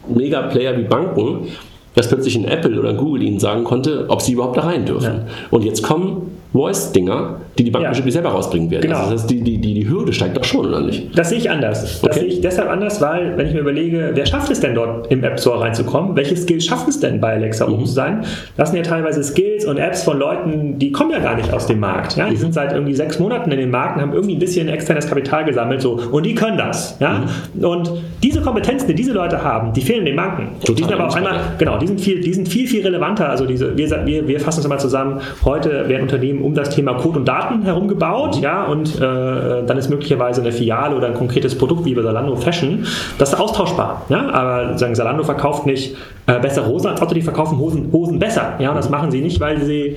Mega-Player 0.09 0.77
wie 0.79 0.85
Banken, 0.85 1.49
dass 1.95 2.09
plötzlich 2.09 2.37
ein 2.37 2.45
Apple 2.45 2.79
oder 2.79 2.91
ein 2.91 2.97
Google 2.97 3.23
ihnen 3.23 3.39
sagen 3.39 3.65
konnte, 3.65 4.07
ob 4.09 4.23
sie 4.23 4.33
überhaupt 4.33 4.57
da 4.57 4.63
rein 4.63 4.87
dürfen. 4.87 5.23
Und 5.51 5.65
jetzt 5.65 5.83
kommen 5.83 6.30
Voice-Dinger, 6.53 7.37
die 7.59 7.65
die 7.65 7.71
Banken 7.71 7.85
ja. 7.85 7.91
bestimmt 7.91 8.13
selber 8.13 8.31
rausbringen 8.31 8.71
werden. 8.71 8.83
Genau. 8.83 8.99
Also 8.99 9.13
das 9.13 9.23
heißt, 9.23 9.31
die, 9.31 9.43
die, 9.43 9.59
die, 9.59 9.75
die 9.75 9.89
Hürde 9.89 10.13
steigt 10.13 10.37
doch 10.37 10.45
schon, 10.45 10.67
oder 10.67 10.81
nicht? 10.81 11.17
Das 11.17 11.29
sehe 11.29 11.39
ich 11.39 11.51
anders. 11.51 12.01
Das 12.01 12.03
okay. 12.03 12.21
sehe 12.21 12.29
ich 12.29 12.41
deshalb 12.41 12.69
anders, 12.69 13.01
weil, 13.01 13.37
wenn 13.37 13.47
ich 13.47 13.55
mir 13.55 13.61
überlege, 13.61 14.11
wer 14.15 14.27
schafft 14.27 14.51
es 14.51 14.61
denn 14.61 14.75
dort 14.75 15.11
im 15.13 15.23
App 15.23 15.39
Store 15.39 15.61
reinzukommen? 15.61 16.17
Welche 16.17 16.37
Skills 16.37 16.65
schafft 16.65 16.89
es 16.89 16.99
denn 16.99 17.21
bei 17.21 17.35
Alexa 17.35 17.67
mhm. 17.67 17.75
oben 17.75 17.87
zu 17.87 17.93
sein? 17.93 18.25
Das 18.57 18.71
sind 18.71 18.79
ja 18.79 18.83
teilweise 18.83 19.23
Skills 19.23 19.65
und 19.65 19.79
Apps 19.79 20.03
von 20.03 20.19
Leuten, 20.19 20.79
die 20.79 20.91
kommen 20.91 21.13
ja 21.13 21.21
gar 21.21 21.37
nicht 21.37 21.53
aus 21.53 21.67
dem 21.67 21.81
Markt. 21.81 22.17
Ja? 22.17 22.29
Die 22.29 22.35
mhm. 22.35 22.41
sind 22.41 22.55
seit 22.55 22.73
irgendwie 22.73 22.95
sechs 22.95 23.19
Monaten 23.19 23.53
in 23.53 23.59
den 23.59 23.71
Markt 23.71 23.97
und 23.97 24.03
haben 24.03 24.13
irgendwie 24.13 24.35
ein 24.35 24.41
bisschen 24.41 24.69
externes 24.69 25.07
Kapital 25.07 25.45
gesammelt 25.45 25.81
so, 25.81 26.01
und 26.11 26.27
die 26.27 26.35
können 26.35 26.59
das. 26.59 26.97
Ja? 26.99 27.25
Mhm. 27.55 27.65
Und 27.65 27.93
diese 28.23 28.41
Kompetenzen, 28.41 28.89
die 28.89 28.95
diese 28.95 29.13
Leute 29.13 29.43
haben, 29.43 29.73
die 29.73 29.81
fehlen 29.81 30.05
den 30.05 30.17
Banken. 30.17 30.59
Total 30.61 30.75
die 30.75 30.83
sind 30.83 30.93
aber 30.93 31.07
auf 31.07 31.15
einmal, 31.15 31.41
genau, 31.59 31.79
die 31.79 31.87
sind 31.87 32.01
viel, 32.01 32.21
die 32.21 32.35
sind 32.35 32.49
viel, 32.49 32.67
viel 32.67 32.83
relevanter. 32.83 33.29
Also 33.29 33.47
diese, 33.47 33.77
wir, 33.77 33.89
wir, 34.05 34.27
wir 34.27 34.41
fassen 34.41 34.61
es 34.61 34.69
mal 34.69 34.79
zusammen. 34.79 35.21
Heute 35.45 35.89
werden 35.89 36.03
Unternehmen 36.03 36.40
um 36.43 36.55
das 36.55 36.71
Thema 36.71 36.95
Code 36.95 37.21
und 37.21 37.29
Daten 37.29 37.63
herum 37.63 37.89
gebaut, 37.89 38.41
ja, 38.41 38.65
und 38.65 38.97
äh, 38.97 39.01
dann 39.01 39.77
ist 39.77 39.91
möglicherweise 39.91 40.41
eine 40.41 40.53
Filiale 40.53 40.97
oder 40.97 41.09
ein 41.09 41.15
konkretes 41.15 41.57
Produkt 41.57 41.85
wie 41.85 41.95
bei 41.95 42.03
Salando 42.03 42.37
Fashion, 42.37 42.87
das 43.19 43.33
ist 43.33 43.39
austauschbar. 43.39 44.03
Ja? 44.09 44.29
Aber 44.31 44.79
sagen, 44.79 44.95
Salando 44.95 45.25
verkauft 45.25 45.67
nicht 45.67 45.97
äh, 46.27 46.39
bessere 46.41 46.67
Hosen 46.67 46.89
als 46.89 47.03
Otto, 47.03 47.15
die 47.15 47.23
verkaufen 47.23 47.59
Hosen, 47.59 47.91
Hosen 47.93 48.19
besser. 48.19 48.55
Ja, 48.59 48.71
und 48.71 48.77
das 48.77 48.91
machen 48.91 49.11
sie 49.11 49.21
nicht, 49.21 49.41
weil 49.41 49.61
sie 49.63 49.97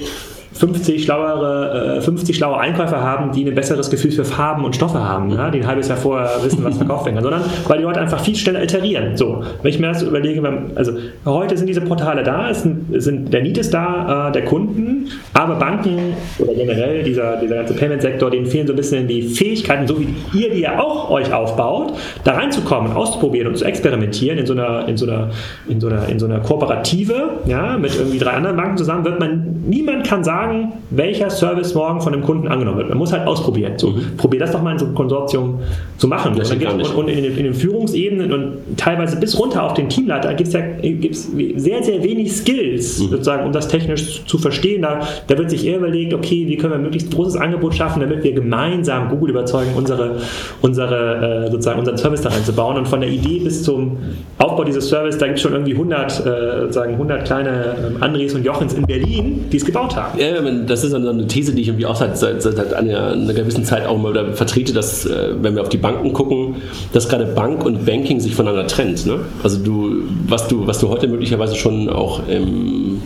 50 0.53 1.03
schlauere, 1.03 1.97
äh, 1.97 2.01
50 2.01 2.35
schlaue 2.35 2.57
Einkäufer 2.57 3.01
haben, 3.01 3.31
die 3.31 3.45
ein 3.45 3.55
besseres 3.55 3.89
Gefühl 3.89 4.11
für 4.11 4.25
Farben 4.25 4.63
und 4.65 4.75
Stoffe 4.75 4.99
haben, 4.99 5.31
ja, 5.31 5.49
die 5.49 5.59
ein 5.59 5.67
halbes 5.67 5.87
Jahr 5.87 5.97
vorher 5.97 6.29
wissen, 6.43 6.63
was 6.63 6.77
verkauft 6.77 7.05
werden 7.05 7.15
kann, 7.15 7.23
sondern 7.23 7.43
weil 7.67 7.79
die 7.79 7.83
Leute 7.83 7.99
einfach 7.99 8.19
viel 8.19 8.35
schneller 8.35 8.63
iterieren. 8.63 9.17
So, 9.17 9.43
wenn 9.61 9.69
ich 9.69 9.79
mir 9.79 9.87
das 9.87 10.03
überlege, 10.03 10.41
also 10.75 10.93
heute 11.25 11.57
sind 11.57 11.67
diese 11.67 11.81
Portale 11.81 12.23
da, 12.23 12.53
sind, 12.53 13.01
sind 13.01 13.33
der 13.33 13.41
Need 13.41 13.57
ist 13.57 13.73
da, 13.73 14.29
äh, 14.29 14.31
der 14.31 14.45
Kunden, 14.45 15.09
aber 15.33 15.55
Banken 15.55 16.13
oder 16.37 16.53
generell 16.53 17.03
dieser, 17.03 17.37
dieser 17.37 17.55
ganze 17.55 17.73
Payment-Sektor, 17.73 18.29
denen 18.29 18.45
fehlen 18.45 18.67
so 18.67 18.73
ein 18.73 18.77
bisschen 18.77 19.07
die 19.07 19.23
Fähigkeiten, 19.23 19.87
so 19.87 19.99
wie 19.99 20.13
ihr 20.33 20.51
die 20.51 20.61
ja 20.61 20.79
auch 20.79 21.09
euch 21.09 21.33
aufbaut, 21.33 21.93
da 22.23 22.33
reinzukommen, 22.33 22.93
auszuprobieren 22.93 23.47
und 23.47 23.57
zu 23.57 23.65
experimentieren 23.65 24.37
in 24.37 24.45
so 24.45 24.53
einer, 24.53 24.87
in 24.87 24.97
so 24.97 25.05
einer, 25.05 25.29
in 25.67 25.79
so 25.79 25.87
einer, 25.87 26.07
in 26.07 26.19
so 26.19 26.25
einer 26.25 26.39
Kooperative, 26.39 27.39
ja, 27.45 27.77
mit 27.77 27.95
irgendwie 27.95 28.19
drei 28.19 28.31
anderen 28.31 28.55
Banken 28.55 28.77
zusammen, 28.77 29.05
wird 29.05 29.19
man, 29.19 29.63
niemand 29.67 30.07
kann 30.07 30.23
sagen, 30.23 30.42
sagen, 30.43 30.73
welcher 30.89 31.29
Service 31.29 31.73
morgen 31.73 32.01
von 32.01 32.13
dem 32.13 32.21
Kunden 32.21 32.47
angenommen 32.47 32.77
wird. 32.77 32.89
Man 32.89 32.97
muss 32.97 33.11
halt 33.11 33.27
ausprobieren. 33.27 33.73
So, 33.77 33.91
mhm. 33.91 34.17
Probier 34.17 34.39
das 34.39 34.51
doch 34.51 34.61
mal 34.61 34.73
in 34.73 34.79
so 34.79 34.85
einem 34.85 34.95
Konsortium 34.95 35.59
zu 35.97 36.07
machen. 36.07 36.33
Und, 36.33 36.63
und, 36.63 36.95
und, 36.95 37.07
in, 37.07 37.23
den, 37.23 37.37
in 37.37 37.43
den 37.43 37.53
Führungsebenen 37.53 38.31
und 38.31 38.77
teilweise 38.77 39.17
bis 39.17 39.37
runter 39.39 39.63
auf 39.63 39.73
den 39.73 39.89
Teamleiter 39.89 40.33
gibt 40.33 40.47
es 40.47 40.53
ja 40.53 40.61
gibt's 40.81 41.29
sehr, 41.55 41.83
sehr 41.83 42.03
wenig 42.03 42.35
Skills, 42.35 42.99
mhm. 42.99 43.09
sozusagen, 43.09 43.45
um 43.45 43.51
das 43.51 43.67
technisch 43.67 44.25
zu 44.25 44.37
verstehen. 44.37 44.81
Da, 44.81 45.01
da 45.27 45.37
wird 45.37 45.49
sich 45.49 45.65
eher 45.65 45.77
überlegt, 45.77 46.13
okay, 46.13 46.45
wie 46.47 46.57
können 46.57 46.73
wir 46.73 46.79
möglichst 46.79 47.13
großes 47.13 47.37
Angebot 47.37 47.75
schaffen, 47.75 47.99
damit 47.99 48.23
wir 48.23 48.33
gemeinsam 48.33 49.09
Google 49.09 49.31
überzeugen, 49.31 49.71
unsere, 49.75 50.17
unsere, 50.61 51.45
äh, 51.45 51.51
sozusagen 51.51 51.79
unseren 51.79 51.97
Service 51.97 52.21
da 52.21 52.29
reinzubauen. 52.29 52.77
Und 52.77 52.87
von 52.87 53.01
der 53.01 53.09
Idee 53.09 53.39
bis 53.39 53.63
zum 53.63 53.97
Aufbau 54.37 54.63
dieses 54.63 54.87
Service, 54.89 55.17
da 55.17 55.25
gibt 55.25 55.37
es 55.37 55.43
schon 55.43 55.53
irgendwie 55.53 55.73
100, 55.73 56.11
äh, 56.11 56.61
sozusagen 56.61 56.93
100 56.93 57.25
kleine 57.25 57.75
ähm, 57.87 58.03
Andres 58.03 58.33
und 58.33 58.45
Jochens 58.45 58.73
in 58.73 58.85
Berlin, 58.85 59.45
die 59.51 59.57
es 59.57 59.65
gebaut 59.65 59.95
haben. 59.95 60.19
Ja, 60.19 60.32
das 60.41 60.83
ist 60.83 60.93
eine 60.93 61.27
These, 61.27 61.53
die 61.53 61.61
ich 61.61 61.67
irgendwie 61.67 61.85
auch 61.85 61.95
seit, 61.95 62.17
seit, 62.17 62.41
seit 62.41 62.73
einer, 62.73 63.11
einer, 63.11 63.33
gewissen 63.33 63.65
Zeit 63.65 63.85
auch 63.85 63.97
mal 63.97 64.33
vertrete, 64.33 64.73
dass, 64.73 65.05
äh, 65.05 65.33
wenn 65.41 65.55
wir 65.55 65.61
auf 65.61 65.69
die 65.69 65.77
Banken 65.77 66.13
gucken, 66.13 66.55
dass 66.93 67.09
gerade 67.09 67.25
Bank 67.25 67.65
und 67.65 67.85
Banking 67.85 68.19
sich 68.19 68.35
voneinander 68.35 68.67
trennt. 68.67 69.05
Ne? 69.05 69.19
Also 69.43 69.59
du, 69.59 70.03
was 70.27 70.47
du, 70.47 70.67
was 70.67 70.79
du 70.79 70.89
heute 70.89 71.07
möglicherweise 71.07 71.55
schon 71.55 71.89
auch 71.89 72.27
im 72.27 73.01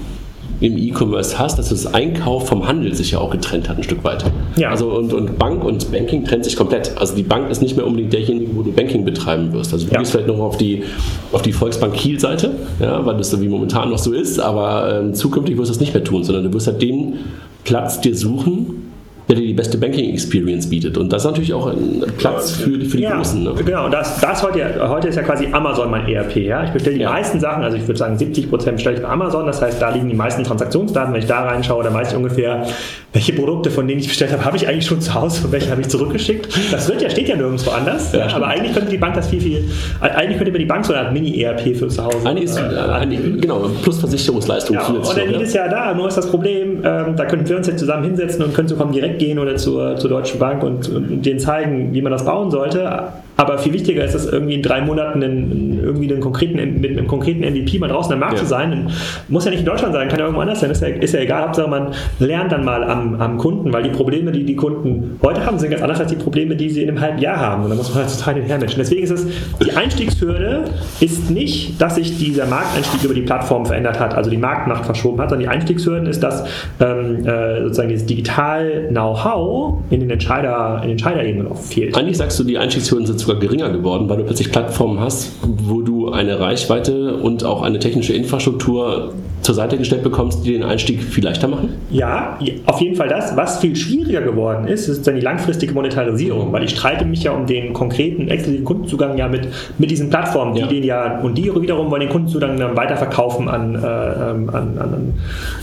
im 0.59 0.77
E-Commerce 0.77 1.37
hast, 1.37 1.59
dass 1.59 1.69
das 1.69 1.93
Einkauf 1.93 2.47
vom 2.47 2.67
Handel 2.67 2.93
sich 2.93 3.11
ja 3.11 3.19
auch 3.19 3.29
getrennt 3.29 3.69
hat 3.69 3.77
ein 3.77 3.83
Stück 3.83 4.03
weit. 4.03 4.25
Ja. 4.55 4.69
Also 4.69 4.89
und, 4.89 5.13
und 5.13 5.37
Bank 5.37 5.63
und 5.63 5.91
Banking 5.91 6.23
trennt 6.23 6.45
sich 6.45 6.55
komplett. 6.55 6.97
Also 6.97 7.15
die 7.15 7.23
Bank 7.23 7.49
ist 7.51 7.61
nicht 7.61 7.75
mehr 7.75 7.85
unbedingt 7.85 8.11
derjenige, 8.11 8.55
wo 8.55 8.63
du 8.63 8.71
Banking 8.71 9.05
betreiben 9.05 9.53
wirst. 9.53 9.71
Also 9.73 9.85
du 9.85 9.93
ja. 9.93 9.99
gehst 9.99 10.11
vielleicht 10.11 10.27
noch 10.27 10.39
auf 10.39 10.57
die, 10.57 10.83
auf 11.31 11.43
die 11.43 11.53
Volksbank 11.53 11.93
Kiel-Seite, 11.93 12.51
ja, 12.79 13.05
weil 13.05 13.17
das 13.17 13.29
so 13.29 13.39
wie 13.41 13.47
momentan 13.47 13.89
noch 13.89 13.99
so 13.99 14.13
ist, 14.13 14.39
aber 14.39 14.99
ähm, 14.99 15.13
zukünftig 15.13 15.57
wirst 15.57 15.69
du 15.69 15.73
das 15.73 15.79
nicht 15.79 15.93
mehr 15.93 16.03
tun, 16.03 16.23
sondern 16.23 16.45
du 16.45 16.53
wirst 16.53 16.67
halt 16.67 16.81
den 16.81 17.19
Platz 17.63 18.01
dir 18.01 18.15
suchen, 18.15 18.86
der 19.27 19.35
dir 19.35 19.45
die 19.45 19.53
beste 19.53 19.77
Banking-Experience 19.77 20.69
bietet. 20.69 20.97
Und 20.97 21.11
das 21.11 21.23
ist 21.23 21.25
natürlich 21.25 21.53
auch 21.53 21.67
ein 21.67 22.03
Platz 22.17 22.51
für, 22.51 22.79
für 22.85 22.97
die 22.97 23.03
ja, 23.03 23.17
Großen. 23.17 23.43
Ne? 23.43 23.53
Genau, 23.65 23.89
das, 23.89 24.21
das 24.21 24.41
heute, 24.41 24.87
heute 24.87 25.09
ist 25.09 25.15
ja 25.15 25.23
quasi 25.23 25.47
Amazon 25.51 25.91
mein 25.91 26.07
ERP. 26.07 26.37
Ja? 26.37 26.63
Ich 26.63 26.71
bestelle 26.71 26.95
die 26.95 27.01
ja. 27.01 27.11
meisten 27.11 27.39
Sachen, 27.39 27.63
also 27.63 27.75
ich 27.75 27.85
würde 27.87 27.97
sagen 27.97 28.17
70 28.17 28.49
Prozent 28.49 28.77
bestelle 28.77 28.95
ich 28.95 29.01
bei 29.01 29.09
Amazon, 29.09 29.45
das 29.45 29.61
heißt, 29.61 29.81
da 29.81 29.89
liegen 29.89 30.07
die 30.07 30.15
meisten 30.15 30.43
Transaktionsdaten. 30.43 31.13
Wenn 31.13 31.19
ich 31.19 31.27
da 31.27 31.43
reinschaue, 31.43 31.83
dann 31.83 31.93
weiß 31.93 32.11
ich 32.11 32.17
ungefähr, 32.17 32.65
welche 33.11 33.33
Produkte, 33.33 33.69
von 33.69 33.87
denen 33.87 33.99
ich 33.99 34.07
bestellt 34.07 34.31
habe, 34.31 34.45
habe 34.45 34.55
ich 34.55 34.67
eigentlich 34.67 34.85
schon 34.85 35.01
zu 35.01 35.13
Hause 35.13 35.45
und 35.45 35.51
welche 35.51 35.71
habe 35.71 35.81
ich 35.81 35.89
zurückgeschickt. 35.89 36.47
Das 36.71 36.87
wird 36.87 37.01
ja, 37.01 37.09
steht 37.09 37.27
ja 37.27 37.35
nirgendwo 37.35 37.71
anders. 37.71 38.13
Ja, 38.13 38.27
aber 38.33 38.47
eigentlich 38.47 38.73
könnte 38.73 38.91
die 38.91 38.97
Bank 38.97 39.15
das 39.15 39.27
viel, 39.27 39.41
viel, 39.41 39.63
eigentlich 39.99 40.37
könnte 40.37 40.51
mir 40.51 40.59
die 40.59 40.65
Bank 40.65 40.85
so 40.85 40.93
eine 40.93 41.11
Mini-ERP 41.11 41.75
für 41.75 41.89
zu 41.89 42.03
Hause. 42.03 42.17
Eigentlich 42.23 42.45
ist, 42.45 42.57
äh, 42.57 43.41
genau, 43.41 43.69
plus 43.81 43.99
Versicherungsleistung. 43.99 44.75
Ja, 44.75 44.87
und 44.87 45.17
dann 45.17 45.31
jedes 45.31 45.53
Jahr 45.53 45.67
da, 45.67 45.93
nur 45.93 46.07
ist 46.07 46.17
das 46.17 46.29
Problem, 46.29 46.81
ähm, 46.83 47.15
da 47.15 47.25
könnten 47.25 47.49
wir 47.49 47.57
uns 47.57 47.67
jetzt 47.67 47.79
zusammen 47.79 48.03
hinsetzen 48.03 48.43
und 48.43 48.53
können 48.53 48.67
zu 48.67 48.75
kommen 48.75 48.93
direkt 48.93 49.16
gehen 49.17 49.39
oder 49.39 49.57
zur 49.57 49.97
zur 49.97 50.09
Deutschen 50.09 50.39
Bank 50.39 50.63
und, 50.63 50.89
und 50.89 51.25
denen 51.25 51.39
zeigen, 51.39 51.93
wie 51.93 52.01
man 52.01 52.11
das 52.11 52.25
bauen 52.25 52.51
sollte. 52.51 53.11
Aber 53.37 53.59
viel 53.59 53.71
wichtiger 53.73 54.03
ist 54.03 54.15
es, 54.15 54.25
irgendwie 54.25 54.55
in 54.55 54.63
drei 54.63 54.81
Monaten 54.81 55.21
in, 55.21 55.79
irgendwie 55.83 56.11
einen 56.11 56.21
konkreten, 56.21 56.81
mit 56.81 56.91
einem 56.91 57.07
konkreten 57.07 57.41
MVP 57.41 57.77
mal 57.77 57.87
draußen 57.87 58.11
am 58.11 58.19
Markt 58.19 58.33
ja. 58.33 58.39
zu 58.39 58.45
sein. 58.45 58.71
Und 58.71 58.91
muss 59.29 59.45
ja 59.45 59.51
nicht 59.51 59.59
in 59.59 59.65
Deutschland 59.65 59.93
sein, 59.93 60.07
kann 60.09 60.17
ja 60.17 60.25
irgendwo 60.25 60.41
anders 60.41 60.59
sein, 60.59 60.71
ist 60.71 60.81
ja, 60.81 60.87
ist 60.87 61.13
ja 61.13 61.19
egal. 61.19 61.43
Hauptsache 61.43 61.69
man 61.69 61.93
lernt 62.19 62.51
dann 62.51 62.65
mal 62.65 62.83
am, 62.83 63.21
am 63.21 63.37
Kunden, 63.37 63.71
weil 63.71 63.83
die 63.83 63.89
Probleme, 63.89 64.31
die 64.31 64.43
die 64.43 64.55
Kunden 64.55 65.19
heute 65.21 65.45
haben, 65.45 65.59
sind 65.59 65.69
ganz 65.69 65.83
anders 65.83 65.99
als 65.99 66.09
die 66.09 66.15
Probleme, 66.15 66.55
die 66.55 66.69
sie 66.69 66.81
in 66.81 66.89
einem 66.89 66.99
halben 66.99 67.19
Jahr 67.19 67.37
haben. 67.37 67.63
Und 67.63 67.69
da 67.69 67.75
muss 67.75 67.93
man 67.93 68.03
halt 68.03 68.17
total 68.17 68.35
hinhermenschen. 68.35 68.79
Deswegen 68.79 69.03
ist 69.03 69.11
es, 69.11 69.27
die 69.63 69.71
Einstiegshürde 69.71 70.63
ist 70.99 71.29
nicht, 71.29 71.79
dass 71.79 71.95
sich 71.95 72.17
dieser 72.17 72.47
Markteinstieg 72.47 73.03
über 73.03 73.13
die 73.13 73.21
Plattform 73.21 73.67
verändert 73.67 73.99
hat, 73.99 74.15
also 74.15 74.31
die 74.31 74.37
Marktmacht 74.37 74.85
verschoben 74.85 75.21
hat, 75.21 75.29
sondern 75.29 75.47
die 75.47 75.55
Einstiegshürden 75.55 76.07
ist, 76.07 76.23
dass 76.23 76.43
ähm, 76.79 77.25
äh, 77.25 77.61
sozusagen 77.61 77.89
dieses 77.89 78.07
Digital-Know-how 78.07 79.83
in 79.91 79.99
den 79.99 80.09
Entscheider, 80.09 80.81
in 80.83 80.91
Entscheiderebenen 80.91 81.51
auch 81.51 81.59
fehlt. 81.59 81.95
Eigentlich 81.95 82.17
sagst 82.17 82.39
du, 82.39 82.43
die 82.43 82.57
Einstiegshürden 82.57 83.05
sind 83.05 83.19
sogar 83.27 83.41
geringer 83.41 83.69
geworden, 83.69 84.09
weil 84.09 84.17
du 84.17 84.23
plötzlich 84.23 84.51
Plattformen 84.51 84.99
hast, 84.99 85.33
wo 85.43 85.81
du 85.81 86.09
eine 86.09 86.39
Reichweite 86.39 87.15
und 87.15 87.43
auch 87.43 87.61
eine 87.61 87.79
technische 87.79 88.13
Infrastruktur 88.13 89.13
zur 89.47 89.55
Seite 89.55 89.77
gestellt 89.77 90.03
bekommst, 90.03 90.45
die 90.45 90.51
den 90.51 90.63
Einstieg 90.63 91.01
viel 91.01 91.23
leichter 91.23 91.47
machen? 91.47 91.69
Ja, 91.89 92.37
auf 92.65 92.81
jeden 92.81 92.97
Fall 92.97 93.07
das. 93.07 93.37
Was 93.37 93.59
viel 93.59 93.77
schwieriger 93.77 94.21
geworden 94.21 94.67
ist, 94.67 94.89
ist 94.89 95.07
dann 95.07 95.15
die 95.15 95.21
langfristige 95.21 95.73
Monetarisierung, 95.73 96.51
weil 96.51 96.65
ich 96.65 96.71
streite 96.71 97.05
mich 97.05 97.23
ja 97.23 97.31
um 97.31 97.45
den 97.45 97.71
konkreten 97.71 98.27
exklusiven 98.27 98.65
Kundenzugang 98.65 99.17
ja 99.17 99.29
mit, 99.29 99.47
mit 99.77 99.89
diesen 99.89 100.09
Plattformen, 100.09 100.53
die 100.53 100.59
ja. 100.59 100.67
den 100.67 100.83
ja, 100.83 101.19
und 101.21 101.37
die 101.37 101.45
wiederum 101.45 101.89
wollen 101.89 102.01
den 102.01 102.09
Kundenzugang 102.09 102.57
dann 102.57 102.75
weiterverkaufen 102.75 103.47
an, 103.47 103.75
äh, 103.75 103.77
ähm, 103.77 104.49
an, 104.49 104.77
an, 104.77 105.13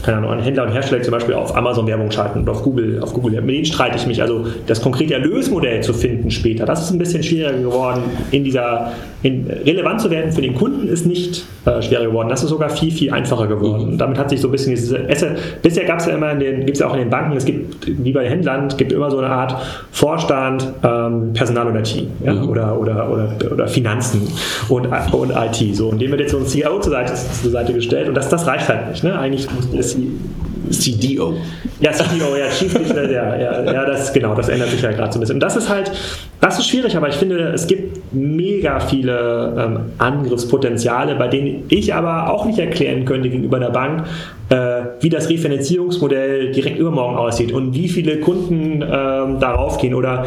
keine 0.02 0.16
Ahnung, 0.16 0.30
an 0.30 0.40
Händler 0.40 0.62
und 0.62 0.72
Hersteller, 0.72 1.02
zum 1.02 1.12
Beispiel 1.12 1.34
auf 1.34 1.54
Amazon 1.54 1.86
Werbung 1.86 2.10
schalten 2.10 2.40
oder 2.40 2.52
auf 2.52 2.62
Google, 2.62 3.00
auf 3.02 3.12
Google. 3.12 3.42
Mit 3.42 3.54
denen 3.54 3.66
streite 3.66 3.98
ich 3.98 4.06
mich. 4.06 4.22
Also 4.22 4.46
das 4.66 4.80
konkrete 4.80 5.12
Erlösmodell 5.12 5.82
zu 5.82 5.92
finden 5.92 6.30
später, 6.30 6.64
das 6.64 6.84
ist 6.84 6.90
ein 6.90 6.98
bisschen 6.98 7.22
schwieriger 7.22 7.58
geworden. 7.58 8.02
In 8.30 8.44
dieser, 8.44 8.92
in, 9.22 9.46
relevant 9.46 10.00
zu 10.00 10.10
werden 10.10 10.32
für 10.32 10.40
den 10.40 10.54
Kunden 10.54 10.88
ist 10.88 11.04
nicht 11.04 11.44
äh, 11.66 11.82
schwerer 11.82 12.06
geworden. 12.06 12.30
Das 12.30 12.42
ist 12.42 12.48
sogar 12.48 12.70
viel, 12.70 12.90
viel 12.90 13.12
einfacher 13.12 13.46
geworden. 13.46 13.73
Und 13.82 13.98
damit 13.98 14.18
hat 14.18 14.30
sich 14.30 14.40
so 14.40 14.48
ein 14.48 14.52
bisschen 14.52 14.74
diese 14.74 15.08
Esse, 15.08 15.36
bisher 15.62 15.84
gab 15.84 16.00
es 16.00 16.06
ja 16.06 16.14
immer 16.14 16.30
in 16.32 16.40
den, 16.40 16.60
gibt 16.60 16.72
es 16.72 16.80
ja 16.80 16.88
auch 16.88 16.94
in 16.94 17.00
den 17.00 17.10
Banken, 17.10 17.36
es 17.36 17.44
gibt, 17.44 17.86
wie 17.86 18.12
bei 18.12 18.28
Händlern, 18.28 18.66
es 18.68 18.76
gibt 18.76 18.92
immer 18.92 19.10
so 19.10 19.18
eine 19.18 19.28
Art 19.28 19.56
Vorstand, 19.90 20.72
ähm, 20.82 21.32
Personal 21.34 21.68
oder 21.68 21.82
Team 21.82 22.08
ja, 22.24 22.34
mhm. 22.34 22.48
oder, 22.48 22.78
oder, 22.78 23.10
oder, 23.10 23.52
oder 23.52 23.68
Finanzen 23.68 24.28
und, 24.68 24.86
und 25.12 25.30
IT. 25.30 25.76
So. 25.76 25.88
Und 25.88 26.00
dem 26.00 26.10
wird 26.10 26.20
jetzt 26.20 26.32
so 26.32 26.38
ein 26.38 26.46
CEO 26.46 26.80
zur 26.80 26.92
Seite, 26.92 27.14
zur 27.14 27.50
Seite 27.50 27.72
gestellt 27.72 28.08
und 28.08 28.14
das, 28.14 28.28
das 28.28 28.46
reicht 28.46 28.68
halt 28.68 28.90
nicht. 28.90 29.04
Ne? 29.04 29.18
Eigentlich 29.18 29.48
muss 29.72 29.96
CDO. 30.70 31.34
Ja, 31.80 31.92
CDO, 31.92 32.36
ja, 32.36 32.48
Chief 32.48 32.72
Digital, 32.72 33.10
ja, 33.10 33.36
ja, 33.36 33.72
ja, 33.72 33.84
das, 33.84 34.12
genau, 34.12 34.34
das 34.34 34.48
ändert 34.48 34.70
sich 34.70 34.80
ja 34.80 34.92
gerade 34.92 35.12
so 35.12 35.18
ein 35.18 35.20
bisschen. 35.20 35.36
Und 35.36 35.40
das 35.40 35.56
ist 35.56 35.68
halt, 35.68 35.90
das 36.40 36.58
ist 36.58 36.68
schwierig, 36.68 36.96
aber 36.96 37.08
ich 37.08 37.16
finde, 37.16 37.38
es 37.48 37.66
gibt 37.66 38.00
mega 38.14 38.80
viele 38.80 39.54
ähm, 39.58 39.78
Angriffspotenziale, 39.98 41.16
bei 41.16 41.28
denen 41.28 41.64
ich 41.68 41.94
aber 41.94 42.30
auch 42.32 42.44
nicht 42.44 42.58
erklären 42.58 43.04
könnte 43.04 43.28
gegenüber 43.28 43.58
der 43.58 43.70
Bank, 43.70 44.04
äh, 44.50 44.82
wie 45.00 45.08
das 45.08 45.30
Refinanzierungsmodell 45.30 46.52
direkt 46.52 46.78
übermorgen 46.78 47.16
aussieht 47.16 47.52
und 47.52 47.74
wie 47.74 47.88
viele 47.88 48.20
Kunden 48.20 48.82
ähm, 48.82 49.40
darauf 49.40 49.78
gehen 49.78 49.94
oder 49.94 50.26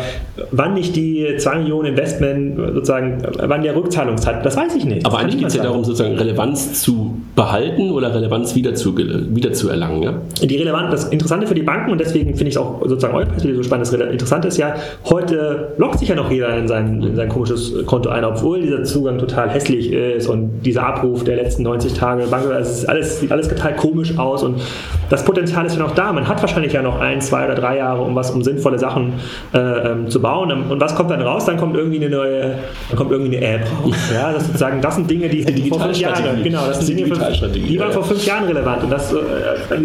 wann 0.51 0.73
nicht 0.73 0.95
die 0.95 1.35
2 1.38 1.59
Millionen 1.59 1.89
Investment 1.89 2.57
sozusagen, 2.57 3.21
wann 3.39 3.61
der 3.61 3.75
Rückzahlungszeit, 3.75 4.43
das 4.43 4.57
weiß 4.57 4.75
ich 4.75 4.85
nicht. 4.85 5.05
Aber 5.05 5.19
eigentlich 5.19 5.38
geht 5.38 5.47
es 5.47 5.55
ja 5.55 5.63
darum, 5.63 5.83
sozusagen 5.83 6.15
Relevanz 6.15 6.81
zu 6.81 7.15
behalten 7.35 7.91
oder 7.91 8.13
Relevanz 8.13 8.55
wieder 8.55 8.73
zu, 8.73 8.97
wieder 8.97 9.53
zu 9.53 9.69
erlangen. 9.69 10.03
Ja? 10.03 10.13
Die 10.41 10.55
Relevanz, 10.55 10.91
das 10.91 11.05
Interessante 11.09 11.45
für 11.45 11.55
die 11.55 11.63
Banken 11.63 11.91
und 11.91 11.99
deswegen 11.99 12.35
finde 12.35 12.49
ich 12.49 12.55
es 12.55 12.57
auch 12.57 12.81
sozusagen 12.81 13.13
euer 13.13 13.25
Perspektive 13.25 13.57
so 13.57 13.63
spannend, 13.63 13.88
das 13.88 13.93
Interessante 13.93 14.47
ist 14.47 14.57
ja, 14.57 14.75
heute 15.05 15.73
lockt 15.77 15.99
sich 15.99 16.09
ja 16.09 16.15
noch 16.15 16.31
jeder 16.31 16.57
in 16.57 16.67
sein, 16.67 17.03
in 17.03 17.15
sein 17.15 17.29
komisches 17.29 17.73
Konto 17.86 18.09
ein, 18.09 18.23
obwohl 18.23 18.61
dieser 18.61 18.84
Zugang 18.84 19.17
total 19.17 19.49
hässlich 19.49 19.91
ist 19.91 20.28
und 20.28 20.61
dieser 20.61 20.86
Abruf 20.86 21.23
der 21.23 21.38
letzten 21.38 21.63
90 21.63 21.93
Tage, 21.93 22.28
Bank, 22.28 22.45
also 22.45 22.71
es 22.71 22.86
alles, 22.86 23.19
sieht 23.19 23.32
alles 23.32 23.47
total 23.47 23.75
komisch 23.75 24.17
aus 24.17 24.43
und 24.43 24.61
das 25.09 25.23
Potenzial 25.23 25.65
ist 25.65 25.75
ja 25.78 25.84
noch 25.84 25.95
da. 25.95 26.11
Man 26.11 26.28
hat 26.28 26.41
wahrscheinlich 26.41 26.73
ja 26.73 26.82
noch 26.82 26.99
ein, 26.99 27.21
zwei 27.21 27.45
oder 27.45 27.55
drei 27.55 27.78
Jahre, 27.78 28.01
um 28.01 28.15
was, 28.15 28.32
um 28.32 28.43
sinnvolle 28.43 28.78
Sachen 28.80 29.13
äh, 29.53 29.59
ähm, 29.59 30.09
zu 30.09 30.21
bauen. 30.21 30.51
Und 30.51 30.82
was 30.82 30.95
kommt 30.95 31.11
dann 31.11 31.21
raus? 31.21 31.45
Dann 31.45 31.57
kommt 31.57 31.75
irgendwie 31.75 31.97
eine 31.97 32.09
neue, 32.09 32.55
dann 32.89 32.97
kommt 32.97 33.11
irgendwie 33.11 33.38
eine 33.38 33.45
App 33.45 33.67
raus. 33.84 33.95
Ja, 34.13 34.34
das 34.34 34.45
sozusagen, 34.45 34.82
das 34.82 34.95
sind 34.95 35.09
Dinge, 35.09 35.30
die, 35.30 35.45
die 35.45 35.69
vor 35.69 35.80
fünf 35.80 35.97
Jahren, 35.97 36.43
genau, 36.43 36.67
das 36.67 36.86
sind 36.86 36.99
Dinge, 36.99 37.15
die 37.53 37.80
waren 37.80 37.91
vor 37.91 38.03
fünf 38.03 38.25
Jahren 38.25 38.45
relevant. 38.45 38.84
Und 38.84 38.91
das, 38.91 39.13
äh, 39.13 39.17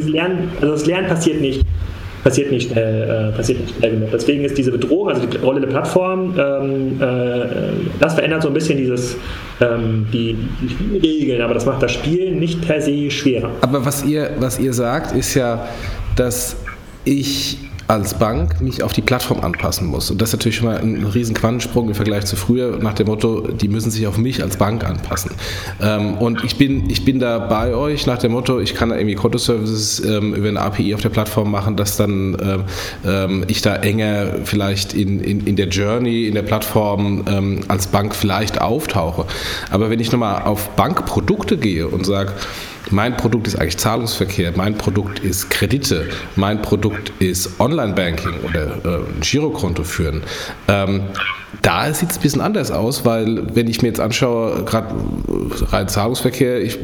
Lernen, 0.07 0.51
also 0.61 0.72
das 0.72 0.86
Lernen 0.86 1.09
passiert 1.09 1.40
nicht 1.40 1.64
passiert 2.23 2.51
nicht 2.51 2.70
schnell, 2.70 3.31
äh, 3.33 3.37
passiert 3.37 3.61
nicht 3.61 3.77
schnell 3.77 3.93
genug. 3.93 4.11
Deswegen 4.12 4.45
ist 4.45 4.57
diese 4.57 4.70
Bedrohung, 4.70 5.09
also 5.09 5.27
die 5.27 5.37
Rolle 5.39 5.61
der 5.61 5.68
Plattform, 5.68 6.35
ähm, 6.39 7.01
äh, 7.01 7.47
das 8.01 8.14
verändert 8.14 8.43
so 8.43 8.49
ein 8.49 8.55
bisschen 8.55 8.79
dieses, 8.79 9.16
ähm, 9.61 10.07
die, 10.12 10.37
die 10.61 10.68
Spielregeln, 10.68 11.43
aber 11.43 11.55
das 11.55 11.66
macht 11.66 11.83
das 11.83 11.93
Spiel 11.93 12.33
nicht 12.35 12.66
per 12.66 12.81
se 12.81 13.11
schwerer. 13.11 13.51
Aber 13.61 13.85
was 13.85 14.05
ihr, 14.05 14.31
was 14.39 14.59
ihr 14.59 14.73
sagt, 14.73 15.14
ist 15.16 15.35
ja, 15.35 15.66
dass 16.16 16.57
ich 17.05 17.59
als 17.93 18.14
Bank 18.14 18.62
mich 18.62 18.82
auf 18.82 18.95
die 18.95 19.03
Plattform 19.03 19.40
anpassen 19.40 19.86
muss. 19.86 20.11
Und 20.11 20.22
das 20.22 20.30
ist 20.30 20.32
natürlich 20.32 20.57
schon 20.57 20.66
mal 20.66 20.78
ein 20.78 21.05
riesen 21.05 21.34
Quantensprung 21.34 21.88
im 21.88 21.95
Vergleich 21.95 22.24
zu 22.24 22.36
früher, 22.36 22.78
nach 22.78 22.95
dem 22.95 23.07
Motto, 23.07 23.43
die 23.49 23.68
müssen 23.68 23.90
sich 23.90 24.07
auf 24.07 24.16
mich 24.16 24.43
als 24.43 24.57
Bank 24.57 24.82
anpassen. 24.82 25.32
Ähm, 25.80 26.14
und 26.14 26.43
ich 26.43 26.57
bin, 26.57 26.88
ich 26.88 27.05
bin 27.05 27.18
da 27.20 27.38
bei 27.38 27.74
euch 27.74 28.07
nach 28.07 28.16
dem 28.16 28.32
Motto, 28.32 28.61
ich 28.61 28.74
kann 28.74 28.88
da 28.88 28.97
irgendwie 28.97 29.14
Kontoservices 29.14 30.03
ähm, 30.07 30.34
über 30.34 30.49
eine 30.49 30.61
API 30.61 30.95
auf 30.95 31.03
der 31.03 31.11
Plattform 31.11 31.51
machen, 31.51 31.76
dass 31.76 31.99
dann 31.99 32.64
ähm, 33.05 33.45
ich 33.47 33.61
da 33.61 33.76
enger 33.76 34.36
vielleicht 34.45 34.95
in, 34.95 35.20
in, 35.20 35.47
in 35.47 35.57
der 35.57 35.68
Journey, 35.68 36.26
in 36.28 36.34
der 36.34 36.43
Plattform 36.43 37.62
als 37.68 37.86
Bank 37.88 38.14
vielleicht 38.14 38.61
auftauche. 38.61 39.26
Aber 39.70 39.90
wenn 39.90 40.01
ich 40.01 40.11
nochmal 40.12 40.43
auf 40.43 40.70
Bankprodukte 40.70 41.59
gehe 41.59 41.88
und 41.88 42.07
sage, 42.07 42.32
mein 42.93 43.16
Produkt 43.16 43.47
ist 43.47 43.57
eigentlich 43.57 43.78
Zahlungsverkehr, 43.78 44.53
mein 44.57 44.76
Produkt 44.76 45.18
ist 45.20 45.51
Kredite, 45.51 46.09
mein 46.36 46.62
Produkt 46.62 47.12
ist 47.18 47.59
Online-Banking 47.59 48.34
oder 48.45 48.76
äh, 48.84 49.01
Girokonto 49.20 49.82
führen. 49.82 50.22
Ähm, 50.68 51.03
da 51.61 51.92
sieht 51.92 52.11
es 52.11 52.16
ein 52.16 52.22
bisschen 52.22 52.40
anders 52.40 52.70
aus, 52.70 53.05
weil 53.05 53.55
wenn 53.55 53.68
ich 53.68 53.82
mir 53.82 53.88
jetzt 53.88 54.00
anschaue, 54.00 54.64
gerade 54.64 54.94
rein 55.70 55.86
Zahlungsverkehr, 55.88 56.62
ich 56.62 56.78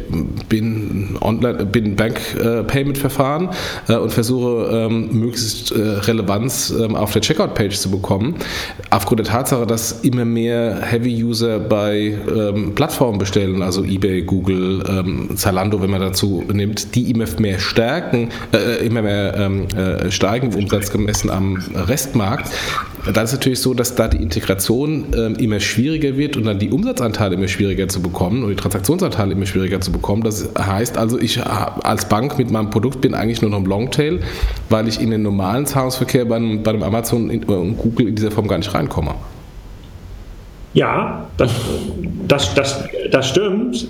bin 0.48 1.16
online, 1.20 1.64
bin 1.64 1.96
Bank-Payment-Verfahren 1.96 3.48
äh, 3.88 3.96
und 3.96 4.12
versuche 4.12 4.68
ähm, 4.70 5.08
möglichst 5.12 5.72
äh, 5.72 5.80
Relevanz 5.80 6.70
ähm, 6.70 6.94
auf 6.94 7.12
der 7.12 7.22
Checkout-Page 7.22 7.76
zu 7.78 7.90
bekommen. 7.90 8.34
Aufgrund 8.90 9.20
der 9.20 9.26
Tatsache, 9.26 9.66
dass 9.66 10.00
immer 10.02 10.26
mehr 10.26 10.82
Heavy-User 10.82 11.60
bei 11.60 12.18
ähm, 12.34 12.74
Plattformen 12.74 13.18
bestellen, 13.18 13.62
also 13.62 13.84
eBay, 13.84 14.22
Google, 14.22 14.82
Zalando, 15.36 15.80
wenn 15.80 15.90
man 15.90 16.00
dazu 16.00 16.44
nimmt, 16.52 16.94
die 16.94 17.10
immer 17.10 17.26
mehr 17.38 17.58
stärken, 17.58 18.30
äh, 18.52 18.84
immer 18.84 19.02
mehr 19.02 19.34
äh, 19.34 20.10
steigen 20.10 20.52
im 20.52 20.64
Umsatz 20.64 20.90
gemessen 20.90 21.30
am 21.30 21.62
Restmarkt, 21.74 22.50
dann 23.06 23.24
ist 23.24 23.30
es 23.30 23.38
natürlich 23.38 23.60
so, 23.60 23.74
dass 23.74 23.94
da 23.94 24.08
die 24.08 24.18
Integration 24.18 24.57
ähm, 25.14 25.36
immer 25.36 25.60
schwieriger 25.60 26.16
wird 26.16 26.36
und 26.36 26.44
dann 26.44 26.58
die 26.58 26.70
Umsatzanteile 26.70 27.34
immer 27.34 27.48
schwieriger 27.48 27.88
zu 27.88 28.00
bekommen 28.00 28.42
und 28.42 28.50
die 28.50 28.56
Transaktionsanteile 28.56 29.32
immer 29.32 29.46
schwieriger 29.46 29.80
zu 29.80 29.92
bekommen. 29.92 30.22
Das 30.22 30.50
heißt 30.58 30.96
also, 30.98 31.18
ich 31.18 31.44
als 31.44 32.08
Bank 32.08 32.38
mit 32.38 32.50
meinem 32.50 32.70
Produkt 32.70 33.00
bin 33.00 33.14
eigentlich 33.14 33.42
nur 33.42 33.50
noch 33.50 33.58
im 33.58 33.66
Longtail, 33.66 34.20
weil 34.70 34.88
ich 34.88 35.00
in 35.00 35.10
den 35.10 35.22
normalen 35.22 35.66
Zahlungsverkehr 35.66 36.24
bei 36.24 36.38
bei 36.38 36.70
einem 36.70 36.82
Amazon 36.82 37.30
und 37.30 37.76
Google 37.76 38.08
in 38.08 38.14
dieser 38.14 38.30
Form 38.30 38.46
gar 38.48 38.58
nicht 38.58 38.72
reinkomme. 38.72 39.14
Ja, 40.74 41.26
das, 41.36 41.50
das, 42.28 42.54
das, 42.54 42.84
das 43.10 43.28
stimmt. 43.28 43.88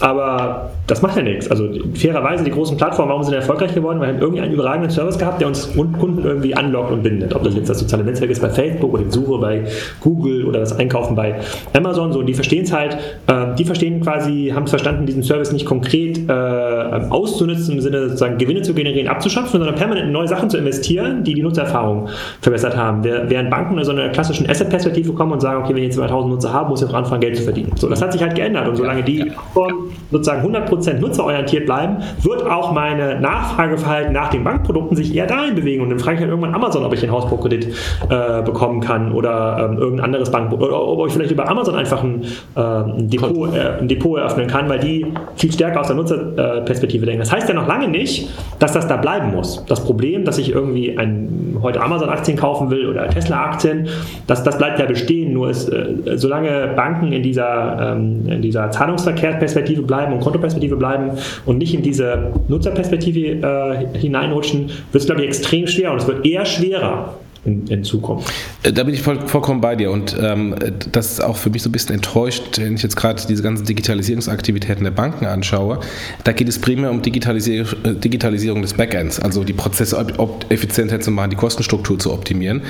Aber 0.00 0.70
das 0.86 1.00
macht 1.00 1.16
ja 1.16 1.22
nichts. 1.22 1.48
Also 1.48 1.68
fairerweise, 1.94 2.42
die 2.42 2.50
großen 2.50 2.76
Plattformen, 2.76 3.10
warum 3.10 3.22
sind 3.22 3.34
erfolgreich 3.34 3.74
geworden? 3.74 4.00
Wir 4.00 4.08
haben 4.08 4.18
irgendeinen 4.18 4.52
überragenden 4.52 4.90
Service 4.90 5.16
gehabt, 5.16 5.40
der 5.40 5.48
uns 5.48 5.72
Kunden 5.72 6.24
irgendwie 6.24 6.54
anlockt 6.54 6.90
und 6.90 7.02
bindet. 7.02 7.34
Ob 7.34 7.44
das 7.44 7.54
jetzt 7.54 7.70
das 7.70 7.78
soziale 7.78 8.02
Netzwerk 8.04 8.30
ist 8.30 8.42
bei 8.42 8.50
Facebook 8.50 8.92
oder 8.92 9.04
die 9.04 9.12
Suche 9.12 9.38
bei 9.38 9.64
Google 10.00 10.46
oder 10.46 10.60
das 10.60 10.76
Einkaufen 10.76 11.14
bei 11.14 11.36
Amazon, 11.72 12.12
so, 12.12 12.22
die 12.22 12.34
verstehen 12.34 12.64
es 12.64 12.72
halt, 12.72 12.98
äh, 13.28 13.54
die 13.56 13.64
verstehen 13.64 14.00
quasi, 14.00 14.52
haben 14.54 14.64
es 14.64 14.70
verstanden, 14.70 15.06
diesen 15.06 15.22
Service 15.22 15.52
nicht 15.52 15.66
konkret 15.66 16.28
äh, 16.28 16.32
auszunutzen, 16.32 17.76
im 17.76 17.80
Sinne 17.80 18.08
sozusagen 18.08 18.36
Gewinne 18.36 18.62
zu 18.62 18.74
generieren, 18.74 19.08
abzuschaffen, 19.08 19.50
sondern 19.50 19.76
permanent 19.76 20.08
in 20.08 20.12
neue 20.12 20.28
Sachen 20.28 20.50
zu 20.50 20.58
investieren, 20.58 21.22
die 21.22 21.34
die 21.34 21.42
Nutzererfahrung 21.42 22.08
verbessert 22.40 22.76
haben. 22.76 23.04
Während 23.04 23.50
Banken 23.50 23.78
in 23.78 23.84
so 23.84 23.92
einer 23.92 24.08
klassischen 24.08 24.48
Asset-Perspektive 24.50 25.12
kommen 25.12 25.32
und 25.32 25.40
sagen, 25.40 25.62
okay, 25.62 25.74
wenn 25.74 25.84
jetzt 25.84 25.96
2000 25.96 26.32
Nutzer 26.32 26.52
habe, 26.52 26.70
muss 26.70 26.82
ich 26.82 26.88
auch 26.88 26.94
anfangen, 26.94 27.20
Geld 27.20 27.36
zu 27.36 27.44
verdienen. 27.44 27.72
So, 27.76 27.88
das 27.88 28.02
hat 28.02 28.12
sich 28.12 28.20
halt 28.20 28.34
geändert 28.34 28.66
und 28.68 28.76
solange 28.76 29.02
die 29.02 29.32
Plattformen 29.54 29.92
sozusagen 30.10 30.54
100% 30.54 31.00
nutzerorientiert 31.00 31.66
bleiben, 31.66 31.96
wird 32.22 32.44
auch 32.44 32.72
meine 32.72 33.20
Nachfrageverhalten 33.20 34.12
nach 34.12 34.30
den 34.30 34.44
Bankprodukten 34.44 34.96
sich 34.96 35.14
eher 35.14 35.26
dahin 35.26 35.54
bewegen. 35.54 35.82
Und 35.82 35.90
dann 35.90 35.98
frage 35.98 36.16
ich 36.16 36.20
halt 36.20 36.30
irgendwann 36.30 36.54
Amazon, 36.54 36.84
ob 36.84 36.92
ich 36.92 37.00
den 37.00 37.10
Hausbaukredit 37.10 37.68
äh, 38.08 38.42
bekommen 38.42 38.80
kann 38.80 39.12
oder 39.12 39.70
ähm, 39.70 39.78
irgendein 39.78 40.06
anderes 40.06 40.30
Bank 40.30 40.52
oder 40.52 40.80
ob 40.80 41.06
ich 41.06 41.12
vielleicht 41.12 41.30
über 41.30 41.48
Amazon 41.48 41.74
einfach 41.74 42.02
ein, 42.02 42.22
äh, 42.56 42.60
ein, 42.60 43.08
Depot, 43.08 43.54
äh, 43.54 43.80
ein 43.80 43.88
Depot 43.88 44.18
eröffnen 44.18 44.46
kann, 44.46 44.68
weil 44.68 44.78
die 44.78 45.06
viel 45.36 45.52
stärker 45.52 45.80
aus 45.80 45.88
der 45.88 45.96
Nutzerperspektive 45.96 47.06
denken. 47.06 47.20
Das 47.20 47.32
heißt 47.32 47.48
ja 47.48 47.54
noch 47.54 47.66
lange 47.66 47.88
nicht, 47.88 48.30
dass 48.58 48.72
das 48.72 48.86
da 48.86 48.96
bleiben 48.96 49.32
muss. 49.32 49.64
Das 49.66 49.84
Problem, 49.84 50.24
dass 50.24 50.38
ich 50.38 50.52
irgendwie 50.52 50.96
ein, 50.96 51.58
heute 51.62 51.80
Amazon-Aktien 51.82 52.36
kaufen 52.36 52.70
will 52.70 52.88
oder 52.88 53.08
Tesla-Aktien, 53.08 53.88
das, 54.26 54.42
das 54.42 54.58
bleibt 54.58 54.78
ja 54.78 54.86
bestehen. 54.86 55.32
Nur 55.32 55.50
ist, 55.50 55.68
äh, 55.68 55.94
solange 56.16 56.72
Banken 56.76 57.12
in 57.12 57.22
dieser, 57.22 57.94
ähm, 57.94 58.26
in 58.26 58.42
dieser 58.42 58.70
Zahlungsverkehr 58.70 59.33
Perspektive 59.38 59.82
bleiben 59.82 60.12
und 60.12 60.20
Kontoperspektive 60.20 60.76
bleiben 60.76 61.12
und 61.46 61.58
nicht 61.58 61.74
in 61.74 61.82
diese 61.82 62.32
Nutzerperspektive 62.48 63.46
äh, 63.94 63.98
hineinrutschen, 63.98 64.66
wird 64.66 65.02
es, 65.02 65.06
glaube 65.06 65.22
ich, 65.22 65.28
extrem 65.28 65.66
schwer 65.66 65.92
und 65.92 66.00
es 66.00 66.06
wird 66.06 66.24
eher 66.26 66.44
schwerer, 66.44 67.14
in, 67.44 67.66
in, 67.66 67.84
Zukunft. 67.84 68.32
Äh, 68.62 68.72
da 68.72 68.84
bin 68.84 68.94
ich 68.94 69.02
voll, 69.02 69.20
vollkommen 69.26 69.60
bei 69.60 69.76
dir 69.76 69.90
und 69.90 70.16
ähm, 70.20 70.54
das 70.92 71.12
ist 71.12 71.20
auch 71.22 71.36
für 71.36 71.50
mich 71.50 71.62
so 71.62 71.68
ein 71.68 71.72
bisschen 71.72 71.94
enttäuscht, 71.94 72.58
wenn 72.58 72.74
ich 72.74 72.82
jetzt 72.82 72.96
gerade 72.96 73.22
diese 73.28 73.42
ganzen 73.42 73.66
Digitalisierungsaktivitäten 73.66 74.84
der 74.84 74.90
Banken 74.90 75.26
anschaue. 75.26 75.80
Da 76.24 76.32
geht 76.32 76.48
es 76.48 76.58
primär 76.58 76.90
um 76.90 77.02
Digitalisierung, 77.02 77.68
äh, 77.84 77.94
Digitalisierung 77.94 78.62
des 78.62 78.74
Backends, 78.74 79.20
also 79.20 79.44
die 79.44 79.52
Prozesse 79.52 80.04
effizienter 80.48 81.00
zu 81.00 81.10
machen, 81.10 81.30
die 81.30 81.36
Kostenstruktur 81.36 81.98
zu 81.98 82.12
optimieren. 82.12 82.62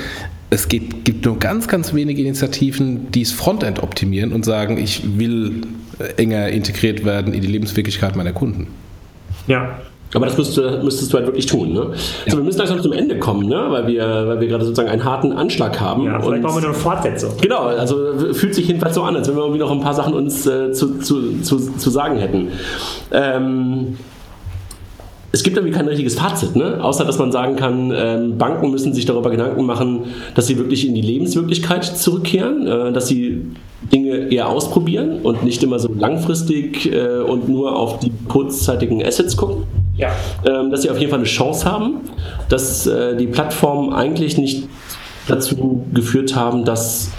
Es 0.55 0.69
geht, 0.69 1.05
gibt 1.05 1.25
nur 1.25 1.37
ganz, 1.37 1.67
ganz 1.67 1.93
wenige 1.95 2.23
Initiativen, 2.23 3.11
die 3.11 3.25
das 3.25 3.33
Frontend 3.33 3.83
optimieren 3.83 4.33
und 4.33 4.45
sagen, 4.45 4.79
ich 4.79 5.03
will 5.19 5.63
äh, 5.99 6.23
enger 6.23 6.49
integriert 6.49 7.05
werden 7.05 7.35
in 7.35 7.41
die 7.41 7.49
Lebenswirklichkeit 7.49 8.15
meiner 8.15 8.33
Kunden. 8.33 8.69
Ja, 9.49 9.81
aber 10.15 10.27
das 10.27 10.39
müsste, 10.39 10.81
müsstest 10.85 11.13
du 11.13 11.17
halt 11.17 11.27
wirklich 11.27 11.47
tun. 11.47 11.73
Ne? 11.73 11.91
Ja. 12.27 12.31
So, 12.31 12.37
wir 12.37 12.45
müssen 12.45 12.59
langsam 12.59 12.81
zum 12.81 12.93
Ende 12.93 13.19
kommen, 13.19 13.49
ne? 13.49 13.67
weil, 13.69 13.89
wir, 13.89 14.07
weil 14.29 14.41
wir 14.41 14.47
gerade 14.47 14.65
sozusagen 14.65 14.89
einen 14.89 15.03
harten 15.03 15.33
Anschlag 15.33 15.81
haben. 15.81 16.05
Ja, 16.05 16.21
vielleicht 16.21 16.45
brauchen 16.45 16.63
wir 16.63 16.69
noch 16.69 16.75
eine 16.75 16.75
Fortsetzung. 16.75 17.33
Genau, 17.41 17.63
also 17.65 18.33
fühlt 18.33 18.55
sich 18.55 18.69
jedenfalls 18.69 18.95
so 18.95 19.03
an, 19.03 19.17
als 19.17 19.27
wenn 19.27 19.35
wir 19.35 19.43
irgendwie 19.43 19.59
noch 19.59 19.73
ein 19.73 19.81
paar 19.81 19.95
Sachen 19.95 20.15
uns 20.15 20.47
äh, 20.47 20.71
zu, 20.71 21.01
zu, 21.01 21.41
zu, 21.43 21.59
zu 21.59 21.91
sagen 21.91 22.19
hätten. 22.19 22.53
Ähm, 23.11 23.99
es 25.35 25.43
gibt 25.43 25.57
irgendwie 25.57 25.75
kein 25.75 25.89
richtiges 25.89 26.15
Fazit, 26.15 26.55
ne? 26.55 26.79
außer 26.81 27.05
dass 27.05 27.19
man 27.19 27.33
sagen 27.33 27.57
kann, 27.57 27.93
ähm, 27.93 28.39
Banken 28.39 28.71
müssen 28.71 28.95
sich 28.95 29.05
darüber 29.05 29.31
Gedanken 29.31 29.67
machen, 29.67 30.05
dass 30.37 30.47
sie 30.47 30.57
wirklich 30.59 30.87
in 30.87 30.95
die 30.95 31.01
Lebenswirklichkeit 31.01 31.85
zurückkehren, 31.85 32.69
äh, 32.69 32.93
dass 32.93 33.09
sie 33.09 33.43
Dinge 33.93 34.31
eher 34.33 34.49
ausprobieren 34.49 35.23
und 35.25 35.43
nicht 35.43 35.61
immer 35.65 35.81
so 35.81 35.93
langfristig 35.93 36.93
äh, 36.93 37.19
und 37.19 37.49
nur 37.49 37.77
auf 37.77 37.99
die 37.99 38.13
kurzzeitigen 38.29 39.05
Assets 39.05 39.37
gucken. 39.37 39.65
Ja. 39.97 40.13
Ähm, 40.47 40.71
dass 40.71 40.83
sie 40.83 40.91
auf 40.91 40.99
jeden 40.99 41.11
Fall 41.11 41.19
eine 41.19 41.29
Chance 41.29 41.65
haben, 41.65 42.03
dass 42.49 42.87
äh, 42.87 43.17
die 43.17 43.27
Plattformen 43.27 43.93
eigentlich 43.93 44.39
nicht 44.39 44.69
dazu 45.27 45.85
geführt 45.93 46.37
haben, 46.37 46.65
dass 46.65 47.11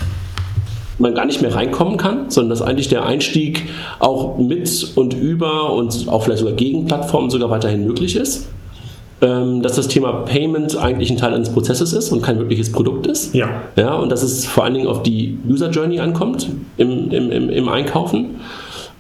man 0.98 1.14
gar 1.14 1.26
nicht 1.26 1.42
mehr 1.42 1.54
reinkommen 1.54 1.98
kann, 1.98 2.30
sondern 2.30 2.50
dass 2.50 2.62
eigentlich 2.62 2.88
der 2.88 3.06
Einstieg 3.06 3.64
auch 4.00 4.38
mit 4.38 4.92
und 4.96 5.14
über 5.14 5.74
und 5.74 6.08
auch 6.08 6.24
vielleicht 6.24 6.40
sogar 6.40 6.56
gegen 6.56 6.86
Plattformen 6.86 7.30
sogar 7.30 7.50
weiterhin 7.50 7.86
möglich 7.86 8.16
ist. 8.16 8.48
Ähm, 9.22 9.62
dass 9.62 9.76
das 9.76 9.88
Thema 9.88 10.12
Payment 10.12 10.78
eigentlich 10.78 11.10
ein 11.10 11.16
Teil 11.16 11.34
eines 11.34 11.50
Prozesses 11.50 11.94
ist 11.94 12.12
und 12.12 12.22
kein 12.22 12.38
wirkliches 12.38 12.72
Produkt 12.74 13.08
ist. 13.08 13.34
Ja. 13.34 13.62
ja 13.78 13.94
und 13.96 14.12
dass 14.12 14.24
es 14.24 14.46
vor 14.46 14.66
allen 14.66 14.74
Dingen 14.74 14.88
auf 14.88 15.04
die 15.04 15.38
User 15.48 15.70
Journey 15.70 16.02
ankommt 16.02 16.50
im, 16.76 17.10
im, 17.12 17.32
im, 17.32 17.50
im 17.50 17.70
Einkaufen 17.70 18.42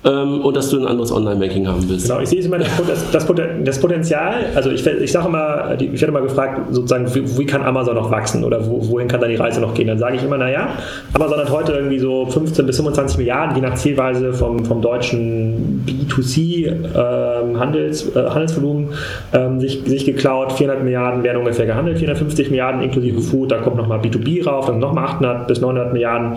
ähm, 0.05 0.41
und 0.41 0.55
dass 0.55 0.69
du 0.69 0.77
ein 0.79 0.87
anderes 0.87 1.11
Online-Banking 1.11 1.67
haben 1.67 1.89
willst. 1.89 2.07
Genau, 2.07 2.21
ich 2.21 2.29
sehe 2.29 2.41
immer 2.41 2.59
das, 2.59 2.69
das, 3.11 3.25
das 3.63 3.79
Potenzial, 3.79 4.45
also 4.53 4.69
ich, 4.69 4.85
ich 4.85 5.11
sage 5.11 5.27
immer, 5.27 5.75
ich 5.79 6.01
werde 6.01 6.07
immer 6.07 6.21
gefragt, 6.21 6.61
sozusagen, 6.71 7.13
wie, 7.15 7.37
wie, 7.37 7.45
kann 7.45 7.63
Amazon 7.63 7.95
noch 7.95 8.11
wachsen 8.11 8.43
oder 8.43 8.65
wo, 8.67 8.87
wohin 8.89 9.07
kann 9.07 9.19
da 9.19 9.27
die 9.27 9.35
Reise 9.35 9.61
noch 9.61 9.73
gehen? 9.73 9.87
Dann 9.87 9.97
sage 9.97 10.17
ich 10.17 10.23
immer, 10.23 10.37
naja, 10.37 10.69
Amazon 11.13 11.39
hat 11.39 11.49
heute 11.49 11.73
irgendwie 11.73 11.99
so 11.99 12.27
15 12.27 12.65
bis 12.65 12.75
25 12.77 13.17
Milliarden, 13.17 13.55
je 13.55 13.61
nach 13.61 13.75
Zielweise 13.75 14.33
vom, 14.33 14.63
vom 14.63 14.81
deutschen 14.81 15.83
B2C 15.87 16.67
ähm, 16.67 17.59
Handels, 17.59 18.15
äh, 18.15 18.29
Handelsvolumen 18.29 18.89
ähm, 19.33 19.59
sich, 19.59 19.81
sich 19.85 20.05
geklaut. 20.05 20.53
400 20.53 20.83
Milliarden 20.83 21.23
werden 21.23 21.39
ungefähr 21.39 21.65
gehandelt, 21.65 21.97
450 21.97 22.51
Milliarden 22.51 22.81
inklusive 22.81 23.21
Food, 23.21 23.51
da 23.51 23.57
kommt 23.57 23.77
nochmal 23.77 23.99
B2B 23.99 24.45
rauf, 24.45 24.67
dann 24.67 24.79
nochmal 24.79 25.05
800 25.05 25.47
bis 25.47 25.61
900 25.61 25.93
Milliarden. 25.93 26.33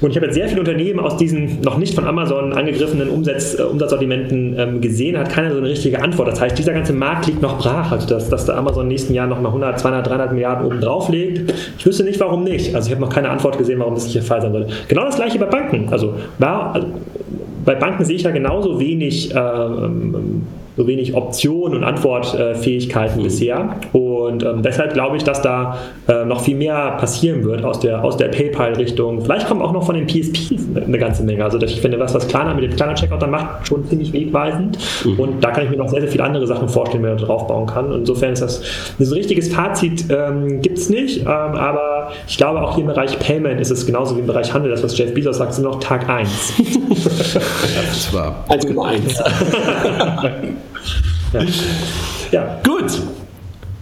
Und 0.00 0.10
ich 0.10 0.16
habe 0.16 0.26
jetzt 0.26 0.34
sehr 0.34 0.48
viele 0.48 0.60
Unternehmen 0.60 1.00
aus 1.00 1.16
diesen 1.16 1.60
noch 1.62 1.78
nicht 1.78 1.94
von 1.94 2.06
Amazon 2.06 2.52
angegriffenen 2.52 3.08
Umsatz, 3.08 3.58
äh, 3.58 3.62
Umsatzsortimenten 3.62 4.58
ähm, 4.58 4.80
gesehen, 4.80 5.18
hat 5.18 5.30
keiner 5.30 5.52
so 5.52 5.58
eine 5.58 5.68
richtige 5.68 6.02
Antwort. 6.02 6.28
Das 6.28 6.40
heißt, 6.40 6.58
dieser 6.58 6.72
ganze 6.72 6.92
Markt 6.92 7.26
liegt 7.26 7.42
noch 7.42 7.58
brach, 7.58 7.92
also 7.92 8.06
dass, 8.06 8.28
dass 8.28 8.44
der 8.46 8.56
Amazon 8.56 8.84
den 8.84 8.88
nächsten 8.88 9.14
Jahren 9.14 9.30
noch 9.30 9.40
mal 9.40 9.48
100, 9.48 9.80
200, 9.80 10.06
300 10.06 10.32
Milliarden 10.32 10.66
oben 10.66 10.80
drauf 10.80 11.08
legt. 11.08 11.52
Ich 11.78 11.86
wüsste 11.86 12.04
nicht, 12.04 12.20
warum 12.20 12.44
nicht. 12.44 12.74
Also 12.74 12.88
ich 12.88 12.94
habe 12.94 13.04
noch 13.04 13.12
keine 13.12 13.30
Antwort 13.30 13.58
gesehen, 13.58 13.78
warum 13.78 13.94
das 13.94 14.04
nicht 14.04 14.16
der 14.16 14.22
Fall 14.22 14.42
sein 14.42 14.52
sollte. 14.52 14.72
Genau 14.88 15.04
das 15.04 15.16
gleiche 15.16 15.38
bei 15.38 15.46
Banken. 15.46 15.88
Also, 15.90 16.14
war, 16.38 16.74
also 16.74 16.88
bei 17.64 17.74
Banken 17.74 18.04
sehe 18.04 18.16
ich 18.16 18.22
ja 18.22 18.30
genauso 18.30 18.78
wenig 18.78 19.34
äh, 19.34 19.38
so 20.76 20.86
wenig 20.86 21.14
Optionen 21.14 21.78
und 21.78 21.84
Antwortfähigkeiten 21.84 23.20
mhm. 23.20 23.24
bisher. 23.24 23.76
Und 23.92 24.42
ähm, 24.42 24.62
deshalb 24.62 24.92
glaube 24.92 25.16
ich, 25.16 25.24
dass 25.24 25.42
da 25.42 25.78
äh, 26.08 26.24
noch 26.24 26.42
viel 26.42 26.56
mehr 26.56 26.96
passieren 26.98 27.44
wird 27.44 27.64
aus 27.64 27.80
der, 27.80 28.04
aus 28.04 28.16
der 28.16 28.28
PayPal-Richtung. 28.28 29.22
Vielleicht 29.22 29.48
kommt 29.48 29.62
auch 29.62 29.72
noch 29.72 29.84
von 29.84 29.94
den 29.94 30.06
PSPs 30.06 30.64
eine 30.76 30.98
ganze 30.98 31.22
Menge. 31.22 31.44
Also 31.44 31.60
ich 31.60 31.80
finde, 31.80 31.98
was, 31.98 32.14
was 32.14 32.28
Klarna 32.28 32.54
mit 32.54 32.64
dem 32.64 32.76
Klarna 32.76 32.94
Checkout 32.94 33.22
dann 33.22 33.30
macht, 33.30 33.66
schon 33.66 33.86
ziemlich 33.86 34.12
wegweisend. 34.12 34.78
Mhm. 35.04 35.18
Und 35.18 35.44
da 35.44 35.50
kann 35.50 35.64
ich 35.64 35.70
mir 35.70 35.78
noch 35.78 35.88
sehr, 35.88 36.00
sehr 36.00 36.10
viele 36.10 36.24
andere 36.24 36.46
Sachen 36.46 36.68
vorstellen, 36.68 37.02
wie 37.04 37.08
man 37.08 37.18
drauf 37.18 37.46
bauen 37.46 37.66
kann. 37.66 37.86
Und 37.92 38.00
insofern 38.00 38.32
ist 38.32 38.42
das 38.42 38.62
ein 38.98 39.04
so 39.04 39.14
richtiges 39.14 39.52
Fazit 39.52 40.06
ähm, 40.10 40.60
gibt 40.60 40.78
es 40.78 40.90
nicht. 40.90 41.20
Ähm, 41.20 41.26
aber 41.26 41.95
ich 42.26 42.36
glaube, 42.36 42.62
auch 42.62 42.74
hier 42.74 42.82
im 42.82 42.88
Bereich 42.88 43.18
Payment 43.18 43.60
ist 43.60 43.70
es 43.70 43.86
genauso 43.86 44.16
wie 44.16 44.20
im 44.20 44.26
Bereich 44.26 44.52
Handel, 44.52 44.70
das, 44.70 44.82
was 44.82 44.96
Jeff 44.96 45.12
Bezos 45.14 45.38
sagt, 45.38 45.54
sind 45.54 45.64
noch 45.64 45.80
Tag 45.80 46.08
1. 46.08 46.52
das 46.94 48.12
war 48.12 48.44
1,1. 48.48 49.20
ja. 51.32 51.40
ja. 52.32 52.60
Gut. 52.64 53.00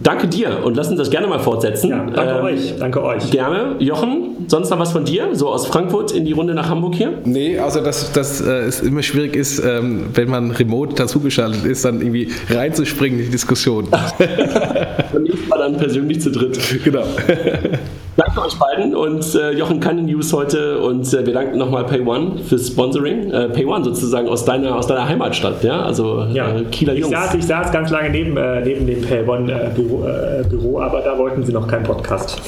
Danke 0.05 0.27
dir 0.27 0.59
und 0.63 0.75
lass 0.75 0.89
uns 0.89 0.99
das 0.99 1.09
gerne 1.09 1.25
mal 1.25 1.39
fortsetzen. 1.39 1.89
Ja, 1.89 2.05
danke 2.05 2.35
ähm, 2.35 2.45
euch. 2.45 2.73
Danke 2.77 3.03
euch. 3.03 3.31
Gerne. 3.31 3.75
Jochen, 3.79 4.45
sonst 4.47 4.69
noch 4.69 4.77
was 4.77 4.91
von 4.91 5.03
dir? 5.03 5.29
So 5.33 5.47
aus 5.47 5.65
Frankfurt 5.65 6.11
in 6.11 6.25
die 6.25 6.33
Runde 6.33 6.53
nach 6.53 6.69
Hamburg 6.69 6.93
hier? 6.95 7.13
Nee, 7.23 7.59
außer 7.59 7.81
dass, 7.81 8.11
dass 8.11 8.39
äh, 8.39 8.65
es 8.65 8.81
immer 8.81 9.01
schwierig 9.01 9.35
ist, 9.35 9.57
ähm, 9.65 10.07
wenn 10.13 10.29
man 10.29 10.51
remote 10.51 10.93
dazugeschaltet 10.93 11.65
ist, 11.65 11.85
dann 11.85 12.01
irgendwie 12.01 12.29
reinzuspringen 12.49 13.19
in 13.19 13.25
die 13.25 13.31
Diskussion. 13.31 13.87
Beim 13.89 15.23
nächsten 15.23 15.49
Mal 15.49 15.57
dann 15.57 15.77
persönlich 15.77 16.21
zu 16.21 16.29
dritt. 16.29 16.59
Genau. 16.83 17.03
Danke 18.35 18.49
euch 18.49 18.59
beiden 18.59 18.95
und 18.95 19.33
äh, 19.35 19.51
Jochen, 19.51 19.79
keine 19.79 20.01
News 20.01 20.33
heute 20.33 20.81
und 20.81 21.13
äh, 21.13 21.25
wir 21.25 21.33
danken 21.33 21.57
nochmal 21.57 21.85
PayOne 21.85 22.39
fürs 22.43 22.67
Sponsoring. 22.67 23.31
Äh, 23.31 23.47
PayOne 23.47 23.85
sozusagen 23.85 24.27
aus 24.27 24.43
deiner, 24.43 24.75
aus 24.75 24.87
deiner 24.87 25.07
Heimatstadt, 25.07 25.63
ja, 25.63 25.81
also 25.83 26.25
ja. 26.33 26.53
Äh, 26.53 26.65
Kieler 26.65 26.95
Jungs. 26.95 27.13
Ich 27.13 27.17
saß, 27.17 27.35
ich 27.35 27.45
saß 27.45 27.71
ganz 27.71 27.91
lange 27.91 28.09
neben, 28.09 28.35
äh, 28.35 28.59
neben 28.59 28.87
dem 28.87 29.01
PayOne-Büro, 29.03 30.05
äh, 30.05 30.43
Büro, 30.49 30.81
aber 30.81 30.99
da 30.99 31.17
wollten 31.17 31.43
sie 31.43 31.53
noch 31.53 31.65
keinen 31.65 31.83
Podcast 31.83 32.41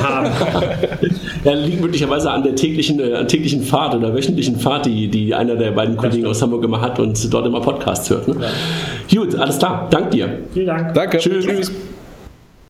haben. 0.00 0.28
ja, 1.44 1.52
liegt 1.54 1.80
möglicherweise 1.80 2.30
an 2.30 2.44
der 2.44 2.54
täglichen, 2.54 3.00
an 3.12 3.26
täglichen 3.26 3.62
Fahrt 3.62 3.96
oder 3.96 4.14
wöchentlichen 4.14 4.60
Fahrt, 4.60 4.86
die, 4.86 5.08
die 5.08 5.34
einer 5.34 5.56
der 5.56 5.72
beiden 5.72 5.96
Kollegen 5.96 6.26
aus 6.26 6.40
Hamburg 6.40 6.62
immer 6.62 6.80
hat 6.80 7.00
und 7.00 7.34
dort 7.34 7.46
immer 7.46 7.60
Podcasts 7.60 8.08
hört. 8.10 8.28
Ne? 8.28 8.36
Ja. 9.08 9.20
Gut, 9.20 9.34
alles 9.34 9.58
klar. 9.58 9.88
Dank 9.90 10.12
dir. 10.12 10.38
Vielen 10.52 10.66
Dank. 10.66 10.94
Danke. 10.94 11.18
Tschüss. 11.18 11.44
Tschüss. 11.44 11.72